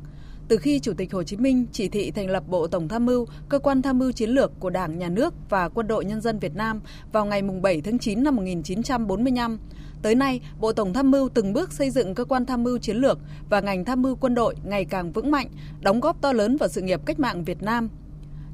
Từ 0.49 0.57
khi 0.57 0.79
Chủ 0.79 0.93
tịch 0.93 1.13
Hồ 1.13 1.23
Chí 1.23 1.37
Minh 1.37 1.67
chỉ 1.73 1.89
thị 1.89 2.11
thành 2.11 2.31
lập 2.31 2.45
Bộ 2.49 2.67
Tổng 2.67 2.89
tham 2.89 3.07
mưu, 3.07 3.27
cơ 3.49 3.59
quan 3.59 3.83
tham 3.83 3.99
mưu 3.99 4.13
chiến 4.13 4.31
lược 4.31 4.61
của 4.61 4.71
Đảng, 4.71 4.99
Nhà 4.99 5.09
nước 5.09 5.35
và 5.49 5.69
Quân 5.69 5.87
đội 5.87 6.05
Nhân 6.05 6.21
dân 6.21 6.39
Việt 6.39 6.55
Nam 6.55 6.81
vào 7.13 7.27
ngày 7.27 7.43
7 7.43 7.81
tháng 7.81 7.99
9 7.99 8.23
năm 8.23 8.37
1945, 8.37 9.59
Tới 10.03 10.15
nay, 10.15 10.41
Bộ 10.61 10.73
Tổng 10.73 10.93
tham 10.93 11.11
mưu 11.11 11.29
từng 11.29 11.53
bước 11.53 11.73
xây 11.73 11.91
dựng 11.91 12.15
cơ 12.15 12.25
quan 12.25 12.47
tham 12.47 12.65
mưu 12.65 12.79
chiến 12.79 12.97
lược 12.97 13.19
và 13.51 13.61
ngành 13.61 13.85
tham 13.85 14.03
mưu 14.03 14.17
quân 14.17 14.35
đội 14.35 14.55
ngày 14.65 14.85
càng 14.85 15.13
vững 15.13 15.31
mạnh, 15.31 15.47
đóng 15.81 16.01
góp 16.01 16.21
to 16.21 16.33
lớn 16.33 16.57
vào 16.57 16.69
sự 16.69 16.81
nghiệp 16.81 17.01
cách 17.07 17.21
mạng 17.21 17.45
Việt 17.45 17.63
Nam. 17.63 17.89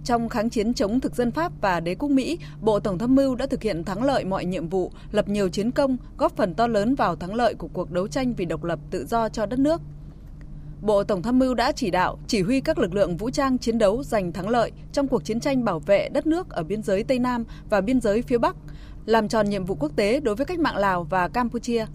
Trong 0.05 0.29
kháng 0.29 0.51
chiến 0.51 0.75
chống 0.75 1.01
thực 1.01 1.15
dân 1.15 1.31
Pháp 1.31 1.53
và 1.61 1.81
đế 1.81 1.95
quốc 1.95 2.09
Mỹ, 2.09 2.39
Bộ 2.61 2.81
Tổng 2.81 2.99
tham 2.99 3.15
mưu 3.15 3.35
đã 3.35 3.47
thực 3.47 3.63
hiện 3.63 3.85
thắng 3.85 4.03
lợi 4.03 4.25
mọi 4.25 4.45
nhiệm 4.45 4.69
vụ, 4.69 4.93
lập 5.13 5.29
nhiều 5.29 5.49
chiến 5.49 5.71
công, 5.71 5.97
góp 6.19 6.37
phần 6.37 6.55
to 6.55 6.67
lớn 6.67 6.95
vào 6.95 7.17
thắng 7.17 7.35
lợi 7.35 7.55
của 7.55 7.69
cuộc 7.69 7.91
đấu 7.91 8.09
tranh 8.09 8.35
vì 8.35 8.45
độc 8.45 8.65
lập 8.65 8.79
tự 8.91 9.07
do 9.07 9.29
cho 9.29 9.47
đất 9.47 9.59
nước. 9.59 9.81
Bộ 10.83 11.05
Tổng 11.05 11.23
tham 11.23 11.39
mưu 11.39 11.55
đã 11.55 11.73
chỉ 11.73 11.91
đạo, 11.91 12.19
chỉ 12.27 12.43
huy 12.43 12.61
các 12.61 12.79
lực 12.79 12.95
lượng 12.95 13.17
vũ 13.17 13.31
trang 13.31 13.59
chiến 13.59 13.79
đấu 13.79 14.03
giành 14.03 14.33
thắng 14.33 14.49
lợi 14.49 14.73
trong 14.93 15.09
cuộc 15.09 15.25
chiến 15.25 15.41
tranh 15.41 15.65
bảo 15.65 15.79
vệ 15.79 16.09
đất 16.09 16.27
nước 16.27 16.51
ở 16.51 16.63
biên 16.63 16.83
giới 16.83 17.05
Tây 17.05 17.19
Nam 17.19 17.45
và 17.71 17.81
biên 17.81 18.01
giới 18.01 18.23
phía 18.23 18.39
Bắc, 18.39 18.57
làm 19.09 19.29
tròn 19.29 19.51
nhiệm 19.51 19.65
vụ 19.65 19.75
quốc 19.75 19.93
tế 19.97 20.21
đối 20.21 20.35
với 20.35 20.47
cách 20.47 20.59
mạng 20.59 20.77
Lào 20.77 21.05
và 21.05 21.29
Campuchia. 21.29 21.87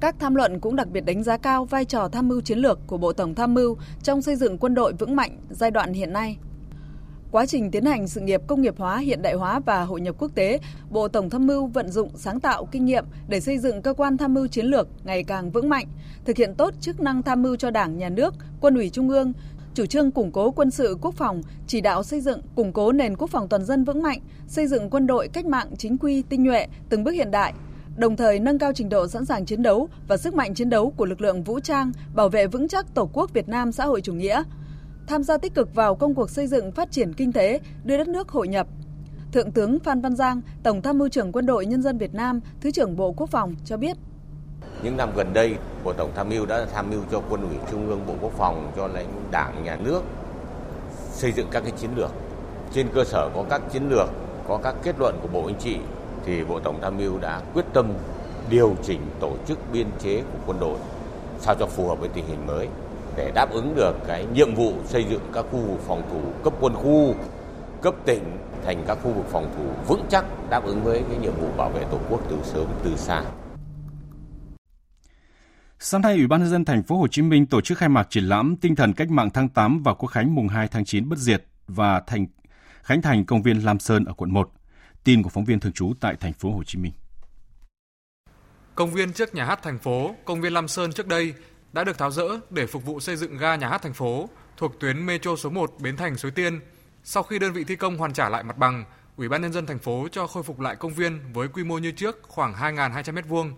Các 0.00 0.14
tham 0.18 0.34
luận 0.34 0.60
cũng 0.60 0.76
đặc 0.76 0.88
biệt 0.88 1.00
đánh 1.00 1.22
giá 1.22 1.36
cao 1.36 1.64
vai 1.64 1.84
trò 1.84 2.08
tham 2.08 2.28
mưu 2.28 2.40
chiến 2.40 2.58
lược 2.58 2.78
của 2.86 2.98
Bộ 2.98 3.12
Tổng 3.12 3.34
tham 3.34 3.54
mưu 3.54 3.76
trong 4.02 4.22
xây 4.22 4.36
dựng 4.36 4.58
quân 4.58 4.74
đội 4.74 4.92
vững 4.92 5.16
mạnh 5.16 5.38
giai 5.50 5.70
đoạn 5.70 5.92
hiện 5.92 6.12
nay. 6.12 6.38
Quá 7.30 7.46
trình 7.46 7.70
tiến 7.70 7.84
hành 7.84 8.08
sự 8.08 8.20
nghiệp 8.20 8.40
công 8.46 8.62
nghiệp 8.62 8.74
hóa, 8.78 8.98
hiện 8.98 9.22
đại 9.22 9.34
hóa 9.34 9.60
và 9.60 9.84
hội 9.84 10.00
nhập 10.00 10.14
quốc 10.18 10.34
tế, 10.34 10.60
Bộ 10.90 11.08
Tổng 11.08 11.30
tham 11.30 11.46
mưu 11.46 11.66
vận 11.66 11.90
dụng 11.90 12.10
sáng 12.14 12.40
tạo 12.40 12.66
kinh 12.66 12.84
nghiệm 12.84 13.04
để 13.28 13.40
xây 13.40 13.58
dựng 13.58 13.82
cơ 13.82 13.92
quan 13.92 14.16
tham 14.16 14.34
mưu 14.34 14.46
chiến 14.46 14.66
lược 14.66 14.88
ngày 15.04 15.24
càng 15.24 15.50
vững 15.50 15.68
mạnh, 15.68 15.86
thực 16.24 16.36
hiện 16.36 16.54
tốt 16.54 16.74
chức 16.80 17.00
năng 17.00 17.22
tham 17.22 17.42
mưu 17.42 17.56
cho 17.56 17.70
Đảng, 17.70 17.98
Nhà 17.98 18.08
nước, 18.08 18.34
Quân 18.60 18.74
ủy 18.74 18.90
Trung 18.90 19.08
ương, 19.08 19.32
chủ 19.78 19.86
trương 19.86 20.10
củng 20.10 20.32
cố 20.32 20.50
quân 20.50 20.70
sự 20.70 20.96
quốc 21.00 21.14
phòng, 21.14 21.42
chỉ 21.66 21.80
đạo 21.80 22.02
xây 22.02 22.20
dựng, 22.20 22.40
củng 22.54 22.72
cố 22.72 22.92
nền 22.92 23.16
quốc 23.16 23.30
phòng 23.30 23.48
toàn 23.48 23.64
dân 23.64 23.84
vững 23.84 24.02
mạnh, 24.02 24.20
xây 24.46 24.66
dựng 24.66 24.90
quân 24.90 25.06
đội 25.06 25.28
cách 25.28 25.46
mạng 25.46 25.68
chính 25.78 25.98
quy, 25.98 26.22
tinh 26.22 26.42
nhuệ, 26.42 26.66
từng 26.88 27.04
bước 27.04 27.10
hiện 27.10 27.30
đại, 27.30 27.52
đồng 27.96 28.16
thời 28.16 28.38
nâng 28.38 28.58
cao 28.58 28.72
trình 28.74 28.88
độ 28.88 29.08
sẵn 29.08 29.24
sàng 29.24 29.46
chiến 29.46 29.62
đấu 29.62 29.88
và 30.08 30.16
sức 30.16 30.34
mạnh 30.34 30.54
chiến 30.54 30.70
đấu 30.70 30.92
của 30.96 31.04
lực 31.04 31.20
lượng 31.20 31.42
vũ 31.42 31.60
trang, 31.60 31.92
bảo 32.14 32.28
vệ 32.28 32.46
vững 32.46 32.68
chắc 32.68 32.94
Tổ 32.94 33.10
quốc 33.12 33.32
Việt 33.32 33.48
Nam 33.48 33.72
xã 33.72 33.84
hội 33.86 34.00
chủ 34.00 34.14
nghĩa, 34.14 34.42
tham 35.06 35.22
gia 35.22 35.38
tích 35.38 35.54
cực 35.54 35.74
vào 35.74 35.94
công 35.94 36.14
cuộc 36.14 36.30
xây 36.30 36.46
dựng 36.46 36.72
phát 36.72 36.90
triển 36.90 37.12
kinh 37.12 37.32
tế, 37.32 37.60
đưa 37.84 37.96
đất 37.96 38.08
nước 38.08 38.28
hội 38.28 38.48
nhập. 38.48 38.66
Thượng 39.32 39.52
tướng 39.52 39.78
Phan 39.78 40.00
Văn 40.00 40.16
Giang, 40.16 40.40
Tổng 40.62 40.82
tham 40.82 40.98
mưu 40.98 41.08
trưởng 41.08 41.32
Quân 41.32 41.46
đội 41.46 41.66
Nhân 41.66 41.82
dân 41.82 41.98
Việt 41.98 42.14
Nam, 42.14 42.40
Thứ 42.60 42.70
trưởng 42.70 42.96
Bộ 42.96 43.12
Quốc 43.12 43.30
phòng 43.30 43.54
cho 43.64 43.76
biết. 43.76 43.96
Những 44.82 44.96
năm 44.96 45.10
gần 45.16 45.32
đây, 45.32 45.54
Bộ 45.84 45.92
Tổng 45.92 46.10
tham 46.14 46.28
mưu 46.28 46.46
đã 46.46 46.66
tham 46.74 46.90
mưu 46.90 47.00
cho 47.10 47.20
Quân 47.30 47.40
ủy 47.40 47.58
Trung 47.70 47.88
ương 47.88 48.06
Bộ 48.06 48.14
Quốc 48.20 48.32
phòng, 48.32 48.72
cho 48.76 48.86
lãnh 48.86 49.06
đảng 49.30 49.64
nhà 49.64 49.76
nước 49.84 50.02
xây 51.12 51.32
dựng 51.32 51.48
các 51.50 51.62
cái 51.62 51.72
chiến 51.76 51.90
lược. 51.96 52.10
Trên 52.72 52.88
cơ 52.94 53.04
sở 53.04 53.30
có 53.34 53.44
các 53.50 53.62
chiến 53.72 53.88
lược, 53.90 54.08
có 54.48 54.58
các 54.62 54.74
kết 54.82 54.94
luận 54.98 55.18
của 55.22 55.28
Bộ 55.28 55.42
Chính 55.46 55.58
trị 55.58 55.78
thì 56.24 56.44
Bộ 56.44 56.60
Tổng 56.60 56.78
tham 56.82 56.96
mưu 56.96 57.18
đã 57.18 57.40
quyết 57.54 57.64
tâm 57.72 57.92
điều 58.50 58.74
chỉnh 58.82 59.00
tổ 59.20 59.32
chức 59.46 59.58
biên 59.72 59.86
chế 59.98 60.20
của 60.32 60.38
quân 60.46 60.60
đội 60.60 60.78
sao 61.40 61.54
cho 61.58 61.66
phù 61.66 61.88
hợp 61.88 62.00
với 62.00 62.08
tình 62.08 62.26
hình 62.26 62.46
mới 62.46 62.68
để 63.16 63.30
đáp 63.34 63.50
ứng 63.52 63.74
được 63.74 63.92
cái 64.06 64.26
nhiệm 64.34 64.54
vụ 64.54 64.72
xây 64.84 65.04
dựng 65.04 65.20
các 65.32 65.44
khu 65.52 65.58
vực 65.58 65.80
phòng 65.86 66.02
thủ 66.10 66.20
cấp 66.44 66.52
quân 66.60 66.74
khu, 66.74 67.14
cấp 67.82 67.94
tỉnh 68.04 68.38
thành 68.64 68.84
các 68.86 68.98
khu 69.02 69.10
vực 69.10 69.26
phòng 69.28 69.50
thủ 69.56 69.64
vững 69.88 70.04
chắc 70.08 70.24
đáp 70.50 70.64
ứng 70.64 70.84
với 70.84 71.02
cái 71.08 71.18
nhiệm 71.18 71.32
vụ 71.40 71.48
bảo 71.56 71.70
vệ 71.70 71.84
Tổ 71.90 71.98
quốc 72.10 72.20
từ 72.30 72.36
sớm 72.42 72.66
từ 72.84 72.96
xa. 72.96 73.22
Sáng 75.80 76.00
nay, 76.00 76.14
Ủy 76.14 76.26
ban 76.26 76.40
nhân 76.40 76.50
dân 76.50 76.64
thành 76.64 76.82
phố 76.82 76.96
Hồ 76.96 77.08
Chí 77.08 77.22
Minh 77.22 77.46
tổ 77.46 77.60
chức 77.60 77.78
khai 77.78 77.88
mạc 77.88 78.10
triển 78.10 78.24
lãm 78.24 78.56
Tinh 78.56 78.76
thần 78.76 78.92
cách 78.92 79.10
mạng 79.10 79.30
tháng 79.34 79.48
8 79.48 79.82
và 79.82 79.94
Quốc 79.94 80.08
khánh 80.08 80.34
mùng 80.34 80.48
2 80.48 80.68
tháng 80.68 80.84
9 80.84 81.08
bất 81.08 81.18
diệt 81.18 81.44
và 81.68 82.00
thành 82.06 82.26
khánh 82.82 83.02
thành 83.02 83.26
công 83.26 83.42
viên 83.42 83.58
Lam 83.58 83.78
Sơn 83.78 84.04
ở 84.04 84.12
quận 84.12 84.32
1. 84.32 84.50
Tin 85.04 85.22
của 85.22 85.30
phóng 85.30 85.44
viên 85.44 85.60
thường 85.60 85.72
trú 85.72 85.92
tại 86.00 86.16
thành 86.20 86.32
phố 86.32 86.50
Hồ 86.50 86.64
Chí 86.64 86.78
Minh. 86.78 86.92
Công 88.74 88.90
viên 88.90 89.12
trước 89.12 89.34
nhà 89.34 89.44
hát 89.44 89.62
thành 89.62 89.78
phố, 89.78 90.14
công 90.24 90.40
viên 90.40 90.52
Lam 90.52 90.68
Sơn 90.68 90.92
trước 90.92 91.06
đây 91.06 91.34
đã 91.72 91.84
được 91.84 91.98
tháo 91.98 92.10
rỡ 92.10 92.28
để 92.50 92.66
phục 92.66 92.84
vụ 92.84 93.00
xây 93.00 93.16
dựng 93.16 93.36
ga 93.36 93.56
nhà 93.56 93.68
hát 93.68 93.82
thành 93.82 93.94
phố 93.94 94.28
thuộc 94.56 94.80
tuyến 94.80 95.06
Metro 95.06 95.36
số 95.36 95.50
1 95.50 95.74
Bến 95.80 95.96
Thành 95.96 96.16
Suối 96.16 96.30
Tiên. 96.30 96.60
Sau 97.04 97.22
khi 97.22 97.38
đơn 97.38 97.52
vị 97.52 97.64
thi 97.64 97.76
công 97.76 97.98
hoàn 97.98 98.12
trả 98.12 98.28
lại 98.28 98.42
mặt 98.42 98.58
bằng, 98.58 98.84
Ủy 99.16 99.28
ban 99.28 99.42
nhân 99.42 99.52
dân 99.52 99.66
thành 99.66 99.78
phố 99.78 100.08
cho 100.12 100.26
khôi 100.26 100.42
phục 100.42 100.60
lại 100.60 100.76
công 100.76 100.94
viên 100.94 101.32
với 101.32 101.48
quy 101.48 101.64
mô 101.64 101.78
như 101.78 101.90
trước 101.92 102.18
khoảng 102.22 102.54
2.200 102.54 103.02
m2 103.14 103.52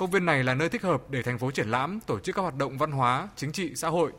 Công 0.00 0.10
viên 0.10 0.26
này 0.26 0.44
là 0.44 0.54
nơi 0.54 0.68
thích 0.68 0.82
hợp 0.82 1.02
để 1.10 1.22
thành 1.22 1.38
phố 1.38 1.50
triển 1.50 1.68
lãm, 1.68 2.00
tổ 2.06 2.18
chức 2.18 2.36
các 2.36 2.42
hoạt 2.42 2.56
động 2.56 2.78
văn 2.78 2.90
hóa, 2.90 3.28
chính 3.36 3.52
trị, 3.52 3.74
xã 3.74 3.88
hội. 3.88 4.12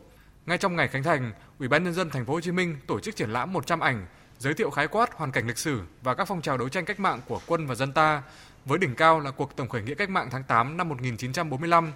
Ngay 0.46 0.58
trong 0.58 0.76
ngày 0.76 0.88
khánh 0.88 1.02
thành, 1.02 1.32
Ủy 1.58 1.68
ban 1.68 1.84
nhân 1.84 1.94
dân 1.94 2.10
thành 2.10 2.24
phố 2.24 2.32
Hồ 2.32 2.40
Chí 2.40 2.52
Minh 2.52 2.76
tổ 2.86 3.00
chức 3.00 3.16
triển 3.16 3.30
lãm 3.30 3.52
100 3.52 3.80
ảnh 3.80 4.06
giới 4.38 4.54
thiệu 4.54 4.70
khái 4.70 4.88
quát 4.88 5.14
hoàn 5.14 5.32
cảnh 5.32 5.46
lịch 5.46 5.58
sử 5.58 5.80
và 6.02 6.14
các 6.14 6.28
phong 6.28 6.42
trào 6.42 6.58
đấu 6.58 6.68
tranh 6.68 6.84
cách 6.84 7.00
mạng 7.00 7.20
của 7.28 7.40
quân 7.46 7.66
và 7.66 7.74
dân 7.74 7.92
ta, 7.92 8.22
với 8.64 8.78
đỉnh 8.78 8.94
cao 8.94 9.20
là 9.20 9.30
cuộc 9.30 9.56
tổng 9.56 9.68
khởi 9.68 9.82
nghĩa 9.82 9.94
cách 9.94 10.10
mạng 10.10 10.28
tháng 10.30 10.44
8 10.44 10.76
năm 10.76 10.88
1945. 10.88 11.92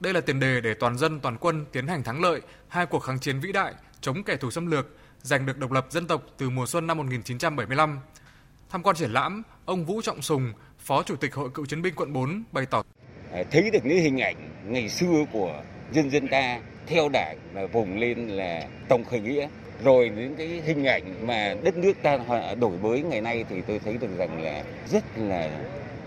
Đây 0.00 0.12
là 0.12 0.20
tiền 0.20 0.40
đề 0.40 0.60
để 0.60 0.74
toàn 0.74 0.98
dân 0.98 1.20
toàn 1.20 1.36
quân 1.40 1.66
tiến 1.72 1.86
hành 1.86 2.02
thắng 2.02 2.22
lợi 2.22 2.40
hai 2.68 2.86
cuộc 2.86 3.00
kháng 3.00 3.18
chiến 3.18 3.40
vĩ 3.40 3.52
đại 3.52 3.74
chống 4.00 4.22
kẻ 4.22 4.36
thù 4.36 4.50
xâm 4.50 4.66
lược, 4.66 4.86
giành 5.22 5.46
được 5.46 5.58
độc 5.58 5.72
lập 5.72 5.86
dân 5.90 6.06
tộc 6.06 6.22
từ 6.38 6.50
mùa 6.50 6.66
xuân 6.66 6.86
năm 6.86 6.98
1975. 6.98 7.98
Tham 8.70 8.82
quan 8.82 8.96
triển 8.96 9.12
lãm, 9.12 9.42
ông 9.64 9.84
Vũ 9.84 10.02
Trọng 10.02 10.22
Sùng, 10.22 10.52
Phó 10.78 11.02
Chủ 11.02 11.16
tịch 11.16 11.34
Hội 11.34 11.50
Cựu 11.50 11.66
chiến 11.66 11.82
binh 11.82 11.94
quận 11.94 12.12
4 12.12 12.44
bày 12.52 12.66
tỏ 12.66 12.82
Ờ, 13.32 13.44
thấy 13.50 13.70
được 13.70 13.84
những 13.84 13.98
hình 13.98 14.20
ảnh 14.20 14.36
ngày 14.68 14.88
xưa 14.88 15.24
của 15.32 15.62
dân 15.92 16.10
dân 16.10 16.28
ta 16.28 16.60
theo 16.86 17.08
đảng 17.08 17.36
là 17.54 17.66
vùng 17.66 17.98
lên 17.98 18.28
là 18.28 18.68
tổng 18.88 19.04
khởi 19.04 19.20
nghĩa 19.20 19.48
rồi 19.84 20.10
những 20.16 20.36
cái 20.36 20.46
hình 20.46 20.84
ảnh 20.84 21.26
mà 21.26 21.54
đất 21.62 21.76
nước 21.76 21.92
ta 22.02 22.18
đổi 22.60 22.78
mới 22.78 23.02
ngày 23.02 23.20
nay 23.20 23.44
thì 23.48 23.62
tôi 23.66 23.78
thấy 23.78 23.96
được 24.00 24.18
rằng 24.18 24.42
là 24.42 24.64
rất 24.86 25.04
là 25.18 25.50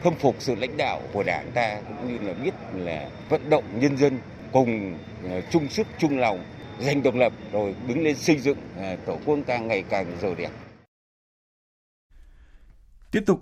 khâm 0.04 0.14
phục 0.16 0.36
sự 0.40 0.56
lãnh 0.56 0.78
đạo 0.78 1.02
của 1.14 1.24
đảng 1.24 1.52
ta 1.54 1.82
cũng 1.88 2.08
như 2.08 2.28
là 2.28 2.34
biết 2.34 2.54
là 2.76 3.10
vận 3.30 3.50
động 3.50 3.64
nhân 3.80 3.98
dân 3.98 4.20
cùng 4.54 4.98
ờ, 5.30 5.42
chung 5.52 5.70
sức, 5.70 5.88
chung 5.98 6.20
lòng, 6.20 6.44
giành 6.80 7.04
độc 7.04 7.16
lập, 7.16 7.34
rồi 7.52 7.76
đứng 7.88 8.04
lên 8.04 8.16
xây 8.16 8.38
dựng 8.38 8.58
ờ, 8.78 8.96
tổ 8.96 9.18
quốc 9.26 9.40
ta 9.46 9.58
ngày 9.58 9.84
càng 9.90 10.06
giàu 10.22 10.36
đẹp. 10.36 10.50
Tiếp 13.12 13.24
tục 13.26 13.40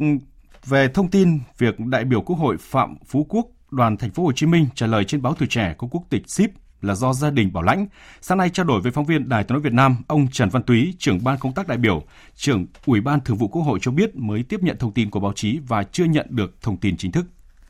về 0.66 0.88
thông 0.94 1.10
tin, 1.10 1.40
việc 1.58 1.80
đại 1.80 2.06
biểu 2.06 2.22
Quốc 2.22 2.36
hội 2.36 2.58
Phạm 2.60 2.96
Phú 3.06 3.26
Quốc 3.30 3.46
đoàn 3.72 3.98
thành 3.98 4.12
phố 4.12 4.24
Hồ 4.24 4.32
Chí 4.32 4.46
Minh 4.46 4.66
trả 4.76 4.88
lời 4.88 5.04
trên 5.04 5.22
báo 5.22 5.34
Tuổi 5.34 5.48
trẻ 5.48 5.76
có 5.78 5.88
quốc 5.92 6.04
tịch 6.10 6.30
ship 6.30 6.50
là 6.82 6.96
do 6.96 7.14
gia 7.14 7.32
đình 7.32 7.54
bảo 7.54 7.64
lãnh. 7.64 7.88
Sáng 8.22 8.38
nay 8.38 8.50
trao 8.50 8.66
đổi 8.66 8.82
với 8.82 8.92
phóng 8.92 9.06
viên 9.06 9.30
Đài 9.30 9.44
tiếng 9.44 9.54
nói 9.54 9.62
Việt 9.62 9.74
Nam, 9.74 9.98
ông 10.08 10.28
Trần 10.32 10.50
Văn 10.50 10.64
Túy, 10.64 10.94
trưởng 11.00 11.24
ban 11.24 11.38
công 11.40 11.54
tác 11.54 11.68
đại 11.68 11.78
biểu, 11.78 12.04
trưởng 12.36 12.66
Ủy 12.86 13.02
ban 13.02 13.20
Thường 13.20 13.38
vụ 13.38 13.48
Quốc 13.48 13.62
hội 13.62 13.80
cho 13.82 13.92
biết 13.92 14.16
mới 14.16 14.44
tiếp 14.44 14.64
nhận 14.64 14.78
thông 14.78 14.92
tin 14.92 15.10
của 15.10 15.20
báo 15.20 15.34
chí 15.34 15.60
và 15.68 15.84
chưa 15.84 16.06
nhận 16.06 16.26
được 16.30 16.62
thông 16.62 16.78
tin 16.78 16.98
chính 16.98 17.12
thức. 17.12 17.26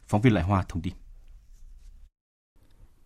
Phóng 0.08 0.22
viên 0.22 0.34
Lại 0.34 0.44
Hoa 0.44 0.64
thông 0.68 0.82
tin. 0.82 0.94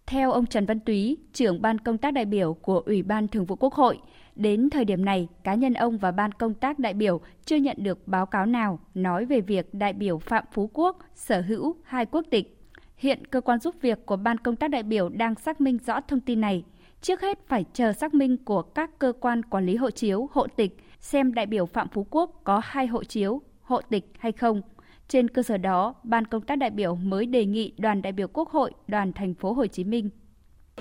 Theo 0.08 0.32
ông 0.32 0.46
Trần 0.46 0.66
Văn 0.66 0.80
Túy, 0.80 1.18
trưởng 1.34 1.62
ban 1.62 1.80
công 1.80 1.98
tác 1.98 2.14
đại 2.14 2.26
biểu 2.26 2.54
của 2.54 2.80
Ủy 2.80 3.04
ban 3.04 3.28
Thường 3.28 3.46
vụ 3.46 3.56
Quốc 3.56 3.74
hội, 3.74 3.98
đến 4.36 4.70
thời 4.70 4.86
điểm 4.86 5.06
này, 5.06 5.28
cá 5.44 5.56
nhân 5.56 5.74
ông 5.74 5.98
và 5.98 6.12
ban 6.12 6.32
công 6.32 6.54
tác 6.54 6.80
đại 6.80 6.94
biểu 6.94 7.22
chưa 7.46 7.56
nhận 7.56 7.78
được 7.80 8.08
báo 8.08 8.26
cáo 8.26 8.46
nào 8.46 8.80
nói 8.94 9.26
về 9.26 9.42
việc 9.42 9.74
đại 9.74 9.94
biểu 9.94 10.20
Phạm 10.20 10.44
Phú 10.54 10.70
Quốc 10.74 10.98
sở 11.16 11.42
hữu 11.42 11.76
hai 11.84 12.06
quốc 12.06 12.26
tịch 12.32 12.55
Hiện 12.98 13.26
cơ 13.26 13.42
quan 13.42 13.60
giúp 13.60 13.76
việc 13.82 14.06
của 14.06 14.16
ban 14.16 14.38
công 14.38 14.56
tác 14.56 14.68
đại 14.68 14.84
biểu 14.84 15.10
đang 15.10 15.36
xác 15.36 15.62
minh 15.62 15.78
rõ 15.86 16.02
thông 16.02 16.20
tin 16.20 16.42
này. 16.42 16.64
Trước 17.02 17.22
hết 17.22 17.40
phải 17.48 17.66
chờ 17.74 17.94
xác 17.94 18.14
minh 18.14 18.38
của 18.38 18.62
các 18.62 19.00
cơ 19.00 19.14
quan 19.20 19.44
quản 19.44 19.66
lý 19.66 19.76
hộ 19.76 19.92
chiếu, 19.92 20.30
hộ 20.32 20.48
tịch 20.48 20.78
xem 21.00 21.34
đại 21.34 21.46
biểu 21.46 21.66
Phạm 21.66 21.88
Phú 21.90 22.08
Quốc 22.10 22.42
có 22.44 22.62
hai 22.64 22.88
hộ 22.88 23.04
chiếu, 23.04 23.42
hộ 23.62 23.82
tịch 23.82 24.12
hay 24.20 24.32
không. 24.32 24.62
Trên 25.08 25.28
cơ 25.28 25.44
sở 25.44 25.58
đó, 25.58 25.94
ban 26.04 26.26
công 26.26 26.42
tác 26.42 26.56
đại 26.56 26.70
biểu 26.70 26.96
mới 26.96 27.26
đề 27.26 27.46
nghị 27.46 27.74
đoàn 27.78 28.02
đại 28.02 28.14
biểu 28.14 28.28
Quốc 28.28 28.50
hội, 28.50 28.72
đoàn 28.88 29.14
thành 29.14 29.34
phố 29.34 29.54
Hồ 29.54 29.68
Chí 29.68 29.84
Minh 29.84 30.10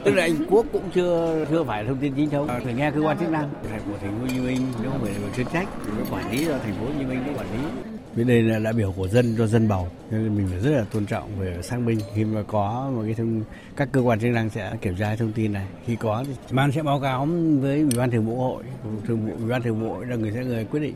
tức 0.04 0.14
là 0.14 0.22
anh 0.22 0.36
quốc 0.50 0.66
cũng 0.72 0.82
chưa 0.94 1.44
chưa 1.50 1.64
phải 1.64 1.84
thông 1.84 1.98
tin 1.98 2.12
chính 2.16 2.30
thống 2.30 2.48
phải 2.64 2.74
nghe 2.74 2.90
cơ 2.90 3.00
quan 3.00 3.18
chức 3.18 3.30
năng 3.30 3.50
của 3.62 3.68
thành 4.00 4.12
phố 4.12 4.20
hồ 4.20 4.26
chí 4.28 4.40
minh 4.40 4.60
nếu 4.82 4.90
không 4.90 5.00
phải 5.00 5.12
là 5.12 5.34
chuyên 5.36 5.46
trách 5.52 5.68
thì 5.86 5.92
nó 5.98 6.04
quản 6.16 6.32
lý 6.32 6.44
do 6.44 6.58
thành 6.58 6.74
phố 6.74 6.86
hồ 6.86 6.92
chí 6.98 7.04
minh 7.04 7.18
nó 7.26 7.32
quản 7.38 7.46
lý 7.52 7.93
vì 8.14 8.24
đây 8.24 8.42
là 8.42 8.58
đại 8.58 8.72
biểu 8.72 8.92
của 8.92 9.08
dân, 9.08 9.36
do 9.36 9.46
dân 9.46 9.68
bầu. 9.68 9.88
Nên 10.10 10.36
mình 10.36 10.48
phải 10.50 10.60
rất 10.60 10.70
là 10.70 10.84
tôn 10.92 11.06
trọng 11.06 11.38
về 11.38 11.62
xác 11.62 11.80
minh. 11.80 11.98
Khi 12.14 12.24
mà 12.24 12.42
có 12.42 12.90
một 12.94 13.02
cái 13.04 13.14
thông, 13.14 13.42
các 13.76 13.88
cơ 13.92 14.00
quan 14.00 14.20
chức 14.20 14.30
năng 14.30 14.50
sẽ 14.50 14.76
kiểm 14.80 14.96
tra 14.96 15.16
thông 15.16 15.32
tin 15.32 15.52
này. 15.52 15.66
Khi 15.86 15.96
có 15.96 16.24
thì 16.28 16.56
ban 16.56 16.72
sẽ 16.72 16.82
báo 16.82 17.00
cáo 17.00 17.28
với 17.60 17.80
ủy 17.80 17.92
ban 17.96 18.10
thường 18.10 18.26
vụ 18.26 18.38
hội. 18.38 18.64
Thường 19.06 19.26
vụ, 19.26 19.32
ủy 19.38 19.48
ban 19.48 19.62
thường 19.62 19.80
vụ 19.80 19.94
hội 19.94 20.06
là 20.06 20.16
người 20.16 20.32
sẽ 20.34 20.44
người 20.44 20.64
quyết 20.64 20.80
định. 20.80 20.94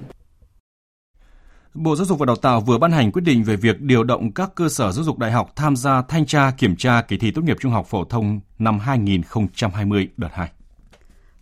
Bộ 1.75 1.97
Giáo 1.97 2.07
dục 2.07 2.19
và 2.19 2.27
Đào 2.27 2.37
tạo 2.37 2.61
vừa 2.61 2.79
ban 2.79 2.93
hành 2.93 3.13
quyết 3.13 3.23
định 3.23 3.45
về 3.45 3.57
việc 3.57 3.81
điều 3.81 4.05
động 4.05 4.33
các 4.33 4.51
cơ 4.55 4.69
sở 4.69 4.93
giáo 4.93 5.05
dục 5.05 5.19
đại 5.19 5.33
học 5.33 5.53
tham 5.57 5.77
gia 5.77 6.03
thanh 6.03 6.27
tra 6.27 6.51
kiểm 6.51 6.77
tra 6.77 7.03
kỳ 7.03 7.19
thi 7.19 7.31
tốt 7.31 7.43
nghiệp 7.45 7.57
trung 7.61 7.73
học 7.73 7.87
phổ 7.87 8.05
thông 8.05 8.41
năm 8.59 8.79
2020 8.79 10.09
đợt 10.17 10.31
2. 10.33 10.51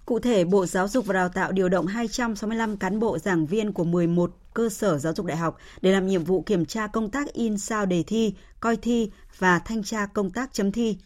Cụ 0.06 0.18
thể, 0.18 0.44
Bộ 0.44 0.66
Giáo 0.66 0.88
dục 0.88 1.06
và 1.06 1.14
Đào 1.14 1.28
tạo 1.28 1.52
điều 1.52 1.68
động 1.68 1.86
265 1.86 2.76
cán 2.76 2.98
bộ 2.98 3.18
giảng 3.18 3.46
viên 3.46 3.72
của 3.72 3.84
11 3.84 4.30
cơ 4.54 4.68
sở 4.68 4.98
giáo 4.98 5.12
dục 5.12 5.26
đại 5.26 5.36
học 5.36 5.56
để 5.80 5.92
làm 5.92 6.06
nhiệm 6.06 6.24
vụ 6.24 6.42
kiểm 6.42 6.66
tra 6.66 6.86
công 6.86 7.10
tác 7.10 7.32
in 7.32 7.58
sao 7.58 7.86
đề 7.86 8.02
thi, 8.02 8.34
coi 8.60 8.76
thi 8.76 9.10
và 9.38 9.58
thanh 9.58 9.82
tra 9.82 10.06
công 10.06 10.30
tác 10.30 10.52
chấm 10.52 10.72
thi. 10.72 10.96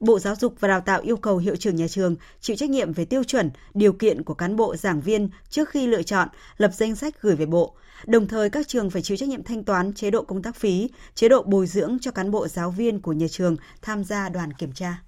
Bộ 0.00 0.18
Giáo 0.18 0.34
dục 0.36 0.54
và 0.60 0.68
Đào 0.68 0.80
tạo 0.80 1.00
yêu 1.00 1.16
cầu 1.16 1.38
hiệu 1.38 1.56
trưởng 1.56 1.76
nhà 1.76 1.88
trường 1.88 2.16
chịu 2.40 2.56
trách 2.56 2.70
nhiệm 2.70 2.92
về 2.92 3.04
tiêu 3.04 3.24
chuẩn, 3.24 3.50
điều 3.74 3.92
kiện 3.92 4.22
của 4.22 4.34
cán 4.34 4.56
bộ 4.56 4.76
giảng 4.76 5.00
viên 5.00 5.28
trước 5.50 5.68
khi 5.68 5.86
lựa 5.86 6.02
chọn, 6.02 6.28
lập 6.56 6.70
danh 6.74 6.96
sách 6.96 7.22
gửi 7.22 7.36
về 7.36 7.46
Bộ. 7.46 7.74
Đồng 8.06 8.28
thời 8.28 8.50
các 8.50 8.68
trường 8.68 8.90
phải 8.90 9.02
chịu 9.02 9.16
trách 9.16 9.28
nhiệm 9.28 9.42
thanh 9.42 9.64
toán 9.64 9.92
chế 9.92 10.10
độ 10.10 10.22
công 10.22 10.42
tác 10.42 10.56
phí, 10.56 10.90
chế 11.14 11.28
độ 11.28 11.42
bồi 11.42 11.66
dưỡng 11.66 11.98
cho 12.00 12.10
cán 12.10 12.30
bộ 12.30 12.48
giáo 12.48 12.70
viên 12.70 13.00
của 13.00 13.12
nhà 13.12 13.26
trường 13.30 13.56
tham 13.82 14.04
gia 14.04 14.28
đoàn 14.28 14.52
kiểm 14.52 14.72
tra. 14.72 15.02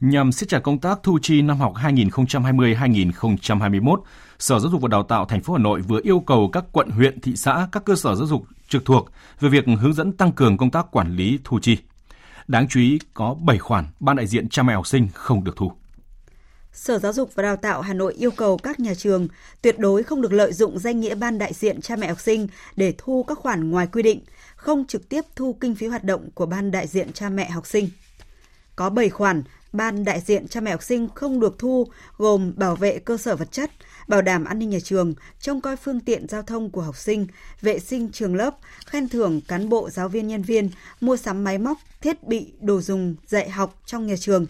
Nhằm 0.00 0.32
siết 0.32 0.48
chặt 0.48 0.58
công 0.58 0.78
tác 0.78 0.98
thu 1.02 1.18
chi 1.22 1.42
năm 1.42 1.58
học 1.58 1.72
2020-2021, 1.74 3.96
Sở 4.38 4.58
Giáo 4.58 4.70
dục 4.70 4.80
và 4.80 4.88
Đào 4.88 5.02
tạo 5.02 5.24
thành 5.24 5.42
phố 5.42 5.52
Hà 5.52 5.58
Nội 5.58 5.80
vừa 5.80 6.00
yêu 6.02 6.20
cầu 6.20 6.50
các 6.52 6.64
quận, 6.72 6.90
huyện, 6.90 7.20
thị 7.20 7.36
xã, 7.36 7.68
các 7.72 7.84
cơ 7.84 7.96
sở 7.96 8.14
giáo 8.14 8.26
dục 8.26 8.42
trực 8.68 8.84
thuộc 8.84 9.10
về 9.40 9.48
việc 9.48 9.64
hướng 9.80 9.94
dẫn 9.94 10.12
tăng 10.12 10.32
cường 10.32 10.56
công 10.56 10.70
tác 10.70 10.86
quản 10.90 11.16
lý 11.16 11.38
thu 11.44 11.58
chi. 11.62 11.76
Đáng 12.48 12.68
chú 12.68 12.80
ý 12.80 12.98
có 13.14 13.34
7 13.34 13.58
khoản 13.58 13.86
ban 14.00 14.16
đại 14.16 14.26
diện 14.26 14.48
cha 14.48 14.62
mẹ 14.62 14.74
học 14.74 14.86
sinh 14.86 15.08
không 15.14 15.44
được 15.44 15.56
thu. 15.56 15.72
Sở 16.72 16.98
Giáo 16.98 17.12
dục 17.12 17.30
và 17.34 17.42
Đào 17.42 17.56
tạo 17.56 17.82
Hà 17.82 17.94
Nội 17.94 18.14
yêu 18.14 18.30
cầu 18.30 18.56
các 18.56 18.80
nhà 18.80 18.94
trường 18.94 19.28
tuyệt 19.62 19.78
đối 19.78 20.02
không 20.02 20.22
được 20.22 20.32
lợi 20.32 20.52
dụng 20.52 20.78
danh 20.78 21.00
nghĩa 21.00 21.14
ban 21.14 21.38
đại 21.38 21.52
diện 21.52 21.80
cha 21.80 21.96
mẹ 21.96 22.08
học 22.08 22.20
sinh 22.20 22.46
để 22.76 22.94
thu 22.98 23.24
các 23.28 23.38
khoản 23.38 23.70
ngoài 23.70 23.86
quy 23.86 24.02
định, 24.02 24.20
không 24.56 24.86
trực 24.86 25.08
tiếp 25.08 25.24
thu 25.36 25.56
kinh 25.60 25.74
phí 25.74 25.86
hoạt 25.86 26.04
động 26.04 26.30
của 26.34 26.46
ban 26.46 26.70
đại 26.70 26.86
diện 26.86 27.12
cha 27.12 27.28
mẹ 27.28 27.50
học 27.50 27.66
sinh. 27.66 27.88
Có 28.76 28.90
7 28.90 29.10
khoản 29.10 29.42
ban 29.74 30.04
đại 30.04 30.20
diện 30.20 30.48
cha 30.48 30.60
mẹ 30.60 30.70
học 30.70 30.82
sinh 30.82 31.08
không 31.14 31.40
được 31.40 31.58
thu 31.58 31.86
gồm 32.16 32.52
bảo 32.56 32.76
vệ 32.76 32.98
cơ 32.98 33.16
sở 33.16 33.36
vật 33.36 33.52
chất, 33.52 33.70
bảo 34.08 34.22
đảm 34.22 34.44
an 34.44 34.58
ninh 34.58 34.70
nhà 34.70 34.78
trường, 34.84 35.14
trông 35.40 35.60
coi 35.60 35.76
phương 35.76 36.00
tiện 36.00 36.28
giao 36.28 36.42
thông 36.42 36.70
của 36.70 36.80
học 36.82 36.96
sinh, 36.96 37.26
vệ 37.60 37.78
sinh 37.78 38.12
trường 38.12 38.34
lớp, 38.34 38.56
khen 38.86 39.08
thưởng 39.08 39.40
cán 39.48 39.68
bộ 39.68 39.90
giáo 39.90 40.08
viên 40.08 40.28
nhân 40.28 40.42
viên, 40.42 40.70
mua 41.00 41.16
sắm 41.16 41.44
máy 41.44 41.58
móc, 41.58 41.78
thiết 42.00 42.24
bị, 42.24 42.52
đồ 42.60 42.80
dùng 42.80 43.16
dạy 43.26 43.50
học 43.50 43.80
trong 43.86 44.06
nhà 44.06 44.14
trường. 44.20 44.46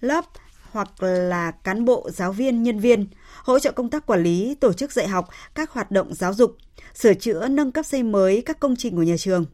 Lớp 0.00 0.24
hoặc 0.70 1.02
là 1.02 1.50
cán 1.50 1.84
bộ 1.84 2.10
giáo 2.12 2.32
viên 2.32 2.62
nhân 2.62 2.78
viên, 2.78 3.06
hỗ 3.42 3.58
trợ 3.58 3.72
công 3.72 3.90
tác 3.90 4.06
quản 4.06 4.22
lý, 4.22 4.54
tổ 4.54 4.72
chức 4.72 4.92
dạy 4.92 5.08
học, 5.08 5.28
các 5.54 5.70
hoạt 5.70 5.90
động 5.90 6.14
giáo 6.14 6.34
dục, 6.34 6.56
sửa 6.94 7.14
chữa 7.14 7.48
nâng 7.48 7.72
cấp 7.72 7.86
xây 7.86 8.02
mới 8.02 8.42
các 8.46 8.60
công 8.60 8.76
trình 8.76 8.96
của 8.96 9.02
nhà 9.02 9.16
trường 9.18 9.44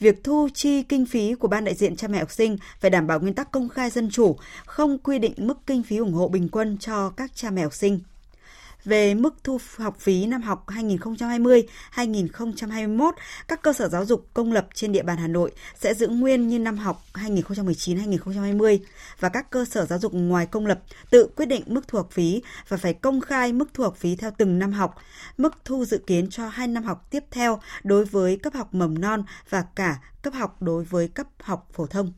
việc 0.00 0.24
thu 0.24 0.48
chi 0.54 0.82
kinh 0.82 1.06
phí 1.06 1.34
của 1.34 1.48
ban 1.48 1.64
đại 1.64 1.74
diện 1.74 1.96
cha 1.96 2.08
mẹ 2.08 2.18
học 2.18 2.30
sinh 2.30 2.56
phải 2.80 2.90
đảm 2.90 3.06
bảo 3.06 3.20
nguyên 3.20 3.34
tắc 3.34 3.50
công 3.50 3.68
khai 3.68 3.90
dân 3.90 4.10
chủ, 4.10 4.36
không 4.66 4.98
quy 4.98 5.18
định 5.18 5.32
mức 5.36 5.58
kinh 5.66 5.82
phí 5.82 5.96
ủng 5.96 6.12
hộ 6.12 6.28
bình 6.28 6.48
quân 6.48 6.78
cho 6.80 7.10
các 7.10 7.30
cha 7.34 7.50
mẹ 7.50 7.62
học 7.62 7.74
sinh 7.74 8.00
về 8.88 9.14
mức 9.14 9.34
thu 9.44 9.58
học 9.76 9.96
phí 9.98 10.26
năm 10.26 10.42
học 10.42 10.66
2020-2021, 10.66 13.12
các 13.48 13.62
cơ 13.62 13.72
sở 13.72 13.88
giáo 13.88 14.04
dục 14.04 14.26
công 14.34 14.52
lập 14.52 14.66
trên 14.74 14.92
địa 14.92 15.02
bàn 15.02 15.16
Hà 15.16 15.26
Nội 15.26 15.52
sẽ 15.74 15.94
giữ 15.94 16.08
nguyên 16.08 16.48
như 16.48 16.58
năm 16.58 16.78
học 16.78 17.02
2019-2020 17.14 18.78
và 19.20 19.28
các 19.28 19.50
cơ 19.50 19.64
sở 19.64 19.86
giáo 19.86 19.98
dục 19.98 20.14
ngoài 20.14 20.46
công 20.46 20.66
lập 20.66 20.80
tự 21.10 21.30
quyết 21.36 21.46
định 21.46 21.62
mức 21.66 21.88
thu 21.88 21.98
học 21.98 22.08
phí 22.10 22.42
và 22.68 22.76
phải 22.76 22.94
công 22.94 23.20
khai 23.20 23.52
mức 23.52 23.68
thu 23.74 23.84
học 23.84 23.96
phí 23.96 24.16
theo 24.16 24.30
từng 24.38 24.58
năm 24.58 24.72
học, 24.72 24.94
mức 25.38 25.54
thu 25.64 25.84
dự 25.84 25.98
kiến 26.06 26.30
cho 26.30 26.48
hai 26.48 26.68
năm 26.68 26.84
học 26.84 27.06
tiếp 27.10 27.24
theo 27.30 27.60
đối 27.84 28.04
với 28.04 28.36
cấp 28.36 28.54
học 28.54 28.74
mầm 28.74 29.00
non 29.00 29.24
và 29.50 29.64
cả 29.74 29.98
cấp 30.22 30.34
học 30.34 30.62
đối 30.62 30.84
với 30.84 31.08
cấp 31.08 31.26
học 31.42 31.68
phổ 31.72 31.86
thông. 31.86 32.12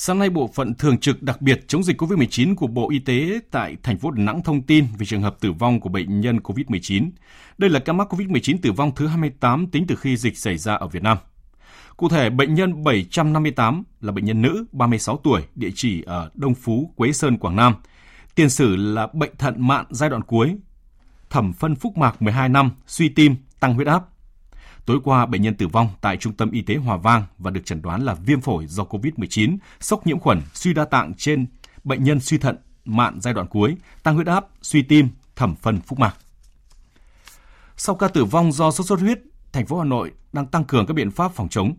Sáng 0.00 0.18
nay, 0.18 0.30
Bộ 0.30 0.50
phận 0.54 0.74
Thường 0.74 0.98
trực 0.98 1.22
đặc 1.22 1.42
biệt 1.42 1.68
chống 1.68 1.84
dịch 1.84 2.00
COVID-19 2.02 2.54
của 2.54 2.66
Bộ 2.66 2.90
Y 2.90 2.98
tế 2.98 3.40
tại 3.50 3.76
thành 3.82 3.98
phố 3.98 4.10
Đà 4.10 4.22
Nẵng 4.22 4.42
thông 4.42 4.62
tin 4.62 4.86
về 4.98 5.06
trường 5.06 5.22
hợp 5.22 5.36
tử 5.40 5.52
vong 5.52 5.80
của 5.80 5.88
bệnh 5.88 6.20
nhân 6.20 6.38
COVID-19. 6.38 7.10
Đây 7.58 7.70
là 7.70 7.80
ca 7.80 7.92
mắc 7.92 8.14
COVID-19 8.14 8.56
tử 8.62 8.72
vong 8.72 8.94
thứ 8.96 9.06
28 9.06 9.66
tính 9.66 9.86
từ 9.86 9.96
khi 9.96 10.16
dịch 10.16 10.38
xảy 10.38 10.58
ra 10.58 10.74
ở 10.74 10.88
Việt 10.88 11.02
Nam. 11.02 11.18
Cụ 11.96 12.08
thể, 12.08 12.30
bệnh 12.30 12.54
nhân 12.54 12.84
758 12.84 13.82
là 14.00 14.12
bệnh 14.12 14.24
nhân 14.24 14.42
nữ, 14.42 14.64
36 14.72 15.16
tuổi, 15.16 15.42
địa 15.54 15.70
chỉ 15.74 16.02
ở 16.02 16.30
Đông 16.34 16.54
Phú, 16.54 16.92
Quế 16.96 17.12
Sơn, 17.12 17.38
Quảng 17.38 17.56
Nam. 17.56 17.74
Tiền 18.34 18.50
sử 18.50 18.76
là 18.76 19.08
bệnh 19.12 19.36
thận 19.38 19.54
mạn 19.58 19.84
giai 19.90 20.10
đoạn 20.10 20.22
cuối, 20.22 20.56
thẩm 21.30 21.52
phân 21.52 21.74
phúc 21.74 21.96
mạc 21.96 22.22
12 22.22 22.48
năm, 22.48 22.70
suy 22.86 23.08
tim, 23.08 23.36
tăng 23.60 23.74
huyết 23.74 23.86
áp. 23.86 24.04
Tối 24.88 25.00
qua, 25.04 25.26
bệnh 25.26 25.42
nhân 25.42 25.54
tử 25.54 25.68
vong 25.68 25.88
tại 26.00 26.16
Trung 26.16 26.32
tâm 26.32 26.50
Y 26.50 26.62
tế 26.62 26.76
Hòa 26.76 26.96
Vang 26.96 27.24
và 27.38 27.50
được 27.50 27.60
chẩn 27.64 27.82
đoán 27.82 28.04
là 28.04 28.14
viêm 28.14 28.40
phổi 28.40 28.66
do 28.66 28.84
COVID-19, 28.84 29.56
sốc 29.80 30.06
nhiễm 30.06 30.18
khuẩn, 30.18 30.40
suy 30.54 30.74
đa 30.74 30.84
tạng 30.84 31.14
trên 31.14 31.46
bệnh 31.84 32.04
nhân 32.04 32.20
suy 32.20 32.38
thận 32.38 32.56
mạn 32.84 33.20
giai 33.20 33.34
đoạn 33.34 33.46
cuối, 33.46 33.76
tăng 34.02 34.14
huyết 34.14 34.26
áp, 34.26 34.46
suy 34.62 34.82
tim, 34.82 35.08
thẩm 35.36 35.54
phân 35.56 35.80
phúc 35.80 35.98
mạc. 35.98 36.16
Sau 37.76 37.94
ca 37.94 38.08
tử 38.08 38.24
vong 38.24 38.52
do 38.52 38.70
sốt 38.70 38.86
xuất 38.86 39.00
huyết, 39.00 39.18
thành 39.52 39.66
phố 39.66 39.78
Hà 39.78 39.84
Nội 39.84 40.12
đang 40.32 40.46
tăng 40.46 40.64
cường 40.64 40.86
các 40.86 40.94
biện 40.94 41.10
pháp 41.10 41.32
phòng 41.32 41.48
chống. 41.48 41.74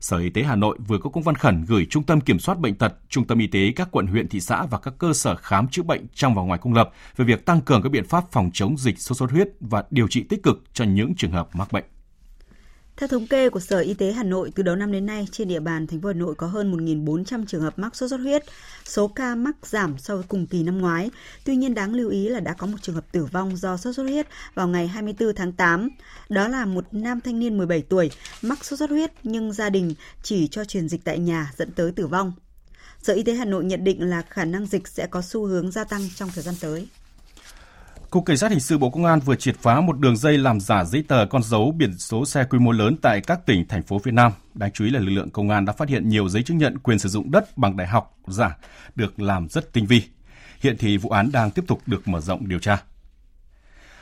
Sở 0.00 0.18
Y 0.18 0.30
tế 0.30 0.42
Hà 0.42 0.56
Nội 0.56 0.78
vừa 0.86 0.98
có 0.98 1.10
công 1.10 1.22
văn 1.22 1.34
khẩn 1.34 1.64
gửi 1.64 1.86
Trung 1.90 2.02
tâm 2.02 2.20
Kiểm 2.20 2.38
soát 2.38 2.58
Bệnh 2.60 2.74
tật, 2.74 2.94
Trung 3.08 3.26
tâm 3.26 3.38
Y 3.38 3.46
tế 3.46 3.72
các 3.76 3.88
quận 3.90 4.06
huyện 4.06 4.28
thị 4.28 4.40
xã 4.40 4.66
và 4.66 4.78
các 4.78 4.94
cơ 4.98 5.12
sở 5.12 5.36
khám 5.36 5.68
chữa 5.68 5.82
bệnh 5.82 6.06
trong 6.14 6.34
và 6.34 6.42
ngoài 6.42 6.58
công 6.62 6.74
lập 6.74 6.90
về 7.16 7.24
việc 7.24 7.46
tăng 7.46 7.60
cường 7.60 7.82
các 7.82 7.88
biện 7.88 8.08
pháp 8.08 8.24
phòng 8.32 8.50
chống 8.54 8.76
dịch 8.78 8.98
sốt 8.98 9.18
xuất 9.18 9.30
huyết 9.30 9.48
và 9.60 9.84
điều 9.90 10.08
trị 10.08 10.22
tích 10.22 10.42
cực 10.42 10.62
cho 10.72 10.84
những 10.84 11.14
trường 11.14 11.32
hợp 11.32 11.48
mắc 11.52 11.72
bệnh. 11.72 11.84
Theo 12.98 13.08
thống 13.08 13.26
kê 13.26 13.48
của 13.50 13.60
Sở 13.60 13.78
Y 13.78 13.94
tế 13.94 14.12
Hà 14.12 14.22
Nội, 14.22 14.52
từ 14.54 14.62
đầu 14.62 14.76
năm 14.76 14.92
đến 14.92 15.06
nay, 15.06 15.28
trên 15.32 15.48
địa 15.48 15.60
bàn 15.60 15.86
thành 15.86 16.00
phố 16.00 16.08
Hà 16.08 16.14
Nội 16.14 16.34
có 16.34 16.46
hơn 16.46 16.72
1.400 16.72 17.44
trường 17.46 17.62
hợp 17.62 17.78
mắc 17.78 17.96
sốt 17.96 18.10
xuất 18.10 18.16
huyết. 18.16 18.42
Số 18.84 19.08
ca 19.08 19.34
mắc 19.34 19.56
giảm 19.62 19.98
so 19.98 20.14
với 20.14 20.24
cùng 20.28 20.46
kỳ 20.46 20.62
năm 20.62 20.78
ngoái. 20.78 21.10
Tuy 21.44 21.56
nhiên 21.56 21.74
đáng 21.74 21.94
lưu 21.94 22.10
ý 22.10 22.28
là 22.28 22.40
đã 22.40 22.52
có 22.52 22.66
một 22.66 22.76
trường 22.82 22.94
hợp 22.94 23.04
tử 23.12 23.24
vong 23.24 23.56
do 23.56 23.76
sốt 23.76 23.94
xuất 23.94 24.02
huyết 24.02 24.26
vào 24.54 24.68
ngày 24.68 24.88
24 24.88 25.34
tháng 25.34 25.52
8. 25.52 25.88
Đó 26.28 26.48
là 26.48 26.64
một 26.64 26.84
nam 26.92 27.20
thanh 27.20 27.38
niên 27.38 27.58
17 27.58 27.82
tuổi 27.82 28.10
mắc 28.42 28.64
sốt 28.64 28.78
xuất 28.78 28.90
huyết 28.90 29.12
nhưng 29.22 29.52
gia 29.52 29.70
đình 29.70 29.94
chỉ 30.22 30.48
cho 30.48 30.64
truyền 30.64 30.88
dịch 30.88 31.04
tại 31.04 31.18
nhà 31.18 31.52
dẫn 31.56 31.70
tới 31.72 31.92
tử 31.92 32.06
vong. 32.06 32.32
Sở 33.02 33.12
Y 33.12 33.22
tế 33.22 33.34
Hà 33.34 33.44
Nội 33.44 33.64
nhận 33.64 33.84
định 33.84 34.10
là 34.10 34.22
khả 34.22 34.44
năng 34.44 34.66
dịch 34.66 34.88
sẽ 34.88 35.06
có 35.06 35.22
xu 35.22 35.46
hướng 35.46 35.70
gia 35.70 35.84
tăng 35.84 36.02
trong 36.16 36.30
thời 36.34 36.44
gian 36.44 36.54
tới. 36.60 36.88
Cục 38.10 38.26
Cảnh 38.26 38.36
sát 38.36 38.50
Hình 38.50 38.60
sự 38.60 38.78
Bộ 38.78 38.90
Công 38.90 39.04
an 39.04 39.20
vừa 39.20 39.36
triệt 39.36 39.56
phá 39.62 39.80
một 39.80 39.98
đường 39.98 40.16
dây 40.16 40.38
làm 40.38 40.60
giả 40.60 40.84
giấy 40.84 41.04
tờ 41.08 41.26
con 41.30 41.42
dấu 41.42 41.72
biển 41.76 41.98
số 41.98 42.24
xe 42.24 42.44
quy 42.44 42.58
mô 42.58 42.72
lớn 42.72 42.96
tại 43.02 43.20
các 43.20 43.46
tỉnh, 43.46 43.68
thành 43.68 43.82
phố 43.82 43.98
phía 43.98 44.10
Nam. 44.10 44.32
Đáng 44.54 44.70
chú 44.74 44.84
ý 44.84 44.90
là 44.90 45.00
lực 45.00 45.10
lượng 45.10 45.30
công 45.30 45.50
an 45.50 45.64
đã 45.64 45.72
phát 45.72 45.88
hiện 45.88 46.08
nhiều 46.08 46.28
giấy 46.28 46.42
chứng 46.42 46.58
nhận 46.58 46.78
quyền 46.78 46.98
sử 46.98 47.08
dụng 47.08 47.30
đất 47.30 47.58
bằng 47.58 47.76
đại 47.76 47.86
học 47.86 48.16
giả 48.26 48.56
được 48.94 49.20
làm 49.20 49.48
rất 49.48 49.72
tinh 49.72 49.86
vi. 49.86 50.02
Hiện 50.60 50.76
thì 50.78 50.96
vụ 50.96 51.10
án 51.10 51.32
đang 51.32 51.50
tiếp 51.50 51.64
tục 51.66 51.80
được 51.86 52.08
mở 52.08 52.20
rộng 52.20 52.48
điều 52.48 52.58
tra. 52.58 52.82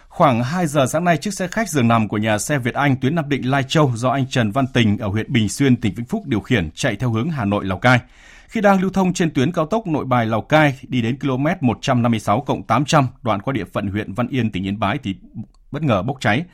Khoảng 0.08 0.42
2 0.44 0.66
giờ 0.66 0.86
sáng 0.86 1.04
nay, 1.04 1.16
chiếc 1.16 1.34
xe 1.34 1.48
khách 1.48 1.68
giường 1.68 1.88
nằm 1.88 2.08
của 2.08 2.18
nhà 2.18 2.38
xe 2.38 2.58
Việt 2.58 2.74
Anh 2.74 2.96
tuyến 2.96 3.14
Nam 3.14 3.28
Định 3.28 3.50
Lai 3.50 3.62
Châu 3.68 3.92
do 3.96 4.10
anh 4.10 4.26
Trần 4.26 4.50
Văn 4.50 4.66
Tình 4.66 4.98
ở 4.98 5.08
huyện 5.08 5.32
Bình 5.32 5.48
Xuyên, 5.48 5.76
tỉnh 5.76 5.94
Vĩnh 5.94 6.06
Phúc 6.06 6.22
điều 6.26 6.40
khiển 6.40 6.70
chạy 6.74 6.96
theo 6.96 7.10
hướng 7.10 7.30
Hà 7.30 7.44
Nội 7.44 7.64
Lào 7.64 7.78
Cai 7.78 8.00
khi 8.48 8.60
đang 8.60 8.80
lưu 8.80 8.90
thông 8.90 9.12
trên 9.12 9.30
tuyến 9.30 9.52
cao 9.52 9.66
tốc 9.66 9.86
Nội 9.86 10.04
Bài 10.04 10.26
Lào 10.26 10.40
Cai 10.40 10.78
đi 10.88 11.02
đến 11.02 11.18
km 11.18 11.46
156 11.60 12.44
800 12.66 13.06
đoạn 13.22 13.42
qua 13.42 13.52
địa 13.52 13.64
phận 13.64 13.86
huyện 13.86 14.12
Văn 14.12 14.28
Yên, 14.28 14.52
tỉnh 14.52 14.66
Yên 14.66 14.78
Bái 14.78 14.98
thì 15.02 15.14
bất 15.70 15.82
ngờ 15.82 16.02
bốc 16.02 16.16
cháy. 16.20 16.44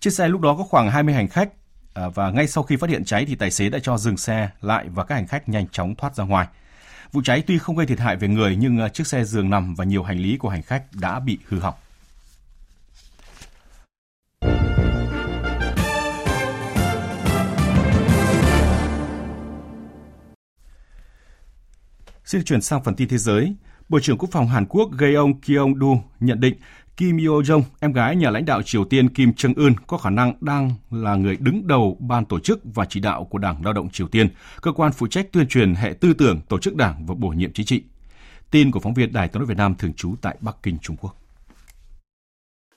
Chiếc 0.00 0.10
xe 0.10 0.28
lúc 0.28 0.40
đó 0.40 0.54
có 0.58 0.64
khoảng 0.64 0.90
20 0.90 1.14
hành 1.14 1.28
khách 1.28 1.48
à, 1.94 2.08
và 2.08 2.30
ngay 2.30 2.46
sau 2.46 2.64
khi 2.64 2.76
phát 2.76 2.90
hiện 2.90 3.04
cháy 3.04 3.24
thì 3.24 3.34
tài 3.34 3.50
xế 3.50 3.68
đã 3.68 3.78
cho 3.78 3.98
dừng 3.98 4.16
xe 4.16 4.48
lại 4.60 4.86
và 4.94 5.04
các 5.04 5.14
hành 5.14 5.26
khách 5.26 5.48
nhanh 5.48 5.66
chóng 5.68 5.94
thoát 5.94 6.14
ra 6.14 6.24
ngoài. 6.24 6.46
Vụ 7.12 7.22
cháy 7.24 7.42
tuy 7.46 7.58
không 7.58 7.76
gây 7.76 7.86
thiệt 7.86 8.00
hại 8.00 8.16
về 8.16 8.28
người, 8.28 8.56
nhưng 8.56 8.78
à, 8.78 8.88
chiếc 8.88 9.06
xe 9.06 9.24
giường 9.24 9.50
nằm 9.50 9.74
và 9.74 9.84
nhiều 9.84 10.02
hành 10.02 10.18
lý 10.18 10.36
của 10.36 10.48
hành 10.48 10.62
khách 10.62 10.82
đã 11.00 11.20
bị 11.20 11.38
hư 11.48 11.58
hỏng. 11.58 11.74
Xin 22.28 22.44
chuyển 22.44 22.60
sang 22.60 22.84
phần 22.84 22.94
tin 22.94 23.08
thế 23.08 23.18
giới. 23.18 23.54
Bộ 23.88 24.00
trưởng 24.00 24.18
Quốc 24.18 24.28
phòng 24.32 24.48
Hàn 24.48 24.66
Quốc 24.66 24.90
Gaeong 24.98 25.40
Kyung 25.40 25.78
Du 25.80 25.96
nhận 26.20 26.40
định 26.40 26.54
Kim 26.96 27.16
Yo-jong, 27.16 27.62
em 27.80 27.92
gái 27.92 28.16
nhà 28.16 28.30
lãnh 28.30 28.44
đạo 28.44 28.62
Triều 28.62 28.84
Tiên 28.84 29.08
Kim 29.08 29.30
Jong-un 29.30 29.74
có 29.86 29.98
khả 29.98 30.10
năng 30.10 30.34
đang 30.40 30.70
là 30.90 31.14
người 31.14 31.36
đứng 31.40 31.66
đầu 31.66 31.96
ban 32.00 32.24
tổ 32.24 32.40
chức 32.40 32.60
và 32.74 32.84
chỉ 32.88 33.00
đạo 33.00 33.24
của 33.30 33.38
Đảng 33.38 33.64
Lao 33.64 33.72
động 33.72 33.90
Triều 33.90 34.08
Tiên, 34.08 34.28
cơ 34.62 34.72
quan 34.72 34.92
phụ 34.92 35.06
trách 35.06 35.32
tuyên 35.32 35.48
truyền 35.48 35.74
hệ 35.74 35.92
tư 36.00 36.14
tưởng, 36.14 36.40
tổ 36.48 36.58
chức 36.58 36.76
đảng 36.76 37.06
và 37.06 37.14
bổ 37.14 37.28
nhiệm 37.28 37.52
chính 37.52 37.66
trị. 37.66 37.82
Tin 38.50 38.70
của 38.70 38.80
phóng 38.80 38.94
viên 38.94 39.12
Đài 39.12 39.28
tiếng 39.28 39.40
nói 39.40 39.46
Việt 39.46 39.58
Nam 39.58 39.74
thường 39.78 39.92
trú 39.92 40.14
tại 40.22 40.36
Bắc 40.40 40.56
Kinh, 40.62 40.78
Trung 40.82 40.96
Quốc. 40.96 41.16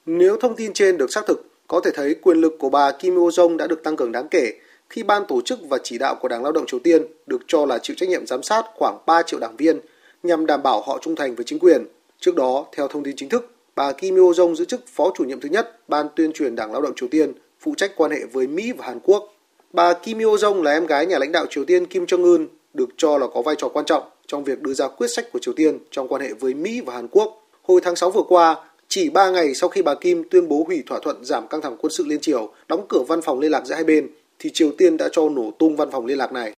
Nếu 0.05 0.37
thông 0.41 0.55
tin 0.55 0.73
trên 0.73 0.97
được 0.97 1.13
xác 1.13 1.21
thực, 1.27 1.51
có 1.67 1.81
thể 1.85 1.91
thấy 1.95 2.15
quyền 2.21 2.37
lực 2.37 2.53
của 2.59 2.69
bà 2.69 2.91
Kim 2.99 3.15
Yo-jong 3.15 3.57
đã 3.57 3.67
được 3.67 3.83
tăng 3.83 3.95
cường 3.95 4.11
đáng 4.11 4.27
kể 4.31 4.53
khi 4.91 5.03
ban 5.03 5.25
tổ 5.25 5.41
chức 5.41 5.59
và 5.69 5.77
chỉ 5.83 5.97
đạo 5.97 6.15
của 6.21 6.27
Đảng 6.27 6.43
Lao 6.43 6.51
động 6.51 6.65
Triều 6.67 6.79
Tiên 6.79 7.01
được 7.27 7.41
cho 7.47 7.65
là 7.65 7.77
chịu 7.77 7.95
trách 7.99 8.09
nhiệm 8.09 8.27
giám 8.27 8.43
sát 8.43 8.65
khoảng 8.75 8.97
3 9.05 9.21
triệu 9.23 9.39
đảng 9.39 9.55
viên 9.57 9.79
nhằm 10.23 10.45
đảm 10.45 10.63
bảo 10.63 10.81
họ 10.81 10.99
trung 11.01 11.15
thành 11.15 11.35
với 11.35 11.45
chính 11.45 11.59
quyền. 11.59 11.85
Trước 12.19 12.35
đó, 12.35 12.65
theo 12.75 12.87
thông 12.87 13.03
tin 13.03 13.15
chính 13.15 13.29
thức, 13.29 13.51
bà 13.75 13.91
Kim 13.91 14.15
Yo 14.15 14.21
Jong 14.21 14.55
giữ 14.55 14.65
chức 14.65 14.87
phó 14.87 15.11
chủ 15.15 15.23
nhiệm 15.23 15.39
thứ 15.39 15.49
nhất 15.49 15.79
Ban 15.87 16.07
tuyên 16.15 16.33
truyền 16.33 16.55
Đảng 16.55 16.71
Lao 16.71 16.81
động 16.81 16.93
Triều 16.95 17.09
Tiên, 17.09 17.33
phụ 17.59 17.73
trách 17.77 17.91
quan 17.95 18.11
hệ 18.11 18.19
với 18.31 18.47
Mỹ 18.47 18.71
và 18.71 18.85
Hàn 18.85 18.99
Quốc. 19.03 19.33
Bà 19.73 19.93
Kim 19.93 20.19
Yo 20.19 20.29
Jong 20.29 20.61
là 20.61 20.71
em 20.71 20.85
gái 20.85 21.05
nhà 21.05 21.19
lãnh 21.19 21.31
đạo 21.31 21.45
Triều 21.49 21.65
Tiên 21.65 21.85
Kim 21.85 22.05
Jong 22.05 22.23
Un, 22.23 22.47
được 22.73 22.89
cho 22.97 23.17
là 23.17 23.27
có 23.33 23.41
vai 23.41 23.55
trò 23.57 23.67
quan 23.67 23.85
trọng 23.85 24.03
trong 24.27 24.43
việc 24.43 24.61
đưa 24.61 24.73
ra 24.73 24.87
quyết 24.87 25.07
sách 25.07 25.31
của 25.33 25.39
Triều 25.39 25.53
Tiên 25.53 25.77
trong 25.91 26.07
quan 26.07 26.21
hệ 26.21 26.33
với 26.33 26.53
Mỹ 26.53 26.81
và 26.85 26.93
Hàn 26.93 27.07
Quốc. 27.07 27.47
Hồi 27.63 27.81
tháng 27.83 27.95
6 27.95 28.11
vừa 28.11 28.23
qua, 28.23 28.55
chỉ 28.87 29.09
3 29.09 29.29
ngày 29.29 29.53
sau 29.53 29.69
khi 29.69 29.81
bà 29.81 29.95
Kim 29.95 30.23
tuyên 30.29 30.47
bố 30.47 30.63
hủy 30.67 30.83
thỏa 30.87 30.99
thuận 30.99 31.25
giảm 31.25 31.47
căng 31.47 31.61
thẳng 31.61 31.77
quân 31.81 31.91
sự 31.91 32.05
liên 32.07 32.19
triều, 32.19 32.53
đóng 32.67 32.85
cửa 32.89 33.03
văn 33.07 33.21
phòng 33.21 33.39
liên 33.39 33.51
lạc 33.51 33.65
giữa 33.65 33.75
hai 33.75 33.83
bên, 33.83 34.07
thì 34.41 34.49
Triều 34.53 34.71
Tiên 34.77 34.97
đã 34.97 35.09
cho 35.11 35.29
nổ 35.29 35.51
tung 35.59 35.75
văn 35.75 35.91
phòng 35.91 36.05
liên 36.05 36.17
lạc 36.17 36.31
này. 36.31 36.51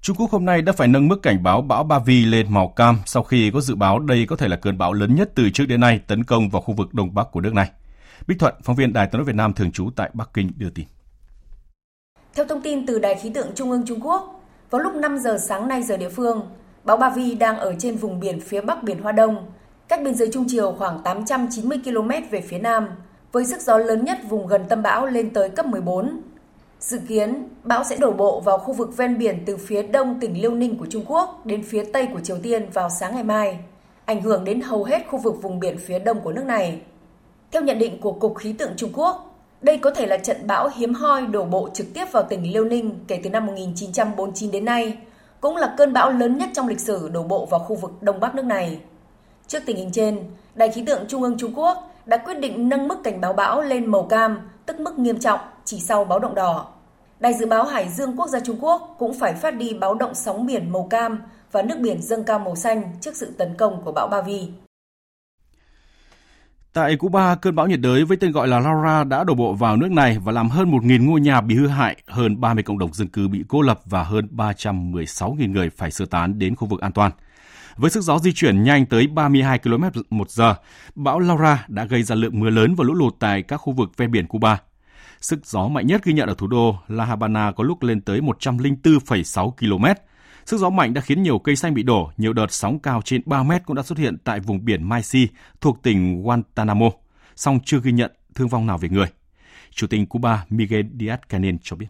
Trung 0.00 0.16
Quốc 0.16 0.30
hôm 0.30 0.44
nay 0.44 0.62
đã 0.62 0.72
phải 0.72 0.88
nâng 0.88 1.08
mức 1.08 1.22
cảnh 1.22 1.42
báo 1.42 1.62
bão 1.62 1.84
Ba 1.84 1.98
Vi 1.98 2.24
lên 2.24 2.46
màu 2.50 2.68
cam 2.68 2.98
sau 3.06 3.22
khi 3.22 3.50
có 3.54 3.60
dự 3.60 3.74
báo 3.74 3.98
đây 3.98 4.26
có 4.28 4.36
thể 4.36 4.48
là 4.48 4.56
cơn 4.56 4.78
bão 4.78 4.92
lớn 4.92 5.14
nhất 5.14 5.30
từ 5.34 5.50
trước 5.50 5.64
đến 5.68 5.80
nay 5.80 6.00
tấn 6.06 6.24
công 6.24 6.50
vào 6.50 6.62
khu 6.62 6.74
vực 6.74 6.94
đông 6.94 7.14
bắc 7.14 7.26
của 7.32 7.40
nước 7.40 7.54
này. 7.54 7.70
Bích 8.26 8.38
Thuận, 8.38 8.54
phóng 8.62 8.76
viên 8.76 8.92
Đài 8.92 9.06
tiếng 9.06 9.18
nói 9.18 9.24
Việt 9.24 9.34
Nam 9.34 9.52
thường 9.52 9.72
trú 9.72 9.90
tại 9.96 10.10
Bắc 10.12 10.30
Kinh 10.34 10.50
đưa 10.56 10.70
tin. 10.70 10.86
Theo 12.34 12.44
thông 12.44 12.62
tin 12.62 12.86
từ 12.86 12.98
Đài 12.98 13.14
khí 13.14 13.30
tượng 13.34 13.54
Trung 13.54 13.70
ương 13.70 13.82
Trung 13.86 14.00
Quốc, 14.00 14.42
vào 14.70 14.82
lúc 14.82 14.94
5 14.94 15.18
giờ 15.18 15.38
sáng 15.48 15.68
nay 15.68 15.82
giờ 15.82 15.96
địa 15.96 16.08
phương, 16.08 16.42
bão 16.84 16.96
Ba 16.96 17.10
Vi 17.10 17.34
đang 17.34 17.58
ở 17.58 17.74
trên 17.78 17.96
vùng 17.96 18.20
biển 18.20 18.40
phía 18.40 18.60
bắc 18.60 18.82
biển 18.82 19.02
Hoa 19.02 19.12
Đông, 19.12 19.46
cách 19.88 20.00
biên 20.04 20.14
giới 20.14 20.28
Trung 20.32 20.44
Triều 20.48 20.72
khoảng 20.78 21.02
890 21.02 21.78
km 21.84 22.10
về 22.30 22.40
phía 22.40 22.58
nam, 22.58 22.88
với 23.32 23.44
sức 23.44 23.60
gió 23.60 23.78
lớn 23.78 24.04
nhất 24.04 24.18
vùng 24.28 24.46
gần 24.46 24.64
tâm 24.68 24.82
bão 24.82 25.06
lên 25.06 25.30
tới 25.30 25.48
cấp 25.48 25.66
14. 25.66 26.20
Dự 26.80 26.98
kiến, 27.08 27.48
bão 27.64 27.84
sẽ 27.84 27.96
đổ 27.96 28.12
bộ 28.12 28.40
vào 28.40 28.58
khu 28.58 28.72
vực 28.72 28.96
ven 28.96 29.18
biển 29.18 29.42
từ 29.46 29.56
phía 29.56 29.82
đông 29.82 30.20
tỉnh 30.20 30.42
Liêu 30.42 30.50
Ninh 30.54 30.78
của 30.78 30.86
Trung 30.90 31.04
Quốc 31.06 31.46
đến 31.46 31.62
phía 31.62 31.84
tây 31.92 32.08
của 32.12 32.20
Triều 32.20 32.38
Tiên 32.42 32.70
vào 32.72 32.90
sáng 32.90 33.14
ngày 33.14 33.24
mai, 33.24 33.58
ảnh 34.04 34.22
hưởng 34.22 34.44
đến 34.44 34.60
hầu 34.60 34.84
hết 34.84 35.06
khu 35.08 35.18
vực 35.18 35.42
vùng 35.42 35.60
biển 35.60 35.78
phía 35.78 35.98
đông 35.98 36.20
của 36.20 36.32
nước 36.32 36.44
này. 36.44 36.80
Theo 37.50 37.62
nhận 37.62 37.78
định 37.78 38.00
của 38.00 38.12
Cục 38.12 38.36
Khí 38.36 38.52
tượng 38.52 38.72
Trung 38.76 38.90
Quốc, 38.94 39.36
đây 39.62 39.78
có 39.78 39.90
thể 39.90 40.06
là 40.06 40.16
trận 40.16 40.46
bão 40.46 40.70
hiếm 40.74 40.94
hoi 40.94 41.26
đổ 41.26 41.44
bộ 41.44 41.68
trực 41.74 41.86
tiếp 41.94 42.04
vào 42.12 42.22
tỉnh 42.22 42.52
Liêu 42.52 42.64
Ninh 42.64 43.04
kể 43.08 43.20
từ 43.24 43.30
năm 43.30 43.46
1949 43.46 44.50
đến 44.50 44.64
nay, 44.64 44.98
cũng 45.40 45.56
là 45.56 45.74
cơn 45.78 45.92
bão 45.92 46.10
lớn 46.10 46.38
nhất 46.38 46.48
trong 46.54 46.68
lịch 46.68 46.80
sử 46.80 47.08
đổ 47.08 47.22
bộ 47.22 47.46
vào 47.46 47.60
khu 47.60 47.76
vực 47.76 47.92
đông 48.00 48.20
bắc 48.20 48.34
nước 48.34 48.44
này. 48.44 48.78
Trước 49.46 49.62
tình 49.66 49.76
hình 49.76 49.90
trên, 49.92 50.18
Đài 50.54 50.68
khí 50.68 50.82
tượng 50.86 51.04
Trung 51.08 51.22
ương 51.22 51.38
Trung 51.38 51.52
Quốc 51.56 51.91
đã 52.06 52.16
quyết 52.16 52.34
định 52.40 52.68
nâng 52.68 52.88
mức 52.88 52.96
cảnh 53.04 53.20
báo 53.20 53.32
bão 53.32 53.62
lên 53.62 53.86
màu 53.86 54.02
cam, 54.02 54.38
tức 54.66 54.80
mức 54.80 54.98
nghiêm 54.98 55.18
trọng, 55.18 55.40
chỉ 55.64 55.80
sau 55.80 56.04
báo 56.04 56.18
động 56.18 56.34
đỏ. 56.34 56.66
Đài 57.20 57.34
dự 57.34 57.46
báo 57.46 57.64
Hải 57.64 57.88
dương 57.88 58.16
quốc 58.16 58.28
gia 58.28 58.40
Trung 58.40 58.56
Quốc 58.60 58.96
cũng 58.98 59.14
phải 59.14 59.34
phát 59.34 59.50
đi 59.50 59.74
báo 59.80 59.94
động 59.94 60.14
sóng 60.14 60.46
biển 60.46 60.72
màu 60.72 60.86
cam 60.90 61.18
và 61.52 61.62
nước 61.62 61.78
biển 61.80 62.02
dâng 62.02 62.24
cao 62.24 62.38
màu 62.38 62.56
xanh 62.56 62.82
trước 63.00 63.16
sự 63.16 63.34
tấn 63.38 63.54
công 63.58 63.82
của 63.84 63.92
bão 63.92 64.08
Bavi. 64.08 64.48
Tại 66.72 66.96
Cuba, 66.96 67.34
cơn 67.34 67.54
bão 67.54 67.66
nhiệt 67.66 67.80
đới 67.80 68.04
với 68.04 68.16
tên 68.16 68.32
gọi 68.32 68.48
là 68.48 68.60
Laura 68.60 69.04
đã 69.04 69.24
đổ 69.24 69.34
bộ 69.34 69.52
vào 69.52 69.76
nước 69.76 69.90
này 69.90 70.18
và 70.24 70.32
làm 70.32 70.48
hơn 70.48 70.70
1.000 70.70 71.06
ngôi 71.06 71.20
nhà 71.20 71.40
bị 71.40 71.54
hư 71.54 71.66
hại, 71.66 71.96
hơn 72.06 72.40
30 72.40 72.62
cộng 72.62 72.78
đồng 72.78 72.92
dân 72.92 73.08
cư 73.08 73.28
bị 73.28 73.44
cô 73.48 73.62
lập 73.62 73.80
và 73.84 74.02
hơn 74.02 74.28
316.000 74.36 75.52
người 75.52 75.70
phải 75.70 75.90
sơ 75.90 76.06
tán 76.06 76.38
đến 76.38 76.56
khu 76.56 76.68
vực 76.68 76.80
an 76.80 76.92
toàn. 76.92 77.10
Với 77.76 77.90
sức 77.90 78.00
gió 78.00 78.18
di 78.18 78.32
chuyển 78.32 78.62
nhanh 78.62 78.86
tới 78.86 79.06
32 79.06 79.58
km 79.58 79.84
một 80.10 80.30
giờ, 80.30 80.54
bão 80.94 81.18
Laura 81.18 81.64
đã 81.68 81.84
gây 81.84 82.02
ra 82.02 82.14
lượng 82.14 82.40
mưa 82.40 82.50
lớn 82.50 82.74
và 82.74 82.84
lũ 82.84 82.94
lụt 82.94 83.14
tại 83.18 83.42
các 83.42 83.56
khu 83.56 83.72
vực 83.72 83.96
ven 83.96 84.10
biển 84.10 84.26
Cuba. 84.26 84.60
Sức 85.20 85.46
gió 85.46 85.68
mạnh 85.68 85.86
nhất 85.86 86.04
ghi 86.04 86.12
nhận 86.12 86.28
ở 86.28 86.34
thủ 86.34 86.46
đô 86.46 86.76
La 86.88 87.04
Habana 87.04 87.52
có 87.52 87.64
lúc 87.64 87.82
lên 87.82 88.00
tới 88.00 88.20
104,6 88.20 89.50
km. 89.50 89.84
Sức 90.46 90.60
gió 90.60 90.70
mạnh 90.70 90.94
đã 90.94 91.00
khiến 91.00 91.22
nhiều 91.22 91.38
cây 91.38 91.56
xanh 91.56 91.74
bị 91.74 91.82
đổ, 91.82 92.10
nhiều 92.16 92.32
đợt 92.32 92.52
sóng 92.52 92.78
cao 92.78 93.02
trên 93.04 93.22
3 93.26 93.42
mét 93.42 93.62
cũng 93.66 93.76
đã 93.76 93.82
xuất 93.82 93.98
hiện 93.98 94.18
tại 94.24 94.40
vùng 94.40 94.64
biển 94.64 94.88
Maisi 94.88 95.28
thuộc 95.60 95.82
tỉnh 95.82 96.22
Guantanamo, 96.22 96.90
song 97.36 97.58
chưa 97.64 97.80
ghi 97.82 97.92
nhận 97.92 98.12
thương 98.34 98.48
vong 98.48 98.66
nào 98.66 98.78
về 98.78 98.88
người. 98.88 99.06
Chủ 99.70 99.86
tịch 99.86 100.08
Cuba 100.08 100.44
Miguel 100.50 100.86
Díaz-Canel 100.98 101.56
cho 101.62 101.76
biết. 101.76 101.86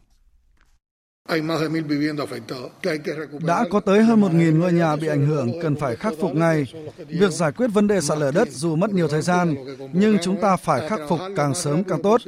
Đã 3.47 3.65
có 3.71 3.81
tới 3.81 4.03
hơn 4.03 4.21
1.000 4.21 4.59
ngôi 4.59 4.73
nhà 4.73 4.97
bị 4.97 5.07
ảnh 5.07 5.27
hưởng 5.27 5.61
cần 5.63 5.77
phải 5.77 5.97
khắc 5.97 6.13
phục 6.21 6.35
ngay. 6.35 6.65
Việc 7.09 7.33
giải 7.33 7.53
quyết 7.53 7.67
vấn 7.67 7.87
đề 7.89 8.01
sạt 8.01 8.19
lở 8.19 8.31
đất 8.31 8.49
dù 8.51 8.77
mất 8.77 8.91
nhiều 8.91 9.09
thời 9.09 9.23
gian, 9.23 9.55
nhưng 9.93 10.19
chúng 10.23 10.41
ta 10.41 10.57
phải 10.57 10.89
khắc 10.89 11.01
phục 11.09 11.21
càng 11.37 11.55
sớm 11.55 11.85
càng 11.85 12.03
tốt, 12.03 12.21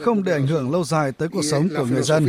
không 0.00 0.24
để 0.24 0.32
ảnh 0.32 0.46
hưởng 0.46 0.70
lâu 0.70 0.84
dài 0.84 1.12
tới 1.12 1.28
cuộc 1.28 1.42
sống 1.42 1.68
của 1.76 1.84
người 1.84 2.02
dân. 2.02 2.26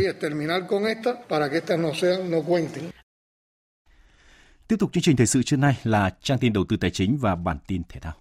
Tiếp 4.68 4.76
tục 4.78 4.90
chương 4.92 5.02
trình 5.02 5.16
thời 5.16 5.26
sự 5.26 5.42
trưa 5.42 5.56
nay 5.56 5.76
là 5.84 6.10
trang 6.22 6.38
tin 6.38 6.52
đầu 6.52 6.64
tư 6.68 6.76
tài 6.76 6.90
chính 6.90 7.18
và 7.20 7.34
bản 7.34 7.58
tin 7.66 7.82
thể 7.88 8.00
thao. 8.00 8.12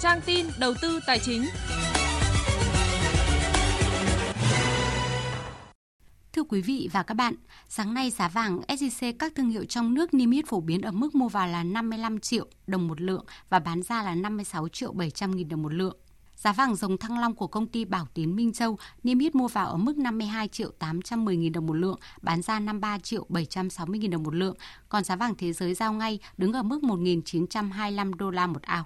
Trang 0.00 0.20
tin 0.26 0.46
đầu 0.58 0.74
tư 0.82 1.00
tài 1.06 1.18
chính. 1.18 1.44
Quý 6.50 6.60
vị 6.60 6.88
và 6.92 7.02
các 7.02 7.14
bạn, 7.14 7.34
sáng 7.68 7.94
nay 7.94 8.10
giá 8.10 8.28
vàng 8.28 8.60
SJC 8.68 9.12
các 9.18 9.32
thương 9.34 9.50
hiệu 9.50 9.64
trong 9.64 9.94
nước 9.94 10.14
niêm 10.14 10.30
yết 10.30 10.46
phổ 10.46 10.60
biến 10.60 10.82
ở 10.82 10.90
mức 10.90 11.14
mua 11.14 11.28
vào 11.28 11.48
là 11.48 11.62
55 11.62 12.18
triệu 12.18 12.46
đồng 12.66 12.88
một 12.88 13.00
lượng 13.00 13.24
và 13.48 13.58
bán 13.58 13.82
ra 13.82 14.02
là 14.02 14.14
56 14.14 14.68
triệu 14.68 14.92
700 14.92 15.36
nghìn 15.36 15.48
đồng 15.48 15.62
một 15.62 15.72
lượng. 15.72 15.96
Giá 16.36 16.52
vàng 16.52 16.76
dòng 16.76 16.98
thăng 16.98 17.18
long 17.18 17.34
của 17.34 17.46
công 17.46 17.66
ty 17.66 17.84
Bảo 17.84 18.06
Tín 18.14 18.36
Minh 18.36 18.52
Châu 18.52 18.78
niêm 19.02 19.18
yết 19.18 19.34
mua 19.34 19.48
vào 19.48 19.66
ở 19.66 19.76
mức 19.76 19.98
52 19.98 20.48
triệu 20.48 20.70
810 20.70 21.36
nghìn 21.36 21.52
đồng 21.52 21.66
một 21.66 21.74
lượng, 21.74 21.98
bán 22.22 22.42
ra 22.42 22.60
53 22.60 22.98
triệu 22.98 23.26
760 23.28 23.98
nghìn 23.98 24.10
đồng 24.10 24.22
một 24.22 24.34
lượng. 24.34 24.56
Còn 24.88 25.04
giá 25.04 25.16
vàng 25.16 25.34
thế 25.34 25.52
giới 25.52 25.74
giao 25.74 25.92
ngay 25.92 26.18
đứng 26.36 26.52
ở 26.52 26.62
mức 26.62 26.82
1.925 26.82 28.14
đô 28.14 28.30
la 28.30 28.46
một 28.46 28.62
ao. 28.62 28.84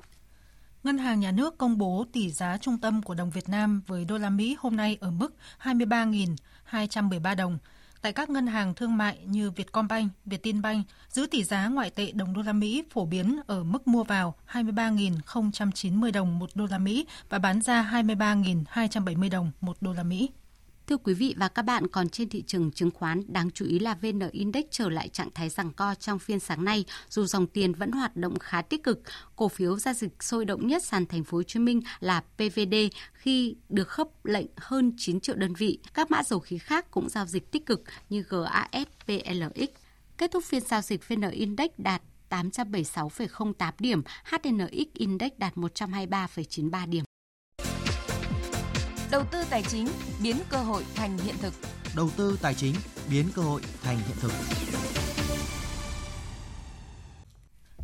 Ngân 0.85 0.99
hàng 0.99 1.21
Nhà 1.21 1.31
nước 1.31 1.59
công 1.59 1.79
bố 1.79 2.07
tỷ 2.13 2.31
giá 2.31 2.59
trung 2.59 2.79
tâm 2.79 3.03
của 3.03 3.15
đồng 3.15 3.31
Việt 3.31 3.49
Nam 3.49 3.83
với 3.87 4.05
đô 4.05 4.19
la 4.19 4.31
Mỹ 4.31 4.57
hôm 4.59 4.77
nay 4.77 4.99
ở 5.01 5.11
mức 5.11 5.35
23.213 5.63 7.37
đồng. 7.37 7.59
Tại 8.03 8.13
các 8.13 8.31
ngân 8.31 8.47
hàng 8.47 8.75
thương 8.75 8.97
mại 8.97 9.19
như 9.27 9.51
Vietcombank, 9.51 10.13
Vietinbank 10.25 10.87
giữ 11.09 11.27
tỷ 11.27 11.45
giá 11.45 11.69
ngoại 11.69 11.91
tệ 11.91 12.13
đồng 12.13 12.35
đô 12.35 12.43
la 12.43 12.53
Mỹ 12.53 12.85
phổ 12.91 13.05
biến 13.05 13.41
ở 13.47 13.65
mức 13.65 13.89
mua 13.89 14.05
vào 14.05 14.35
23.090 14.53 16.13
đồng 16.13 16.39
một 16.39 16.51
đô 16.55 16.67
la 16.67 16.79
Mỹ 16.79 17.07
và 17.29 17.39
bán 17.39 17.63
ra 17.63 17.91
23.270 17.93 19.31
đồng 19.31 19.51
một 19.61 19.77
đô 19.81 19.93
la 19.93 20.03
Mỹ. 20.03 20.31
Thưa 20.87 20.97
quý 20.97 21.15
vị 21.15 21.35
và 21.37 21.49
các 21.49 21.63
bạn, 21.63 21.87
còn 21.87 22.09
trên 22.09 22.29
thị 22.29 22.43
trường 22.47 22.71
chứng 22.71 22.91
khoán, 22.91 23.23
đáng 23.29 23.51
chú 23.51 23.65
ý 23.65 23.79
là 23.79 23.95
VN 23.95 24.21
Index 24.33 24.65
trở 24.71 24.89
lại 24.89 25.09
trạng 25.09 25.31
thái 25.35 25.49
rằng 25.49 25.73
co 25.73 25.95
trong 25.95 26.19
phiên 26.19 26.41
sáng 26.41 26.65
nay, 26.65 26.85
dù 27.09 27.25
dòng 27.25 27.47
tiền 27.47 27.73
vẫn 27.73 27.93
hoạt 27.93 28.17
động 28.17 28.39
khá 28.39 28.63
tích 28.63 28.83
cực. 28.83 29.01
Cổ 29.37 29.49
phiếu 29.49 29.79
giao 29.79 29.95
dịch 29.95 30.23
sôi 30.23 30.45
động 30.45 30.67
nhất 30.67 30.85
sàn 30.85 31.07
thành 31.07 31.25
phố 31.25 31.37
Hồ 31.37 31.43
Chí 31.43 31.59
Minh 31.59 31.81
là 32.01 32.21
PVD 32.37 32.75
khi 33.13 33.57
được 33.69 33.89
khớp 33.89 34.25
lệnh 34.25 34.47
hơn 34.57 34.93
9 34.97 35.21
triệu 35.21 35.37
đơn 35.37 35.55
vị. 35.55 35.79
Các 35.95 36.11
mã 36.11 36.23
dầu 36.23 36.41
khí 36.41 36.59
khác 36.59 36.91
cũng 36.91 37.09
giao 37.09 37.27
dịch 37.27 37.51
tích 37.51 37.67
cực 37.67 37.83
như 38.11 38.25
GAS, 38.29 38.89
PLX. 39.07 39.69
Kết 40.19 40.31
thúc 40.31 40.45
phiên 40.45 40.63
giao 40.63 40.81
dịch 40.81 41.09
VN 41.09 41.31
Index 41.31 41.71
đạt 41.79 42.03
876,08 42.31 43.73
điểm, 43.79 44.03
HNX 44.25 44.89
Index 44.95 45.33
đạt 45.39 45.55
123,93 45.55 46.91
điểm. 46.91 47.05
Đầu 49.15 49.25
tư 49.25 49.45
tài 49.51 49.63
chính 49.63 49.89
biến 50.23 50.37
cơ 50.49 50.57
hội 50.57 50.85
thành 50.95 51.19
hiện 51.19 51.35
thực. 51.43 51.55
Đầu 51.97 52.11
tư 52.17 52.39
tài 52.43 52.55
chính 52.55 52.75
biến 53.11 53.27
cơ 53.35 53.43
hội 53.43 53.61
thành 53.83 53.97
hiện 53.97 54.17
thực. 54.21 54.33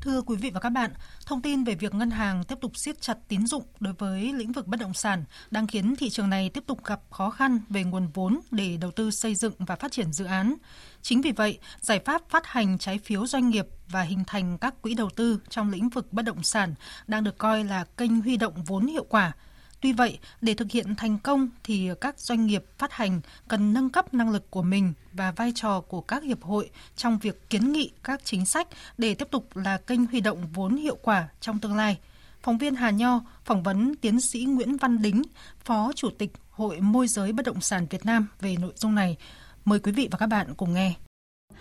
Thưa 0.01 0.23
quý 0.23 0.37
vị 0.37 0.51
và 0.51 0.61
các 0.61 0.71
bạn, 0.71 0.91
thông 1.27 1.43
tin 1.43 1.65
về 1.65 1.75
việc 1.75 1.95
ngân 1.95 2.11
hàng 2.11 2.45
tiếp 2.45 2.59
tục 2.61 2.77
siết 2.77 3.01
chặt 3.01 3.19
tín 3.29 3.47
dụng 3.47 3.63
đối 3.81 3.95
với 3.95 4.33
lĩnh 4.33 4.53
vực 4.53 4.67
bất 4.67 4.81
động 4.81 4.95
sản 4.95 5.25
đang 5.51 5.67
khiến 5.67 5.97
thị 5.97 6.11
trường 6.11 6.31
này 6.31 6.49
tiếp 6.49 6.65
tục 6.67 6.85
gặp 6.85 7.01
khó 7.11 7.31
khăn 7.31 7.61
về 7.69 7.85
nguồn 7.85 8.09
vốn 8.15 8.41
để 8.51 8.77
đầu 8.77 8.91
tư 8.91 9.11
xây 9.11 9.35
dựng 9.35 9.55
và 9.59 9.77
phát 9.77 9.93
triển 9.93 10.13
dự 10.13 10.25
án. 10.25 10.55
Chính 11.03 11.21
vì 11.21 11.33
vậy, 11.33 11.59
giải 11.81 12.01
pháp 12.05 12.23
phát 12.31 12.47
hành 12.47 12.79
trái 12.79 12.99
phiếu 12.99 13.27
doanh 13.27 13.49
nghiệp 13.49 13.67
và 13.89 14.03
hình 14.03 14.25
thành 14.27 14.59
các 14.59 14.83
quỹ 14.83 14.95
đầu 14.95 15.11
tư 15.11 15.41
trong 15.49 15.71
lĩnh 15.71 15.89
vực 15.89 16.13
bất 16.13 16.25
động 16.25 16.43
sản 16.43 16.75
đang 17.07 17.25
được 17.25 17.39
coi 17.39 17.65
là 17.65 17.85
kênh 17.97 18.21
huy 18.21 18.37
động 18.37 18.65
vốn 18.65 18.87
hiệu 18.87 19.05
quả– 19.09 19.33
Tuy 19.81 19.93
vậy, 19.93 20.19
để 20.41 20.55
thực 20.55 20.71
hiện 20.71 20.95
thành 20.95 21.19
công 21.19 21.49
thì 21.65 21.91
các 22.01 22.21
doanh 22.21 22.47
nghiệp 22.47 22.65
phát 22.79 22.93
hành 22.93 23.21
cần 23.49 23.73
nâng 23.73 23.91
cấp 23.91 24.15
năng 24.15 24.31
lực 24.31 24.51
của 24.51 24.63
mình 24.63 24.93
và 25.13 25.33
vai 25.33 25.53
trò 25.55 25.81
của 25.81 26.01
các 26.01 26.23
hiệp 26.23 26.43
hội 26.43 26.71
trong 26.97 27.19
việc 27.19 27.51
kiến 27.51 27.73
nghị 27.73 27.91
các 28.05 28.21
chính 28.25 28.47
sách 28.47 28.69
để 28.99 29.15
tiếp 29.15 29.29
tục 29.31 29.57
là 29.57 29.79
kênh 29.79 30.07
huy 30.07 30.21
động 30.21 30.47
vốn 30.55 30.77
hiệu 30.77 30.97
quả 31.03 31.29
trong 31.41 31.59
tương 31.59 31.77
lai. 31.77 31.99
Phóng 32.43 32.59
viên 32.59 32.75
Hà 32.75 32.91
Nho 32.91 33.21
phỏng 33.45 33.63
vấn 33.63 33.95
tiến 33.97 34.21
sĩ 34.21 34.45
Nguyễn 34.45 34.77
Văn 34.77 35.03
Đính, 35.03 35.23
Phó 35.65 35.93
Chủ 35.95 36.11
tịch 36.19 36.33
Hội 36.51 36.81
Môi 36.81 37.09
giới 37.09 37.33
Bất 37.33 37.47
động 37.47 37.61
sản 37.61 37.87
Việt 37.91 38.07
Nam 38.07 38.27
về 38.41 38.57
nội 38.57 38.73
dung 38.77 38.95
này. 38.95 39.17
Mời 39.65 39.79
quý 39.79 39.93
vị 39.93 40.09
và 40.11 40.19
các 40.19 40.27
bạn 40.27 40.55
cùng 40.57 40.75
nghe. 40.75 40.95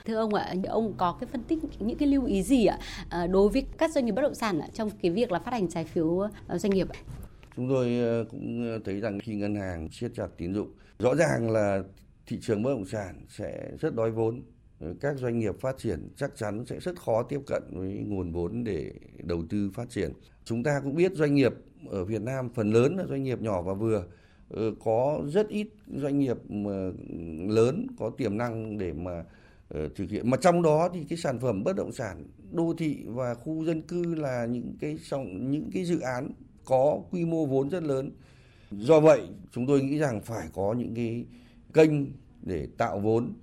Thưa 0.05 0.15
ông 0.15 0.33
ạ, 0.33 0.53
ông 0.67 0.93
có 0.97 1.17
cái 1.19 1.27
phân 1.31 1.43
tích 1.43 1.59
những 1.79 1.97
cái 1.97 2.07
lưu 2.07 2.25
ý 2.25 2.43
gì 2.43 2.65
ạ 2.65 2.77
à, 3.09 3.27
đối 3.27 3.49
với 3.49 3.65
các 3.77 3.91
doanh 3.91 4.05
nghiệp 4.05 4.11
bất 4.11 4.21
động 4.21 4.35
sản 4.35 4.61
trong 4.73 4.89
cái 5.01 5.11
việc 5.11 5.31
là 5.31 5.39
phát 5.39 5.51
hành 5.51 5.69
trái 5.69 5.85
phiếu 5.85 6.19
ờ, 6.47 6.57
doanh 6.57 6.71
nghiệp? 6.71 6.87
Chúng 7.59 7.69
tôi 7.69 7.99
ờ, 7.99 8.25
cũng 8.29 8.71
ờ, 8.71 8.79
thấy 8.85 8.99
rằng 8.99 9.19
khi 9.19 9.35
ngân 9.35 9.55
hàng 9.55 9.89
siết 9.91 10.11
chặt 10.15 10.27
tín 10.37 10.53
dụng, 10.53 10.73
rõ 10.99 11.15
ràng 11.15 11.51
là 11.51 11.83
thị 12.27 12.39
trường 12.41 12.63
bất 12.63 12.69
động 12.69 12.85
sản 12.85 13.25
sẽ 13.29 13.71
rất 13.79 13.95
đói 13.95 14.11
vốn. 14.11 14.41
Ờ, 14.79 14.93
các 15.01 15.17
doanh 15.17 15.39
nghiệp 15.39 15.55
phát 15.59 15.77
triển 15.77 16.09
chắc 16.17 16.31
chắn 16.35 16.65
sẽ 16.65 16.79
rất 16.79 16.99
khó 16.99 17.23
tiếp 17.23 17.39
cận 17.47 17.63
với 17.71 18.03
nguồn 18.07 18.31
vốn 18.31 18.63
để 18.63 18.93
đầu 19.23 19.43
tư 19.49 19.71
phát 19.73 19.89
triển. 19.89 20.11
Chúng 20.43 20.63
ta 20.63 20.79
cũng 20.83 20.95
biết 20.95 21.11
doanh 21.15 21.35
nghiệp 21.35 21.53
ở 21.89 22.05
Việt 22.05 22.21
Nam 22.21 22.49
phần 22.53 22.71
lớn 22.73 22.95
là 22.97 23.05
doanh 23.09 23.23
nghiệp 23.23 23.41
nhỏ 23.41 23.61
và 23.61 23.73
vừa 23.73 24.05
có 24.79 25.21
rất 25.27 25.47
ít 25.47 25.67
doanh 25.87 26.19
nghiệp 26.19 26.37
lớn 27.49 27.87
có 27.97 28.09
tiềm 28.09 28.37
năng 28.37 28.77
để 28.77 28.93
mà 28.93 29.23
thực 29.69 30.09
hiện 30.09 30.29
mà 30.29 30.37
trong 30.41 30.61
đó 30.61 30.89
thì 30.93 31.05
cái 31.09 31.17
sản 31.17 31.39
phẩm 31.39 31.63
bất 31.63 31.75
động 31.75 31.91
sản 31.91 32.25
đô 32.51 32.73
thị 32.77 33.03
và 33.05 33.33
khu 33.33 33.65
dân 33.65 33.81
cư 33.81 34.15
là 34.15 34.45
những 34.45 34.77
cái 34.79 34.97
những 35.41 35.69
cái 35.73 35.85
dự 35.85 35.99
án 35.99 36.31
có 36.69 37.01
quy 37.11 37.25
mô 37.25 37.45
vốn 37.45 37.69
rất 37.69 37.83
lớn. 37.83 38.11
Do 38.71 38.99
vậy, 38.99 39.21
chúng 39.51 39.67
tôi 39.67 39.81
nghĩ 39.81 39.97
rằng 39.97 40.21
phải 40.21 40.47
có 40.53 40.73
những 40.73 40.95
cái 40.95 41.25
kênh 41.73 41.91
để 42.41 42.67
tạo 42.77 42.99
vốn 42.99 43.33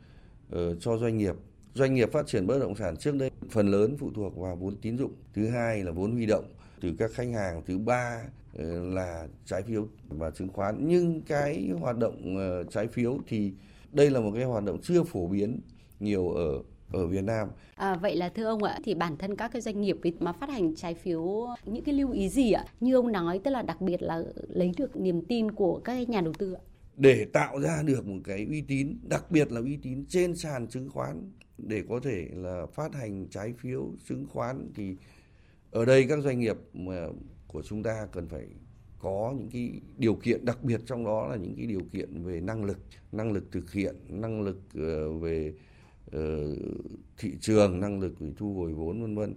uh, 0.53 0.61
cho 0.81 0.99
doanh 0.99 1.17
nghiệp. 1.17 1.35
Doanh 1.75 1.95
nghiệp 1.95 2.13
phát 2.13 2.27
triển 2.27 2.47
bất 2.47 2.59
động 2.59 2.77
sản 2.77 2.97
trước 2.97 3.15
đây 3.17 3.31
phần 3.51 3.69
lớn 3.69 3.97
phụ 3.99 4.11
thuộc 4.15 4.37
vào 4.37 4.57
vốn 4.57 4.77
tín 4.77 4.99
dụng. 4.99 5.13
Thứ 5.35 5.49
hai 5.49 5.85
là 5.85 5.93
vốn 5.93 6.13
huy 6.13 6.27
động 6.27 6.45
từ 6.81 6.95
các 6.99 7.11
khách 7.15 7.29
hàng. 7.35 7.63
Thứ 7.67 7.79
ba 7.79 8.23
uh, 8.23 8.63
là 8.95 9.29
trái 9.45 9.63
phiếu 9.63 9.87
và 10.09 10.31
chứng 10.31 10.49
khoán. 10.49 10.89
Nhưng 10.89 11.21
cái 11.21 11.71
hoạt 11.81 11.99
động 11.99 12.37
uh, 12.37 12.71
trái 12.71 12.89
phiếu 12.89 13.19
thì 13.27 13.53
đây 13.93 14.11
là 14.11 14.21
một 14.21 14.31
cái 14.35 14.45
hoạt 14.45 14.65
động 14.65 14.79
chưa 14.83 15.03
phổ 15.03 15.27
biến 15.27 15.61
nhiều 16.01 16.31
ở 16.31 16.63
ở 16.93 17.07
Việt 17.07 17.25
Nam. 17.25 17.49
À, 17.75 17.95
vậy 17.95 18.17
là 18.17 18.29
thưa 18.29 18.45
ông 18.45 18.63
ạ, 18.63 18.79
thì 18.85 18.95
bản 18.95 19.17
thân 19.17 19.37
các 19.37 19.53
cái 19.53 19.63
doanh 19.63 19.81
nghiệp 19.81 19.97
mà 20.21 20.33
phát 20.33 20.51
hành 20.51 20.75
trái 20.75 20.95
phiếu 20.95 21.47
những 21.65 21.85
cái 21.85 21.95
lưu 21.95 22.13
ý 22.13 22.29
gì 22.29 22.53
ạ? 22.53 22.65
Như 22.81 22.95
ông 22.95 23.13
nói, 23.13 23.41
tức 23.45 23.51
là 23.51 23.63
đặc 23.63 23.81
biệt 23.81 24.03
là 24.03 24.23
lấy 24.49 24.73
được 24.77 24.97
niềm 24.97 25.25
tin 25.25 25.51
của 25.51 25.81
các 25.85 26.09
nhà 26.09 26.21
đầu 26.21 26.33
tư 26.33 26.53
ạ. 26.53 26.61
Để 26.97 27.27
tạo 27.33 27.61
ra 27.61 27.83
được 27.83 28.07
một 28.07 28.19
cái 28.25 28.47
uy 28.51 28.61
tín, 28.61 28.99
đặc 29.03 29.31
biệt 29.31 29.53
là 29.53 29.61
uy 29.61 29.77
tín 29.77 30.05
trên 30.09 30.37
sàn 30.37 30.69
chứng 30.69 30.91
khoán 30.91 31.31
để 31.59 31.83
có 31.89 32.01
thể 32.01 32.29
là 32.33 32.67
phát 32.75 32.95
hành 32.95 33.27
trái 33.31 33.53
phiếu 33.59 33.93
chứng 34.09 34.27
khoán 34.27 34.71
thì 34.75 34.97
ở 35.71 35.85
đây 35.85 36.07
các 36.09 36.19
doanh 36.23 36.41
nghiệp 36.41 36.57
mà 36.73 37.07
của 37.47 37.63
chúng 37.63 37.83
ta 37.83 38.07
cần 38.13 38.29
phải 38.29 38.47
có 38.99 39.35
những 39.39 39.51
cái 39.51 39.81
điều 39.99 40.15
kiện 40.15 40.45
đặc 40.45 40.65
biệt 40.65 40.81
trong 40.87 41.05
đó 41.05 41.27
là 41.27 41.37
những 41.37 41.55
cái 41.57 41.67
điều 41.67 41.83
kiện 41.93 42.25
về 42.25 42.41
năng 42.41 42.65
lực, 42.65 42.79
năng 43.13 43.33
lực 43.33 43.53
thực 43.53 43.73
hiện, 43.73 43.97
năng 44.09 44.41
lực 44.41 44.61
ờ, 44.75 45.13
về 45.13 45.53
Ờ, 46.13 46.57
thị 47.19 47.33
trường, 47.41 47.81
năng 47.81 48.01
lực 48.01 48.15
để 48.21 48.33
thu 48.37 48.55
hồi 48.55 48.73
vốn, 48.73 49.03
vân 49.03 49.15
vân. 49.15 49.35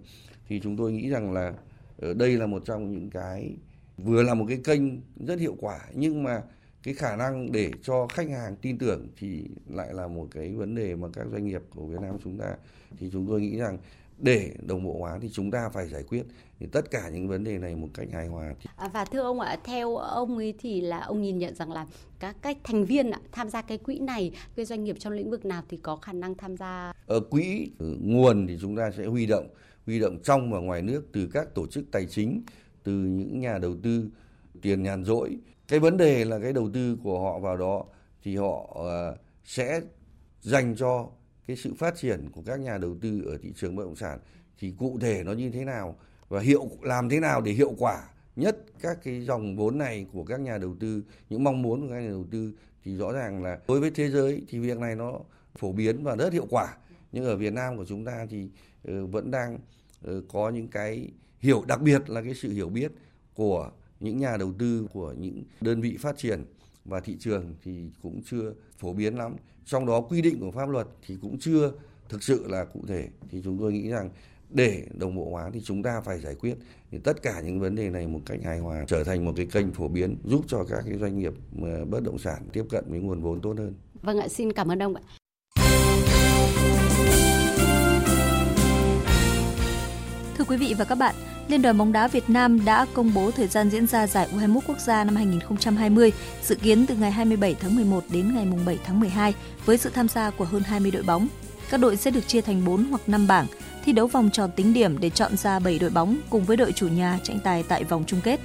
Thì 0.48 0.60
chúng 0.60 0.76
tôi 0.76 0.92
nghĩ 0.92 1.10
rằng 1.10 1.32
là 1.32 1.54
ờ, 1.98 2.14
đây 2.14 2.36
là 2.36 2.46
một 2.46 2.62
trong 2.64 2.92
những 2.92 3.10
cái, 3.10 3.56
vừa 3.96 4.22
là 4.22 4.34
một 4.34 4.44
cái 4.48 4.60
kênh 4.64 4.82
rất 5.26 5.40
hiệu 5.40 5.56
quả, 5.60 5.80
nhưng 5.94 6.22
mà 6.22 6.42
cái 6.82 6.94
khả 6.94 7.16
năng 7.16 7.52
để 7.52 7.70
cho 7.82 8.06
khách 8.06 8.30
hàng 8.30 8.56
tin 8.56 8.78
tưởng 8.78 9.08
thì 9.18 9.44
lại 9.68 9.94
là 9.94 10.08
một 10.08 10.28
cái 10.30 10.54
vấn 10.54 10.74
đề 10.74 10.96
mà 10.96 11.08
các 11.12 11.26
doanh 11.32 11.46
nghiệp 11.46 11.62
của 11.74 11.86
Việt 11.86 12.00
Nam 12.00 12.16
chúng 12.24 12.38
ta, 12.38 12.56
thì 12.98 13.10
chúng 13.12 13.26
tôi 13.26 13.40
nghĩ 13.40 13.58
rằng 13.58 13.78
để 14.18 14.54
đồng 14.66 14.84
bộ 14.84 14.98
hóa 14.98 15.18
thì 15.22 15.28
chúng 15.32 15.50
ta 15.50 15.68
phải 15.68 15.88
giải 15.88 16.02
quyết 16.02 16.22
thì 16.60 16.66
tất 16.72 16.90
cả 16.90 17.08
những 17.08 17.28
vấn 17.28 17.44
đề 17.44 17.58
này 17.58 17.76
một 17.76 17.88
cách 17.94 18.08
hài 18.12 18.26
hòa. 18.26 18.54
À, 18.76 18.88
và 18.88 19.04
thưa 19.04 19.20
ông 19.20 19.40
ạ, 19.40 19.56
theo 19.64 19.96
ông 19.96 20.36
ấy 20.36 20.54
thì 20.58 20.80
là 20.80 21.00
ông 21.00 21.22
nhìn 21.22 21.38
nhận 21.38 21.54
rằng 21.54 21.72
là 21.72 21.86
các 22.18 22.36
cái 22.42 22.54
thành 22.64 22.84
viên 22.84 23.10
tham 23.32 23.48
gia 23.48 23.62
cái 23.62 23.78
quỹ 23.78 23.98
này, 23.98 24.32
cái 24.56 24.64
doanh 24.64 24.84
nghiệp 24.84 24.96
trong 24.98 25.12
lĩnh 25.12 25.30
vực 25.30 25.44
nào 25.44 25.62
thì 25.68 25.76
có 25.76 25.96
khả 25.96 26.12
năng 26.12 26.34
tham 26.34 26.56
gia? 26.56 26.92
Ở 27.06 27.20
quỹ 27.20 27.70
nguồn 28.00 28.46
thì 28.46 28.58
chúng 28.60 28.76
ta 28.76 28.90
sẽ 28.90 29.06
huy 29.06 29.26
động, 29.26 29.48
huy 29.86 30.00
động 30.00 30.18
trong 30.24 30.52
và 30.52 30.58
ngoài 30.58 30.82
nước 30.82 31.02
từ 31.12 31.28
các 31.32 31.54
tổ 31.54 31.66
chức 31.66 31.84
tài 31.92 32.06
chính, 32.06 32.42
từ 32.82 32.92
những 32.92 33.40
nhà 33.40 33.58
đầu 33.58 33.76
tư 33.82 34.10
tiền 34.62 34.82
nhàn 34.82 35.04
rỗi. 35.04 35.38
Cái 35.68 35.78
vấn 35.78 35.96
đề 35.96 36.24
là 36.24 36.38
cái 36.38 36.52
đầu 36.52 36.70
tư 36.74 36.96
của 37.02 37.20
họ 37.20 37.38
vào 37.38 37.56
đó 37.56 37.84
thì 38.22 38.36
họ 38.36 38.76
uh, 38.80 39.18
sẽ 39.44 39.80
dành 40.40 40.76
cho 40.76 41.08
cái 41.46 41.56
sự 41.56 41.74
phát 41.74 41.96
triển 41.96 42.28
của 42.32 42.42
các 42.46 42.60
nhà 42.60 42.78
đầu 42.78 42.96
tư 43.00 43.22
ở 43.26 43.38
thị 43.42 43.52
trường 43.56 43.76
bất 43.76 43.84
động 43.84 43.96
sản 43.96 44.18
thì 44.58 44.72
cụ 44.78 44.98
thể 45.00 45.22
nó 45.24 45.32
như 45.32 45.50
thế 45.50 45.64
nào 45.64 45.96
và 46.30 46.40
hiệu 46.40 46.70
làm 46.82 47.08
thế 47.08 47.20
nào 47.20 47.40
để 47.40 47.52
hiệu 47.52 47.74
quả 47.78 48.08
nhất 48.36 48.56
các 48.80 48.98
cái 49.04 49.20
dòng 49.20 49.56
vốn 49.56 49.78
này 49.78 50.06
của 50.12 50.24
các 50.24 50.40
nhà 50.40 50.58
đầu 50.58 50.76
tư 50.80 51.02
những 51.30 51.44
mong 51.44 51.62
muốn 51.62 51.80
của 51.80 51.94
các 51.94 52.00
nhà 52.00 52.08
đầu 52.08 52.26
tư 52.30 52.52
thì 52.84 52.96
rõ 52.96 53.12
ràng 53.12 53.42
là 53.42 53.58
đối 53.68 53.80
với 53.80 53.90
thế 53.90 54.10
giới 54.10 54.42
thì 54.48 54.58
việc 54.58 54.78
này 54.78 54.96
nó 54.96 55.20
phổ 55.58 55.72
biến 55.72 56.02
và 56.02 56.16
rất 56.16 56.32
hiệu 56.32 56.46
quả 56.50 56.76
nhưng 57.12 57.24
ở 57.24 57.36
Việt 57.36 57.52
Nam 57.52 57.76
của 57.76 57.84
chúng 57.84 58.04
ta 58.04 58.26
thì 58.30 58.48
ờ, 58.84 59.06
vẫn 59.06 59.30
đang 59.30 59.58
ờ, 60.02 60.22
có 60.28 60.50
những 60.50 60.68
cái 60.68 61.10
hiểu, 61.40 61.64
đặc 61.66 61.80
biệt 61.82 62.10
là 62.10 62.22
cái 62.22 62.34
sự 62.34 62.52
hiểu 62.52 62.68
biết 62.68 62.92
của 63.34 63.70
những 64.00 64.18
nhà 64.18 64.36
đầu 64.36 64.52
tư, 64.58 64.86
của 64.92 65.14
những 65.18 65.42
đơn 65.60 65.80
vị 65.80 65.96
phát 66.00 66.18
triển 66.18 66.44
và 66.84 67.00
thị 67.00 67.16
trường 67.20 67.54
thì 67.64 67.90
cũng 68.02 68.22
chưa 68.30 68.52
phổ 68.78 68.92
biến 68.92 69.16
lắm. 69.16 69.36
Trong 69.64 69.86
đó 69.86 70.00
quy 70.00 70.22
định 70.22 70.40
của 70.40 70.50
pháp 70.50 70.68
luật 70.68 70.86
thì 71.06 71.16
cũng 71.22 71.38
chưa 71.38 71.72
thực 72.08 72.22
sự 72.22 72.48
là 72.48 72.64
cụ 72.64 72.84
thể. 72.88 73.08
Thì 73.30 73.40
chúng 73.44 73.58
tôi 73.58 73.72
nghĩ 73.72 73.88
rằng 73.88 74.10
để 74.50 74.82
đồng 74.94 75.16
bộ 75.16 75.30
hóa 75.30 75.50
thì 75.52 75.60
chúng 75.64 75.82
ta 75.82 76.00
phải 76.00 76.20
giải 76.20 76.34
quyết 76.34 76.54
thì 76.90 76.98
tất 76.98 77.22
cả 77.22 77.40
những 77.40 77.60
vấn 77.60 77.74
đề 77.74 77.90
này 77.90 78.06
một 78.06 78.20
cách 78.26 78.38
hài 78.44 78.58
hòa 78.58 78.84
trở 78.86 79.04
thành 79.04 79.24
một 79.24 79.32
cái 79.36 79.46
kênh 79.46 79.72
phổ 79.72 79.88
biến 79.88 80.16
giúp 80.24 80.44
cho 80.48 80.64
các 80.64 80.84
cái 80.88 80.98
doanh 80.98 81.18
nghiệp 81.18 81.32
bất 81.90 82.02
động 82.02 82.18
sản 82.18 82.42
tiếp 82.52 82.64
cận 82.70 82.84
với 82.88 83.00
nguồn 83.00 83.20
vốn 83.20 83.40
tốt 83.40 83.54
hơn. 83.58 83.74
Vâng 84.02 84.18
ạ, 84.18 84.28
xin 84.28 84.52
cảm 84.52 84.68
ơn 84.68 84.82
ông 84.82 84.94
ạ. 84.94 85.02
Thưa 90.38 90.44
quý 90.48 90.56
vị 90.56 90.74
và 90.78 90.84
các 90.84 90.94
bạn, 90.94 91.14
Liên 91.48 91.62
đoàn 91.62 91.78
bóng 91.78 91.92
đá 91.92 92.08
Việt 92.08 92.30
Nam 92.30 92.64
đã 92.64 92.86
công 92.94 93.14
bố 93.14 93.30
thời 93.30 93.46
gian 93.46 93.70
diễn 93.70 93.86
ra 93.86 94.06
giải 94.06 94.28
U21 94.32 94.60
quốc 94.66 94.80
gia 94.80 95.04
năm 95.04 95.16
2020, 95.16 96.12
dự 96.42 96.54
kiến 96.54 96.86
từ 96.88 96.94
ngày 96.96 97.10
27 97.10 97.56
tháng 97.60 97.76
11 97.76 98.04
đến 98.12 98.34
ngày 98.34 98.46
7 98.66 98.78
tháng 98.84 99.00
12 99.00 99.34
với 99.64 99.78
sự 99.78 99.90
tham 99.94 100.08
gia 100.08 100.30
của 100.30 100.44
hơn 100.44 100.62
20 100.62 100.90
đội 100.90 101.02
bóng. 101.02 101.28
Các 101.70 101.80
đội 101.80 101.96
sẽ 101.96 102.10
được 102.10 102.28
chia 102.28 102.40
thành 102.40 102.64
4 102.64 102.84
hoặc 102.84 103.08
5 103.08 103.26
bảng, 103.26 103.46
thi 103.84 103.92
đấu 103.92 104.06
vòng 104.06 104.30
tròn 104.32 104.50
tính 104.56 104.72
điểm 104.72 104.98
để 105.00 105.10
chọn 105.10 105.36
ra 105.36 105.58
7 105.58 105.78
đội 105.78 105.90
bóng 105.90 106.16
cùng 106.30 106.44
với 106.44 106.56
đội 106.56 106.72
chủ 106.72 106.88
nhà 106.88 107.18
tranh 107.22 107.38
tài 107.44 107.62
tại 107.62 107.84
vòng 107.84 108.04
chung 108.06 108.20
kết. 108.24 108.40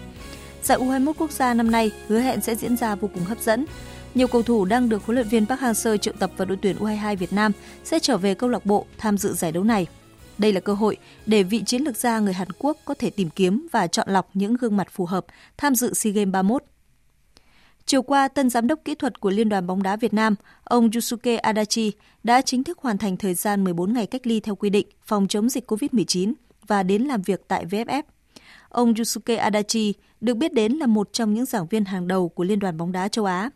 Giải 0.64 0.78
U21 0.78 1.14
quốc 1.18 1.32
gia 1.32 1.54
năm 1.54 1.72
nay 1.72 1.92
hứa 2.08 2.20
hẹn 2.20 2.42
sẽ 2.42 2.56
diễn 2.56 2.78
ra 2.78 2.96
vô 2.96 3.10
cùng 3.14 3.24
hấp 3.24 3.40
dẫn. 3.40 3.66
Nhiều 4.16 4.28
cầu 4.28 4.44
thủ 4.44 4.66
đang 4.66 4.90
được 4.90 5.06
huấn 5.06 5.16
luyện 5.16 5.28
viên 5.28 5.46
Park 5.46 5.62
Hang-seo 5.62 5.98
triệu 5.98 6.14
tập 6.20 6.32
vào 6.38 6.46
đội 6.46 6.58
tuyển 6.62 6.78
U22 6.80 7.16
Việt 7.16 7.34
Nam 7.34 7.52
sẽ 7.84 8.00
trở 8.00 8.18
về 8.18 8.34
câu 8.34 8.50
lạc 8.50 8.66
bộ 8.66 8.86
tham 8.98 9.18
dự 9.18 9.34
giải 9.34 9.52
đấu 9.52 9.64
này. 9.64 9.88
Đây 10.38 10.54
là 10.54 10.60
cơ 10.60 10.74
hội 10.74 10.98
để 11.26 11.44
vị 11.44 11.64
chiến 11.66 11.82
lược 11.82 11.98
gia 11.98 12.20
người 12.20 12.34
Hàn 12.34 12.48
Quốc 12.60 12.78
có 12.86 12.94
thể 12.94 13.10
tìm 13.10 13.30
kiếm 13.30 13.68
và 13.72 13.88
chọn 13.88 14.08
lọc 14.10 14.30
những 14.34 14.54
gương 14.54 14.78
mặt 14.78 14.88
phù 14.92 15.06
hợp 15.06 15.26
tham 15.58 15.76
dự 15.76 15.94
SEA 15.94 16.14
Games 16.14 16.32
31. 16.32 16.64
Chiều 17.88 18.02
qua, 18.02 18.28
tân 18.28 18.50
giám 18.50 18.68
đốc 18.68 18.80
kỹ 18.86 18.96
thuật 18.96 19.20
của 19.20 19.30
Liên 19.30 19.50
đoàn 19.50 19.68
bóng 19.68 19.84
đá 19.84 19.96
Việt 19.96 20.14
Nam, 20.14 20.36
ông 20.64 20.90
Yusuke 20.94 21.38
Adachi 21.38 21.92
đã 22.24 22.42
chính 22.42 22.64
thức 22.64 22.80
hoàn 22.80 22.98
thành 22.98 23.18
thời 23.18 23.34
gian 23.34 23.64
14 23.64 23.94
ngày 23.94 24.06
cách 24.06 24.28
ly 24.28 24.40
theo 24.40 24.56
quy 24.56 24.70
định 24.70 24.88
phòng 25.04 25.28
chống 25.28 25.50
dịch 25.50 25.72
COVID-19 25.72 26.34
và 26.68 26.84
đến 26.84 27.02
làm 27.02 27.22
việc 27.22 27.42
tại 27.48 27.66
VFF. 27.66 28.04
Ông 28.70 28.94
Yusuke 28.98 29.36
Adachi 29.36 29.94
được 30.22 30.34
biết 30.34 30.54
đến 30.54 30.72
là 30.72 30.88
một 30.88 31.14
trong 31.14 31.34
những 31.34 31.46
giảng 31.46 31.68
viên 31.68 31.86
hàng 31.86 32.08
đầu 32.08 32.30
của 32.30 32.44
Liên 32.44 32.60
đoàn 32.60 32.78
bóng 32.78 32.92
đá 32.92 33.08
châu 33.08 33.26
Á. 33.26 33.50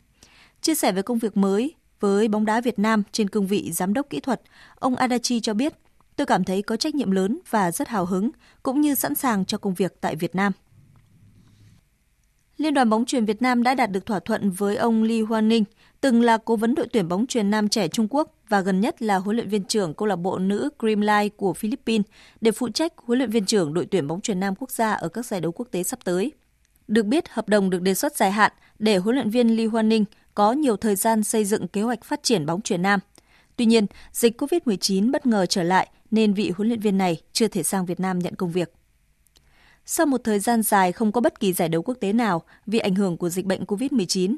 Chia 0.61 0.75
sẻ 0.75 0.91
về 0.91 1.01
công 1.01 1.19
việc 1.19 1.37
mới 1.37 1.73
với 1.99 2.27
bóng 2.27 2.45
đá 2.45 2.61
Việt 2.61 2.79
Nam 2.79 3.03
trên 3.11 3.29
cương 3.29 3.47
vị 3.47 3.71
giám 3.71 3.93
đốc 3.93 4.09
kỹ 4.09 4.19
thuật, 4.19 4.41
ông 4.75 4.95
Adachi 4.95 5.39
cho 5.39 5.53
biết, 5.53 5.73
tôi 6.15 6.27
cảm 6.27 6.43
thấy 6.43 6.61
có 6.61 6.75
trách 6.75 6.95
nhiệm 6.95 7.11
lớn 7.11 7.39
và 7.49 7.71
rất 7.71 7.87
hào 7.87 8.05
hứng, 8.05 8.29
cũng 8.63 8.81
như 8.81 8.95
sẵn 8.95 9.15
sàng 9.15 9.45
cho 9.45 9.57
công 9.57 9.73
việc 9.73 10.01
tại 10.01 10.15
Việt 10.15 10.35
Nam. 10.35 10.51
Liên 12.59 12.73
đoàn 12.73 12.89
bóng 12.89 13.05
chuyền 13.05 13.25
Việt 13.25 13.41
Nam 13.41 13.63
đã 13.63 13.75
đạt 13.75 13.91
được 13.91 14.05
thỏa 14.05 14.19
thuận 14.19 14.51
với 14.51 14.75
ông 14.75 15.03
Lee 15.03 15.21
Hoan 15.21 15.49
Ninh, 15.49 15.63
từng 16.01 16.21
là 16.21 16.37
cố 16.37 16.55
vấn 16.55 16.75
đội 16.75 16.87
tuyển 16.93 17.07
bóng 17.07 17.27
chuyền 17.27 17.51
nam 17.51 17.69
trẻ 17.69 17.87
Trung 17.87 18.07
Quốc 18.09 18.33
và 18.49 18.61
gần 18.61 18.79
nhất 18.79 19.01
là 19.01 19.15
huấn 19.15 19.35
luyện 19.35 19.49
viên 19.49 19.63
trưởng 19.63 19.93
câu 19.93 20.07
lạc 20.07 20.15
bộ 20.15 20.37
nữ 20.37 20.69
Creamline 20.79 21.29
của 21.29 21.53
Philippines 21.53 22.05
để 22.41 22.51
phụ 22.51 22.69
trách 22.69 22.93
huấn 22.97 23.19
luyện 23.19 23.29
viên 23.29 23.45
trưởng 23.45 23.73
đội 23.73 23.85
tuyển 23.85 24.07
bóng 24.07 24.21
chuyền 24.21 24.39
nam 24.39 24.55
quốc 24.55 24.71
gia 24.71 24.93
ở 24.93 25.09
các 25.09 25.25
giải 25.25 25.41
đấu 25.41 25.51
quốc 25.51 25.67
tế 25.71 25.83
sắp 25.83 25.99
tới. 26.03 26.31
Được 26.87 27.05
biết, 27.05 27.29
hợp 27.29 27.49
đồng 27.49 27.69
được 27.69 27.81
đề 27.81 27.93
xuất 27.93 28.17
dài 28.17 28.31
hạn 28.31 28.51
để 28.79 28.97
huấn 28.97 29.15
luyện 29.15 29.29
viên 29.29 29.55
Lee 29.57 29.65
Hoan 29.65 29.89
Ninh 29.89 30.05
có 30.35 30.51
nhiều 30.51 30.77
thời 30.77 30.95
gian 30.95 31.23
xây 31.23 31.45
dựng 31.45 31.67
kế 31.67 31.81
hoạch 31.81 32.03
phát 32.03 32.23
triển 32.23 32.45
bóng 32.45 32.61
chuyền 32.61 32.81
nam. 32.81 32.99
Tuy 33.55 33.65
nhiên, 33.65 33.85
dịch 34.11 34.41
COVID-19 34.41 35.11
bất 35.11 35.25
ngờ 35.25 35.45
trở 35.45 35.63
lại 35.63 35.89
nên 36.11 36.33
vị 36.33 36.51
huấn 36.57 36.67
luyện 36.67 36.79
viên 36.79 36.97
này 36.97 37.21
chưa 37.33 37.47
thể 37.47 37.63
sang 37.63 37.85
Việt 37.85 37.99
Nam 37.99 38.19
nhận 38.19 38.35
công 38.35 38.51
việc. 38.51 38.73
Sau 39.91 40.05
một 40.05 40.21
thời 40.23 40.39
gian 40.39 40.61
dài 40.61 40.91
không 40.91 41.11
có 41.11 41.21
bất 41.21 41.39
kỳ 41.39 41.53
giải 41.53 41.69
đấu 41.69 41.81
quốc 41.81 41.95
tế 41.99 42.13
nào 42.13 42.43
vì 42.65 42.79
ảnh 42.79 42.95
hưởng 42.95 43.17
của 43.17 43.29
dịch 43.29 43.45
bệnh 43.45 43.63
COVID-19, 43.63 44.35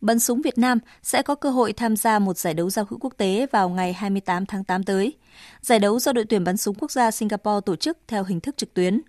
bắn 0.00 0.18
súng 0.18 0.42
Việt 0.42 0.58
Nam 0.58 0.78
sẽ 1.02 1.22
có 1.22 1.34
cơ 1.34 1.50
hội 1.50 1.72
tham 1.72 1.96
gia 1.96 2.18
một 2.18 2.38
giải 2.38 2.54
đấu 2.54 2.70
giao 2.70 2.86
hữu 2.90 2.98
quốc 2.98 3.14
tế 3.16 3.46
vào 3.52 3.68
ngày 3.68 3.92
28 3.92 4.46
tháng 4.46 4.64
8 4.64 4.84
tới. 4.84 5.12
Giải 5.60 5.78
đấu 5.78 5.98
do 5.98 6.12
đội 6.12 6.24
tuyển 6.24 6.44
bắn 6.44 6.56
súng 6.56 6.74
quốc 6.74 6.90
gia 6.90 7.10
Singapore 7.10 7.60
tổ 7.66 7.76
chức 7.76 7.98
theo 8.08 8.24
hình 8.24 8.40
thức 8.40 8.56
trực 8.56 8.74
tuyến. 8.74 9.00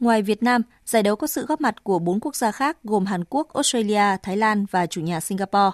Ngoài 0.00 0.22
Việt 0.22 0.42
Nam, 0.42 0.62
giải 0.86 1.02
đấu 1.02 1.16
có 1.16 1.26
sự 1.26 1.46
góp 1.46 1.60
mặt 1.60 1.84
của 1.84 1.98
bốn 1.98 2.20
quốc 2.20 2.36
gia 2.36 2.50
khác 2.50 2.78
gồm 2.84 3.06
Hàn 3.06 3.24
Quốc, 3.24 3.54
Australia, 3.54 4.16
Thái 4.22 4.36
Lan 4.36 4.66
và 4.70 4.86
chủ 4.86 5.00
nhà 5.00 5.20
Singapore. 5.20 5.70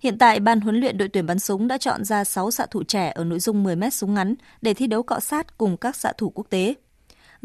Hiện 0.00 0.18
tại, 0.18 0.40
ban 0.40 0.60
huấn 0.60 0.80
luyện 0.80 0.98
đội 0.98 1.08
tuyển 1.08 1.26
bắn 1.26 1.38
súng 1.38 1.68
đã 1.68 1.78
chọn 1.78 2.04
ra 2.04 2.24
6 2.24 2.50
xạ 2.50 2.66
thủ 2.70 2.82
trẻ 2.82 3.12
ở 3.14 3.24
nội 3.24 3.40
dung 3.40 3.64
10m 3.64 3.90
súng 3.90 4.14
ngắn 4.14 4.34
để 4.62 4.74
thi 4.74 4.86
đấu 4.86 5.02
cọ 5.02 5.20
sát 5.20 5.58
cùng 5.58 5.76
các 5.76 5.96
xạ 5.96 6.12
thủ 6.18 6.30
quốc 6.34 6.46
tế. 6.50 6.74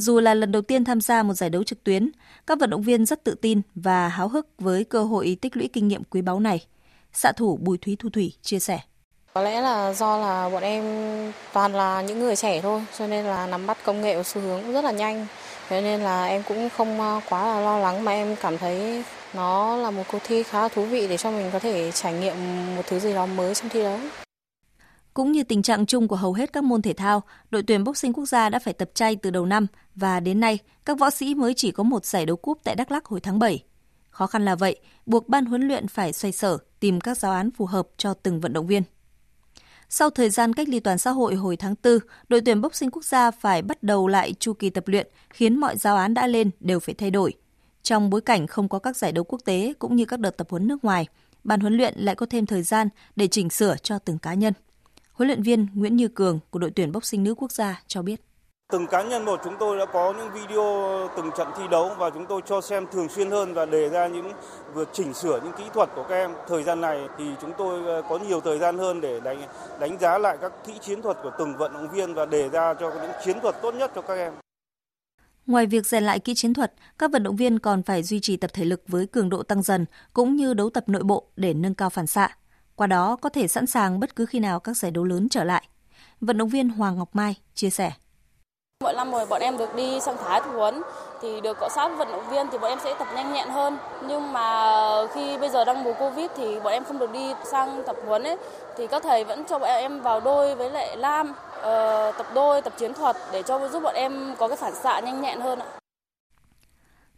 Dù 0.01 0.19
là 0.19 0.33
lần 0.33 0.51
đầu 0.51 0.61
tiên 0.61 0.83
tham 0.83 1.01
gia 1.01 1.23
một 1.23 1.33
giải 1.33 1.49
đấu 1.49 1.63
trực 1.63 1.83
tuyến, 1.83 2.11
các 2.47 2.59
vận 2.59 2.69
động 2.69 2.81
viên 2.81 3.05
rất 3.05 3.23
tự 3.23 3.35
tin 3.35 3.61
và 3.75 4.07
háo 4.07 4.27
hức 4.27 4.47
với 4.59 4.83
cơ 4.83 5.03
hội 5.03 5.37
tích 5.41 5.57
lũy 5.57 5.69
kinh 5.73 5.87
nghiệm 5.87 6.03
quý 6.03 6.21
báu 6.21 6.39
này. 6.39 6.65
Xạ 7.13 7.31
thủ 7.31 7.57
Bùi 7.61 7.77
Thúy 7.77 7.95
Thu 7.99 8.09
Thủy 8.09 8.33
chia 8.41 8.59
sẻ. 8.59 8.79
Có 9.33 9.41
lẽ 9.41 9.61
là 9.61 9.93
do 9.93 10.17
là 10.17 10.49
bọn 10.49 10.63
em 10.63 10.83
toàn 11.53 11.75
là 11.75 12.01
những 12.01 12.19
người 12.19 12.35
trẻ 12.35 12.61
thôi, 12.61 12.81
cho 12.99 13.07
nên 13.07 13.25
là 13.25 13.47
nắm 13.47 13.67
bắt 13.67 13.77
công 13.83 14.01
nghệ 14.01 14.15
và 14.15 14.23
xu 14.23 14.41
hướng 14.41 14.73
rất 14.73 14.83
là 14.83 14.91
nhanh. 14.91 15.27
Thế 15.69 15.81
nên 15.81 16.01
là 16.01 16.25
em 16.25 16.43
cũng 16.47 16.69
không 16.69 16.99
ờ, 16.99 17.21
quá 17.29 17.47
là 17.47 17.59
lo 17.59 17.79
lắng 17.79 18.05
mà 18.05 18.11
em 18.11 18.35
cảm 18.41 18.57
thấy 18.57 19.03
nó 19.33 19.77
là 19.77 19.91
một 19.91 20.03
cuộc 20.11 20.21
thi 20.23 20.43
khá 20.43 20.61
là 20.61 20.67
thú 20.67 20.85
vị 20.85 21.07
để 21.07 21.17
cho 21.17 21.31
mình 21.31 21.49
có 21.53 21.59
thể 21.59 21.91
trải 21.91 22.13
nghiệm 22.13 22.35
một 22.75 22.83
thứ 22.87 22.99
gì 22.99 23.13
đó 23.13 23.25
mới 23.25 23.55
trong 23.55 23.69
thi 23.69 23.83
đấu. 23.83 23.99
Cũng 25.13 25.31
như 25.31 25.43
tình 25.43 25.61
trạng 25.61 25.85
chung 25.85 26.07
của 26.07 26.15
hầu 26.15 26.33
hết 26.33 26.53
các 26.53 26.63
môn 26.63 26.81
thể 26.81 26.93
thao, 26.93 27.23
đội 27.49 27.63
tuyển 27.63 27.83
boxing 27.83 28.13
quốc 28.13 28.25
gia 28.25 28.49
đã 28.49 28.59
phải 28.59 28.73
tập 28.73 28.91
chay 28.93 29.15
từ 29.15 29.29
đầu 29.29 29.45
năm 29.45 29.67
và 29.95 30.19
đến 30.19 30.39
nay 30.39 30.59
các 30.85 30.99
võ 30.99 31.09
sĩ 31.09 31.35
mới 31.35 31.53
chỉ 31.53 31.71
có 31.71 31.83
một 31.83 32.05
giải 32.05 32.25
đấu 32.25 32.35
cúp 32.35 32.59
tại 32.63 32.75
Đắk 32.75 32.91
Lắk 32.91 33.05
hồi 33.05 33.19
tháng 33.19 33.39
7. 33.39 33.63
Khó 34.09 34.27
khăn 34.27 34.45
là 34.45 34.55
vậy, 34.55 34.79
buộc 35.05 35.29
ban 35.29 35.45
huấn 35.45 35.67
luyện 35.67 35.87
phải 35.87 36.13
xoay 36.13 36.31
sở 36.31 36.57
tìm 36.79 37.01
các 37.01 37.17
giáo 37.17 37.31
án 37.31 37.51
phù 37.51 37.65
hợp 37.65 37.87
cho 37.97 38.13
từng 38.13 38.39
vận 38.39 38.53
động 38.53 38.67
viên. 38.67 38.83
Sau 39.89 40.09
thời 40.09 40.29
gian 40.29 40.53
cách 40.53 40.69
ly 40.69 40.79
toàn 40.79 40.97
xã 40.97 41.11
hội 41.11 41.35
hồi 41.35 41.57
tháng 41.57 41.75
4, 41.83 41.99
đội 42.29 42.41
tuyển 42.41 42.61
boxing 42.61 42.91
quốc 42.91 43.05
gia 43.05 43.31
phải 43.31 43.61
bắt 43.61 43.83
đầu 43.83 44.07
lại 44.07 44.33
chu 44.39 44.53
kỳ 44.53 44.69
tập 44.69 44.87
luyện, 44.87 45.07
khiến 45.29 45.57
mọi 45.57 45.77
giáo 45.77 45.95
án 45.95 46.13
đã 46.13 46.27
lên 46.27 46.49
đều 46.59 46.79
phải 46.79 46.95
thay 46.95 47.11
đổi. 47.11 47.33
Trong 47.83 48.09
bối 48.09 48.21
cảnh 48.21 48.47
không 48.47 48.69
có 48.69 48.79
các 48.79 48.97
giải 48.97 49.11
đấu 49.11 49.23
quốc 49.23 49.41
tế 49.45 49.73
cũng 49.79 49.95
như 49.95 50.05
các 50.05 50.19
đợt 50.19 50.37
tập 50.37 50.47
huấn 50.49 50.67
nước 50.67 50.83
ngoài, 50.83 51.07
ban 51.43 51.59
huấn 51.59 51.77
luyện 51.77 51.93
lại 51.97 52.15
có 52.15 52.25
thêm 52.25 52.45
thời 52.45 52.63
gian 52.63 52.87
để 53.15 53.27
chỉnh 53.27 53.49
sửa 53.49 53.75
cho 53.83 53.99
từng 53.99 54.17
cá 54.17 54.33
nhân. 54.33 54.53
Huấn 55.21 55.27
luyện 55.27 55.43
viên 55.43 55.67
Nguyễn 55.73 55.95
Như 55.95 56.07
Cường 56.07 56.39
của 56.49 56.59
đội 56.59 56.71
tuyển 56.75 56.91
boxing 56.91 57.23
nữ 57.23 57.35
quốc 57.35 57.51
gia 57.51 57.81
cho 57.87 58.01
biết. 58.01 58.21
Từng 58.71 58.87
cá 58.87 59.03
nhân 59.03 59.25
một 59.25 59.39
chúng 59.43 59.53
tôi 59.59 59.77
đã 59.77 59.85
có 59.85 60.13
những 60.17 60.29
video 60.33 60.63
từng 61.17 61.29
trận 61.37 61.47
thi 61.57 61.63
đấu 61.71 61.91
và 61.97 62.09
chúng 62.09 62.25
tôi 62.25 62.41
cho 62.45 62.61
xem 62.61 62.85
thường 62.91 63.09
xuyên 63.09 63.31
hơn 63.31 63.53
và 63.53 63.65
đề 63.65 63.89
ra 63.89 64.07
những 64.07 64.31
vừa 64.73 64.85
chỉnh 64.93 65.13
sửa 65.13 65.39
những 65.43 65.53
kỹ 65.57 65.63
thuật 65.73 65.89
của 65.95 66.05
các 66.09 66.15
em. 66.15 66.31
Thời 66.47 66.63
gian 66.63 66.81
này 66.81 67.07
thì 67.17 67.25
chúng 67.41 67.51
tôi 67.57 67.85
ờ, 67.85 68.01
có 68.09 68.19
nhiều 68.19 68.41
thời 68.41 68.59
gian 68.59 68.77
hơn 68.77 69.01
để 69.01 69.19
đánh 69.19 69.41
đánh 69.79 69.99
giá 69.99 70.17
lại 70.17 70.37
các 70.41 70.51
kỹ 70.67 70.73
chiến 70.81 71.01
thuật 71.01 71.17
của 71.23 71.31
từng 71.39 71.57
vận 71.57 71.73
động 71.73 71.87
viên 71.93 72.13
và 72.13 72.25
đề 72.25 72.49
ra 72.49 72.73
cho 72.73 72.91
những 73.01 73.11
chiến 73.25 73.39
thuật 73.41 73.55
tốt 73.61 73.75
nhất 73.75 73.91
cho 73.95 74.01
các 74.01 74.13
em. 74.13 74.33
Ngoài 75.47 75.65
việc 75.65 75.85
rèn 75.85 76.03
lại 76.03 76.19
kỹ 76.19 76.33
chiến 76.33 76.53
thuật, 76.53 76.73
các 76.97 77.11
vận 77.11 77.23
động 77.23 77.35
viên 77.35 77.59
còn 77.59 77.83
phải 77.83 78.03
duy 78.03 78.19
trì 78.19 78.37
tập 78.37 78.51
thể 78.53 78.65
lực 78.65 78.83
với 78.87 79.07
cường 79.07 79.29
độ 79.29 79.43
tăng 79.43 79.61
dần 79.61 79.85
cũng 80.13 80.35
như 80.35 80.53
đấu 80.53 80.69
tập 80.69 80.83
nội 80.87 81.03
bộ 81.03 81.27
để 81.35 81.53
nâng 81.53 81.75
cao 81.75 81.89
phản 81.89 82.07
xạ. 82.07 82.35
Qua 82.81 82.87
đó 82.87 83.17
có 83.21 83.29
thể 83.29 83.47
sẵn 83.47 83.67
sàng 83.67 83.99
bất 83.99 84.15
cứ 84.15 84.25
khi 84.25 84.39
nào 84.39 84.59
các 84.59 84.77
giải 84.77 84.91
đấu 84.91 85.03
lớn 85.03 85.27
trở 85.29 85.43
lại. 85.43 85.63
Vận 86.21 86.37
động 86.37 86.49
viên 86.49 86.69
Hoàng 86.69 86.97
Ngọc 86.97 87.09
Mai 87.13 87.35
chia 87.55 87.69
sẻ. 87.69 87.91
Mỗi 88.83 88.93
năm 88.93 89.11
rồi 89.11 89.25
bọn 89.25 89.41
em 89.41 89.57
được 89.57 89.75
đi 89.75 89.99
sang 89.99 90.15
Thái 90.17 90.41
tập 90.41 90.49
huấn 90.53 90.81
thì 91.21 91.41
được 91.41 91.57
cọ 91.59 91.69
sát 91.69 91.89
vận 91.97 92.11
động 92.11 92.29
viên 92.29 92.47
thì 92.51 92.57
bọn 92.57 92.69
em 92.69 92.79
sẽ 92.83 92.93
tập 92.99 93.07
nhanh 93.15 93.33
nhẹn 93.33 93.49
hơn. 93.49 93.77
Nhưng 94.07 94.33
mà 94.33 94.73
khi 95.13 95.37
bây 95.37 95.49
giờ 95.49 95.65
đang 95.65 95.83
mùa 95.83 95.93
Covid 95.93 96.31
thì 96.35 96.59
bọn 96.59 96.73
em 96.73 96.83
không 96.83 96.99
được 96.99 97.11
đi 97.11 97.33
sang 97.51 97.83
tập 97.87 97.95
huấn 98.05 98.23
ấy 98.23 98.37
thì 98.77 98.87
các 98.87 99.03
thầy 99.03 99.23
vẫn 99.23 99.43
cho 99.49 99.59
bọn 99.59 99.69
em 99.69 100.01
vào 100.01 100.19
đôi 100.19 100.55
với 100.55 100.69
lại 100.69 100.97
Lam 100.97 101.31
uh, 101.31 102.17
tập 102.17 102.25
đôi, 102.33 102.61
tập 102.61 102.73
chiến 102.77 102.93
thuật 102.93 103.17
để 103.31 103.43
cho 103.43 103.67
giúp 103.67 103.83
bọn 103.83 103.95
em 103.95 104.35
có 104.37 104.47
cái 104.47 104.57
phản 104.57 104.75
xạ 104.75 104.99
nhanh 104.99 105.21
nhẹn 105.21 105.41
hơn 105.41 105.59
ạ. 105.59 105.80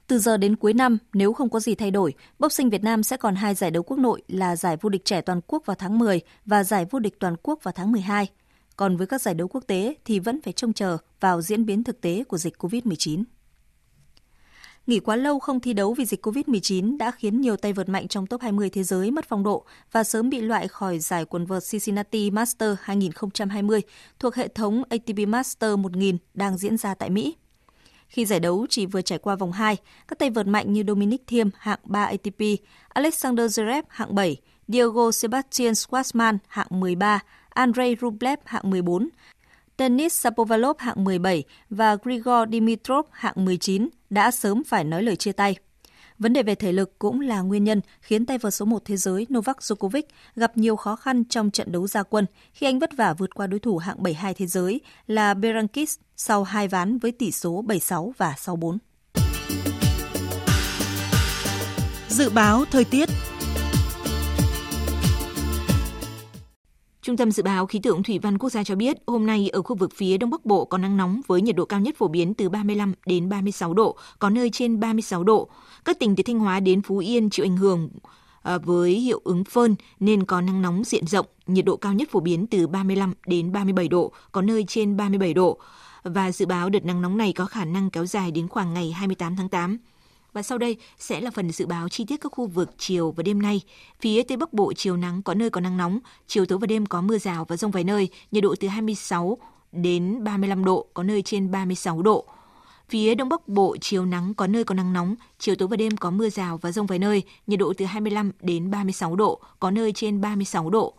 Từ 0.08 0.20
giờ 0.20 0.38
đến 0.38 0.56
cuối 0.56 0.74
năm, 0.74 0.98
nếu 1.14 1.34
không 1.34 1.50
có 1.50 1.60
gì 1.60 1.76
thay 1.76 1.92
đổi, 1.92 2.14
boxing 2.40 2.70
Việt 2.70 2.84
Nam 2.84 3.04
sẽ 3.04 3.18
còn 3.18 3.36
hai 3.36 3.56
giải 3.56 3.72
đấu 3.72 3.84
quốc 3.84 4.00
nội 4.00 4.22
là 4.28 4.56
giải 4.56 4.78
vô 4.82 4.90
địch 4.90 5.06
trẻ 5.06 5.22
toàn 5.22 5.42
quốc 5.48 5.66
vào 5.66 5.76
tháng 5.80 6.00
10 6.00 6.22
và 6.46 6.64
giải 6.64 6.86
vô 6.90 7.00
địch 7.00 7.20
toàn 7.20 7.36
quốc 7.44 7.60
vào 7.64 7.72
tháng 7.72 7.92
12. 7.92 8.28
Còn 8.76 8.98
với 8.98 9.08
các 9.08 9.22
giải 9.22 9.34
đấu 9.34 9.48
quốc 9.48 9.64
tế 9.68 9.96
thì 10.06 10.20
vẫn 10.20 10.42
phải 10.42 10.54
trông 10.54 10.74
chờ 10.74 10.98
vào 11.20 11.42
diễn 11.42 11.66
biến 11.66 11.84
thực 11.84 12.02
tế 12.02 12.24
của 12.24 12.38
dịch 12.38 12.64
COVID-19. 12.64 13.24
Nghỉ 14.88 15.00
quá 15.00 15.16
lâu 15.16 15.40
không 15.40 15.60
thi 15.60 15.74
đấu 15.74 15.94
vì 15.94 16.06
dịch 16.06 16.26
COVID-19 16.26 16.98
đã 16.98 17.12
khiến 17.12 17.42
nhiều 17.42 17.58
tay 17.58 17.74
vợt 17.74 17.90
mạnh 17.90 18.08
trong 18.08 18.28
top 18.28 18.42
20 18.42 18.70
thế 18.70 18.84
giới 18.84 19.12
mất 19.12 19.26
phong 19.30 19.44
độ 19.44 19.66
và 19.92 20.04
sớm 20.04 20.30
bị 20.30 20.42
loại 20.42 20.68
khỏi 20.68 21.00
giải 21.00 21.26
quần 21.26 21.46
vợt 21.46 21.64
Cincinnati 21.72 22.32
Master 22.32 22.76
2020 22.82 23.82
thuộc 24.20 24.36
hệ 24.36 24.48
thống 24.48 24.84
ATP 24.90 25.28
Master 25.28 25.80
1000 25.80 26.18
đang 26.34 26.58
diễn 26.58 26.78
ra 26.78 26.96
tại 26.96 27.10
Mỹ. 27.10 27.36
Khi 28.08 28.26
giải 28.26 28.40
đấu 28.40 28.66
chỉ 28.70 28.86
vừa 28.86 29.02
trải 29.02 29.18
qua 29.20 29.36
vòng 29.36 29.52
2, 29.52 29.78
các 30.08 30.20
tay 30.20 30.30
vợt 30.30 30.48
mạnh 30.48 30.74
như 30.74 30.84
Dominic 30.88 31.28
Thiem 31.28 31.50
hạng 31.58 31.80
3 31.84 32.06
ATP, 32.06 32.42
Alexander 32.88 33.60
Zverev 33.60 33.84
hạng 33.88 34.16
7, 34.16 34.38
Diego 34.68 35.12
Sebastian 35.12 35.74
Schwartzman 35.74 36.38
hạng 36.48 36.68
13, 36.70 37.20
Andrei 37.50 37.96
Rublev 38.02 38.40
hạng 38.46 38.70
14, 38.70 39.10
Denis 39.78 40.22
Shapovalov 40.22 40.78
hạng 40.80 41.04
17 41.04 41.44
và 41.70 41.96
Grigor 42.04 42.50
Dimitrov 42.52 43.06
hạng 43.12 43.46
19 43.46 43.90
đã 44.10 44.32
sớm 44.32 44.64
phải 44.64 44.84
nói 44.84 45.04
lời 45.04 45.16
chia 45.16 45.32
tay. 45.32 45.56
Vấn 46.24 46.34
đề 46.34 46.44
về 46.44 46.56
thể 46.56 46.72
lực 46.72 47.00
cũng 47.00 47.20
là 47.20 47.42
nguyên 47.42 47.64
nhân 47.64 47.82
khiến 48.02 48.26
tay 48.26 48.38
vợt 48.38 48.54
số 48.54 48.66
1 48.66 48.86
thế 48.86 48.98
giới 48.98 49.28
Novak 49.34 49.58
Djokovic 49.58 50.04
gặp 50.36 50.58
nhiều 50.58 50.76
khó 50.76 50.96
khăn 50.96 51.24
trong 51.30 51.52
trận 51.52 51.72
đấu 51.72 51.88
gia 51.88 52.04
quân 52.04 52.26
khi 52.54 52.68
anh 52.68 52.80
vất 52.80 52.90
vả 52.98 53.14
vượt 53.18 53.36
qua 53.36 53.48
đối 53.48 53.60
thủ 53.60 53.78
hạng 53.78 54.04
72 54.04 54.34
thế 54.34 54.48
giới 54.48 54.82
là 55.08 55.34
Berankis 55.34 55.98
sau 56.16 56.44
hai 56.44 56.68
ván 56.68 56.98
với 56.98 57.12
tỷ 57.12 57.32
số 57.32 57.64
7-6 57.68 58.12
và 58.18 58.36
6-4. 58.38 58.78
Dự 62.10 62.30
báo 62.30 62.66
thời 62.72 62.86
tiết 62.86 63.10
Trung 67.04 67.18
tâm 67.18 67.32
Dự 67.32 67.44
báo 67.44 67.66
Khí 67.66 67.80
tượng 67.80 68.04
Thủy 68.04 68.20
văn 68.20 68.38
Quốc 68.38 68.50
gia 68.50 68.64
cho 68.64 68.76
biết, 68.76 68.98
hôm 69.08 69.26
nay 69.26 69.50
ở 69.54 69.62
khu 69.62 69.76
vực 69.76 69.92
phía 69.96 70.18
Đông 70.18 70.30
Bắc 70.30 70.46
Bộ 70.46 70.66
có 70.66 70.78
nắng 70.78 70.98
nóng 70.98 71.22
với 71.28 71.42
nhiệt 71.42 71.56
độ 71.56 71.66
cao 71.66 71.80
nhất 71.80 71.96
phổ 71.98 72.08
biến 72.08 72.34
từ 72.34 72.50
35 72.50 72.94
đến 73.06 73.30
36 73.30 73.74
độ, 73.74 73.98
có 74.20 74.30
nơi 74.30 74.50
trên 74.50 74.80
36 74.80 75.24
độ. 75.24 75.50
Các 75.86 76.00
tỉnh 76.00 76.16
từ 76.16 76.24
Thanh 76.24 76.40
Hóa 76.40 76.60
đến 76.60 76.82
Phú 76.82 76.98
Yên 76.98 77.30
chịu 77.30 77.46
ảnh 77.46 77.58
hưởng 77.58 77.90
à, 78.42 78.58
với 78.58 78.92
hiệu 78.92 79.22
ứng 79.24 79.44
phơn 79.44 79.76
nên 80.00 80.26
có 80.26 80.42
nắng 80.42 80.62
nóng 80.62 80.84
diện 80.84 81.08
rộng, 81.08 81.26
nhiệt 81.48 81.66
độ 81.66 81.78
cao 81.78 81.94
nhất 81.94 82.10
phổ 82.12 82.20
biến 82.20 82.48
từ 82.48 82.68
35 82.68 83.14
đến 83.28 83.52
37 83.52 83.88
độ, 83.88 84.12
có 84.32 84.42
nơi 84.42 84.66
trên 84.68 84.98
37 84.98 85.34
độ. 85.34 85.60
Và 86.04 86.32
dự 86.32 86.46
báo 86.46 86.70
đợt 86.70 86.86
nắng 86.86 87.02
nóng 87.02 87.18
này 87.18 87.34
có 87.34 87.46
khả 87.46 87.66
năng 87.66 87.90
kéo 87.90 88.06
dài 88.06 88.32
đến 88.32 88.48
khoảng 88.48 88.74
ngày 88.74 88.92
28 88.92 89.36
tháng 89.36 89.50
8. 89.50 89.78
Và 90.34 90.42
sau 90.42 90.58
đây 90.58 90.78
sẽ 91.00 91.22
là 91.22 91.32
phần 91.32 91.52
dự 91.52 91.66
báo 91.66 91.90
chi 91.90 92.06
tiết 92.06 92.22
các 92.22 92.32
khu 92.32 92.48
vực 92.48 92.70
chiều 92.78 93.12
và 93.12 93.24
đêm 93.24 93.42
nay. 93.42 93.62
Phía 94.02 94.24
Tây 94.24 94.38
Bắc 94.38 94.54
Bộ 94.54 94.74
chiều 94.74 94.98
nắng 94.98 95.22
có 95.22 95.34
nơi 95.34 95.50
có 95.50 95.62
nắng 95.62 95.78
nóng, 95.78 96.00
chiều 96.28 96.46
tối 96.46 96.60
và 96.60 96.68
đêm 96.68 96.86
có 96.86 97.02
mưa 97.02 97.18
rào 97.18 97.46
và 97.46 97.58
rông 97.58 97.72
vài 97.72 97.84
nơi, 97.84 98.10
nhiệt 98.32 98.44
độ 98.44 98.56
từ 98.60 98.68
26 98.68 99.38
đến 99.72 100.24
35 100.24 100.66
độ, 100.66 100.88
có 100.94 101.04
nơi 101.04 101.22
trên 101.22 101.52
36 101.52 102.02
độ. 102.02 102.26
Phía 102.94 103.16
Đông 103.16 103.30
Bắc 103.30 103.48
Bộ 103.48 103.78
chiều 103.82 104.06
nắng 104.06 104.34
có 104.34 104.48
nơi 104.48 104.64
có 104.64 104.76
nắng 104.76 104.94
nóng, 104.94 105.16
chiều 105.40 105.56
tối 105.56 105.68
và 105.68 105.78
đêm 105.78 105.98
có 105.98 106.12
mưa 106.12 106.30
rào 106.30 106.58
và 106.58 106.72
rông 106.72 106.86
vài 106.86 107.00
nơi, 107.00 107.24
nhiệt 107.48 107.60
độ 107.60 107.74
từ 107.78 107.86
25 107.86 108.32
đến 108.42 108.72
36 108.72 109.16
độ, 109.16 109.42
có 109.60 109.72
nơi 109.72 109.92
trên 109.94 110.22
36 110.22 110.70
độ. 110.70 110.94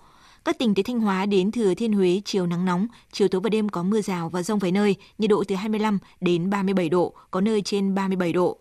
Các 0.44 0.58
tỉnh 0.58 0.74
từ 0.74 0.82
Thanh 0.82 1.00
Hóa 1.00 1.26
đến 1.26 1.52
Thừa 1.52 1.74
Thiên 1.74 1.92
Huế 1.92 2.20
chiều 2.24 2.46
nắng 2.46 2.64
nóng, 2.64 2.86
chiều 3.12 3.28
tối 3.28 3.40
và 3.40 3.50
đêm 3.50 3.68
có 3.68 3.82
mưa 3.82 4.00
rào 4.00 4.28
và 4.28 4.42
rông 4.42 4.58
vài 4.58 4.72
nơi, 4.72 4.96
nhiệt 5.18 5.30
độ 5.30 5.44
từ 5.48 5.54
25 5.54 5.98
đến 6.20 6.50
37 6.50 6.88
độ, 6.88 7.14
có 7.30 7.40
nơi 7.40 7.62
trên 7.62 7.94
37 7.94 8.32
độ. 8.32 8.58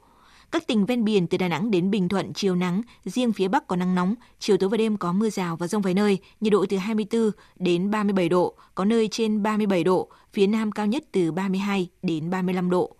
Các 0.52 0.68
tỉnh 0.68 0.86
ven 0.86 1.04
biển 1.04 1.28
từ 1.28 1.38
Đà 1.38 1.48
Nẵng 1.48 1.72
đến 1.72 1.92
Bình 1.92 2.10
Thuận 2.10 2.34
chiều 2.34 2.56
nắng, 2.56 2.82
riêng 3.06 3.34
phía 3.34 3.48
Bắc 3.48 3.68
có 3.68 3.76
nắng 3.76 3.96
nóng, 3.96 4.16
chiều 4.40 4.58
tối 4.58 4.70
và 4.70 4.78
đêm 4.78 4.98
có 4.98 5.14
mưa 5.14 5.30
rào 5.30 5.56
và 5.56 5.68
rông 5.68 5.82
vài 5.82 5.94
nơi, 5.94 6.18
nhiệt 6.42 6.54
độ 6.54 6.66
từ 6.70 6.78
24 6.78 7.32
đến 7.60 7.92
37 7.92 8.30
độ, 8.30 8.56
có 8.76 8.86
nơi 8.86 9.08
trên 9.12 9.44
37 9.44 9.84
độ, 9.84 10.10
phía 10.34 10.48
Nam 10.48 10.72
cao 10.72 10.86
nhất 10.86 11.04
từ 11.12 11.32
32 11.32 11.90
đến 12.02 12.30
35 12.30 12.70
độ. 12.70 12.96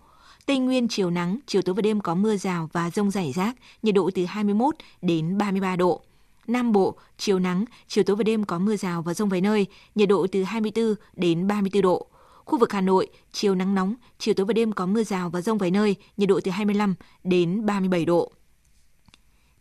Tây 0.46 0.58
Nguyên 0.58 0.88
chiều 0.88 1.10
nắng, 1.10 1.38
chiều 1.46 1.62
tối 1.62 1.74
và 1.74 1.82
đêm 1.82 2.00
có 2.00 2.14
mưa 2.14 2.36
rào 2.36 2.68
và 2.72 2.90
rông 2.90 3.10
rải 3.10 3.32
rác, 3.32 3.56
nhiệt 3.82 3.94
độ 3.94 4.10
từ 4.14 4.24
21 4.24 4.74
đến 5.02 5.38
33 5.38 5.76
độ. 5.76 6.00
Nam 6.46 6.72
Bộ, 6.72 6.94
chiều 7.18 7.38
nắng, 7.38 7.64
chiều 7.88 8.04
tối 8.04 8.16
và 8.16 8.22
đêm 8.22 8.44
có 8.44 8.58
mưa 8.58 8.76
rào 8.76 9.02
và 9.02 9.14
rông 9.14 9.28
vài 9.28 9.40
nơi, 9.40 9.66
nhiệt 9.94 10.08
độ 10.08 10.26
từ 10.32 10.42
24 10.42 10.94
đến 11.16 11.46
34 11.46 11.82
độ. 11.82 12.06
Khu 12.44 12.58
vực 12.58 12.72
Hà 12.72 12.80
Nội, 12.80 13.08
chiều 13.32 13.54
nắng 13.54 13.74
nóng, 13.74 13.94
chiều 14.18 14.34
tối 14.34 14.46
và 14.46 14.52
đêm 14.52 14.72
có 14.72 14.86
mưa 14.86 15.04
rào 15.04 15.30
và 15.30 15.40
rông 15.40 15.58
vài 15.58 15.70
nơi, 15.70 15.96
nhiệt 16.16 16.28
độ 16.28 16.40
từ 16.44 16.50
25 16.50 16.94
đến 17.24 17.66
37 17.66 18.04
độ. 18.04 18.32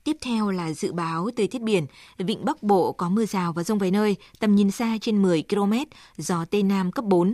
Tiếp 0.04 0.18
theo 0.22 0.52
là 0.52 0.74
dự 0.74 0.94
báo 0.94 1.30
thời 1.38 1.48
tiết 1.48 1.62
biển. 1.62 1.86
Vịnh 2.18 2.46
Bắc 2.46 2.64
Bộ 2.64 2.92
có 2.92 3.10
mưa 3.10 3.26
rào 3.26 3.54
và 3.54 3.64
rông 3.64 3.80
vài 3.80 3.92
nơi, 3.92 4.16
tầm 4.40 4.56
nhìn 4.56 4.72
xa 4.72 4.98
trên 5.02 5.22
10 5.22 5.44
km, 5.50 5.74
gió 6.18 6.46
Tây 6.46 6.64
Nam 6.64 6.92
cấp 6.92 7.06
4. 7.06 7.34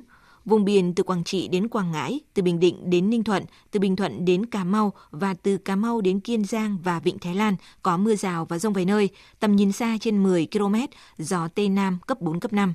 Vùng 0.50 0.66
biển 0.66 0.94
từ 0.96 1.04
Quảng 1.04 1.24
Trị 1.24 1.48
đến 1.48 1.68
Quảng 1.68 1.92
Ngãi, 1.92 2.20
từ 2.34 2.44
Bình 2.44 2.60
Định 2.60 2.90
đến 2.90 3.10
Ninh 3.10 3.24
Thuận, 3.24 3.44
từ 3.72 3.80
Bình 3.80 3.96
Thuận 3.96 4.26
đến 4.26 4.46
Cà 4.46 4.64
Mau 4.64 4.94
và 5.12 5.34
từ 5.34 5.58
Cà 5.58 5.76
Mau 5.76 6.02
đến 6.02 6.20
Kiên 6.20 6.44
Giang 6.44 6.78
và 6.84 7.00
Vịnh 7.00 7.20
Thái 7.20 7.36
Lan 7.36 7.56
có 7.82 7.98
mưa 7.98 8.16
rào 8.16 8.46
và 8.46 8.60
rông 8.60 8.74
vài 8.74 8.86
nơi, 8.86 9.10
tầm 9.40 9.56
nhìn 9.56 9.72
xa 9.72 9.98
trên 10.02 10.24
10 10.24 10.48
km, 10.52 10.76
gió 11.18 11.48
Tây 11.48 11.70
Nam 11.70 12.00
cấp 12.08 12.22
4, 12.22 12.40
cấp 12.40 12.54
5. 12.54 12.74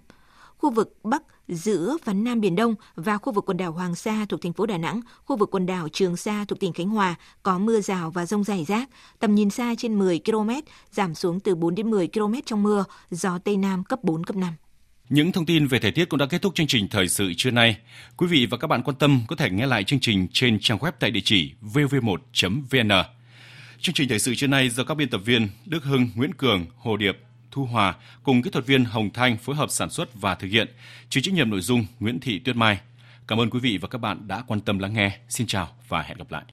Khu 0.58 0.70
vực 0.70 0.96
Bắc, 1.04 1.22
giữa 1.48 1.96
và 2.04 2.12
Nam 2.12 2.40
Biển 2.40 2.56
Đông 2.56 2.74
và 2.94 3.18
khu 3.18 3.32
vực 3.32 3.44
quần 3.48 3.56
đảo 3.56 3.72
Hoàng 3.72 3.94
Sa 3.94 4.26
thuộc 4.28 4.42
thành 4.42 4.52
phố 4.52 4.66
Đà 4.66 4.78
Nẵng, 4.78 5.00
khu 5.24 5.36
vực 5.36 5.54
quần 5.54 5.66
đảo 5.66 5.88
Trường 5.92 6.16
Sa 6.16 6.44
thuộc 6.48 6.60
tỉnh 6.60 6.72
Khánh 6.72 6.88
Hòa 6.88 7.14
có 7.42 7.58
mưa 7.58 7.80
rào 7.80 8.10
và 8.10 8.26
rông 8.26 8.44
rải 8.44 8.64
rác, 8.64 8.88
tầm 9.18 9.34
nhìn 9.34 9.50
xa 9.50 9.74
trên 9.78 9.98
10 9.98 10.20
km, 10.24 10.50
giảm 10.92 11.14
xuống 11.14 11.40
từ 11.40 11.54
4 11.54 11.74
đến 11.74 11.90
10 11.90 12.08
km 12.08 12.34
trong 12.46 12.62
mưa, 12.62 12.84
gió 13.10 13.38
Tây 13.38 13.56
Nam 13.56 13.84
cấp 13.84 14.04
4, 14.04 14.24
cấp 14.24 14.36
5. 14.36 14.54
Những 15.08 15.32
thông 15.32 15.46
tin 15.46 15.66
về 15.66 15.78
thời 15.78 15.92
tiết 15.92 16.08
cũng 16.08 16.18
đã 16.18 16.26
kết 16.26 16.42
thúc 16.42 16.54
chương 16.54 16.66
trình 16.66 16.88
thời 16.88 17.08
sự 17.08 17.32
trưa 17.36 17.50
nay. 17.50 17.76
Quý 18.16 18.26
vị 18.26 18.46
và 18.50 18.58
các 18.58 18.66
bạn 18.66 18.82
quan 18.82 18.96
tâm 18.96 19.20
có 19.28 19.36
thể 19.36 19.50
nghe 19.50 19.66
lại 19.66 19.84
chương 19.84 20.00
trình 20.00 20.28
trên 20.32 20.58
trang 20.60 20.78
web 20.78 20.92
tại 21.00 21.10
địa 21.10 21.20
chỉ 21.24 21.52
vv1.vn. 21.62 22.88
Chương 23.80 23.94
trình 23.94 24.08
thời 24.08 24.18
sự 24.18 24.34
trưa 24.34 24.46
nay 24.46 24.68
do 24.68 24.84
các 24.84 24.94
biên 24.94 25.08
tập 25.08 25.20
viên 25.24 25.48
Đức 25.66 25.84
Hưng, 25.84 26.10
Nguyễn 26.14 26.34
Cường, 26.34 26.66
Hồ 26.76 26.96
Điệp, 26.96 27.18
Thu 27.50 27.64
Hòa 27.64 27.94
cùng 28.22 28.42
kỹ 28.42 28.50
thuật 28.50 28.66
viên 28.66 28.84
Hồng 28.84 29.10
Thanh 29.10 29.36
phối 29.36 29.56
hợp 29.56 29.70
sản 29.70 29.90
xuất 29.90 30.14
và 30.14 30.34
thực 30.34 30.48
hiện. 30.48 30.68
Chịu 31.08 31.22
trách 31.22 31.34
nhiệm 31.34 31.50
nội 31.50 31.60
dung 31.60 31.86
Nguyễn 32.00 32.20
Thị 32.20 32.38
Tuyết 32.38 32.56
Mai. 32.56 32.78
Cảm 33.28 33.40
ơn 33.40 33.50
quý 33.50 33.60
vị 33.60 33.78
và 33.78 33.88
các 33.88 33.98
bạn 33.98 34.28
đã 34.28 34.42
quan 34.46 34.60
tâm 34.60 34.78
lắng 34.78 34.94
nghe. 34.94 35.18
Xin 35.28 35.46
chào 35.46 35.68
và 35.88 36.02
hẹn 36.02 36.18
gặp 36.18 36.30
lại. 36.30 36.44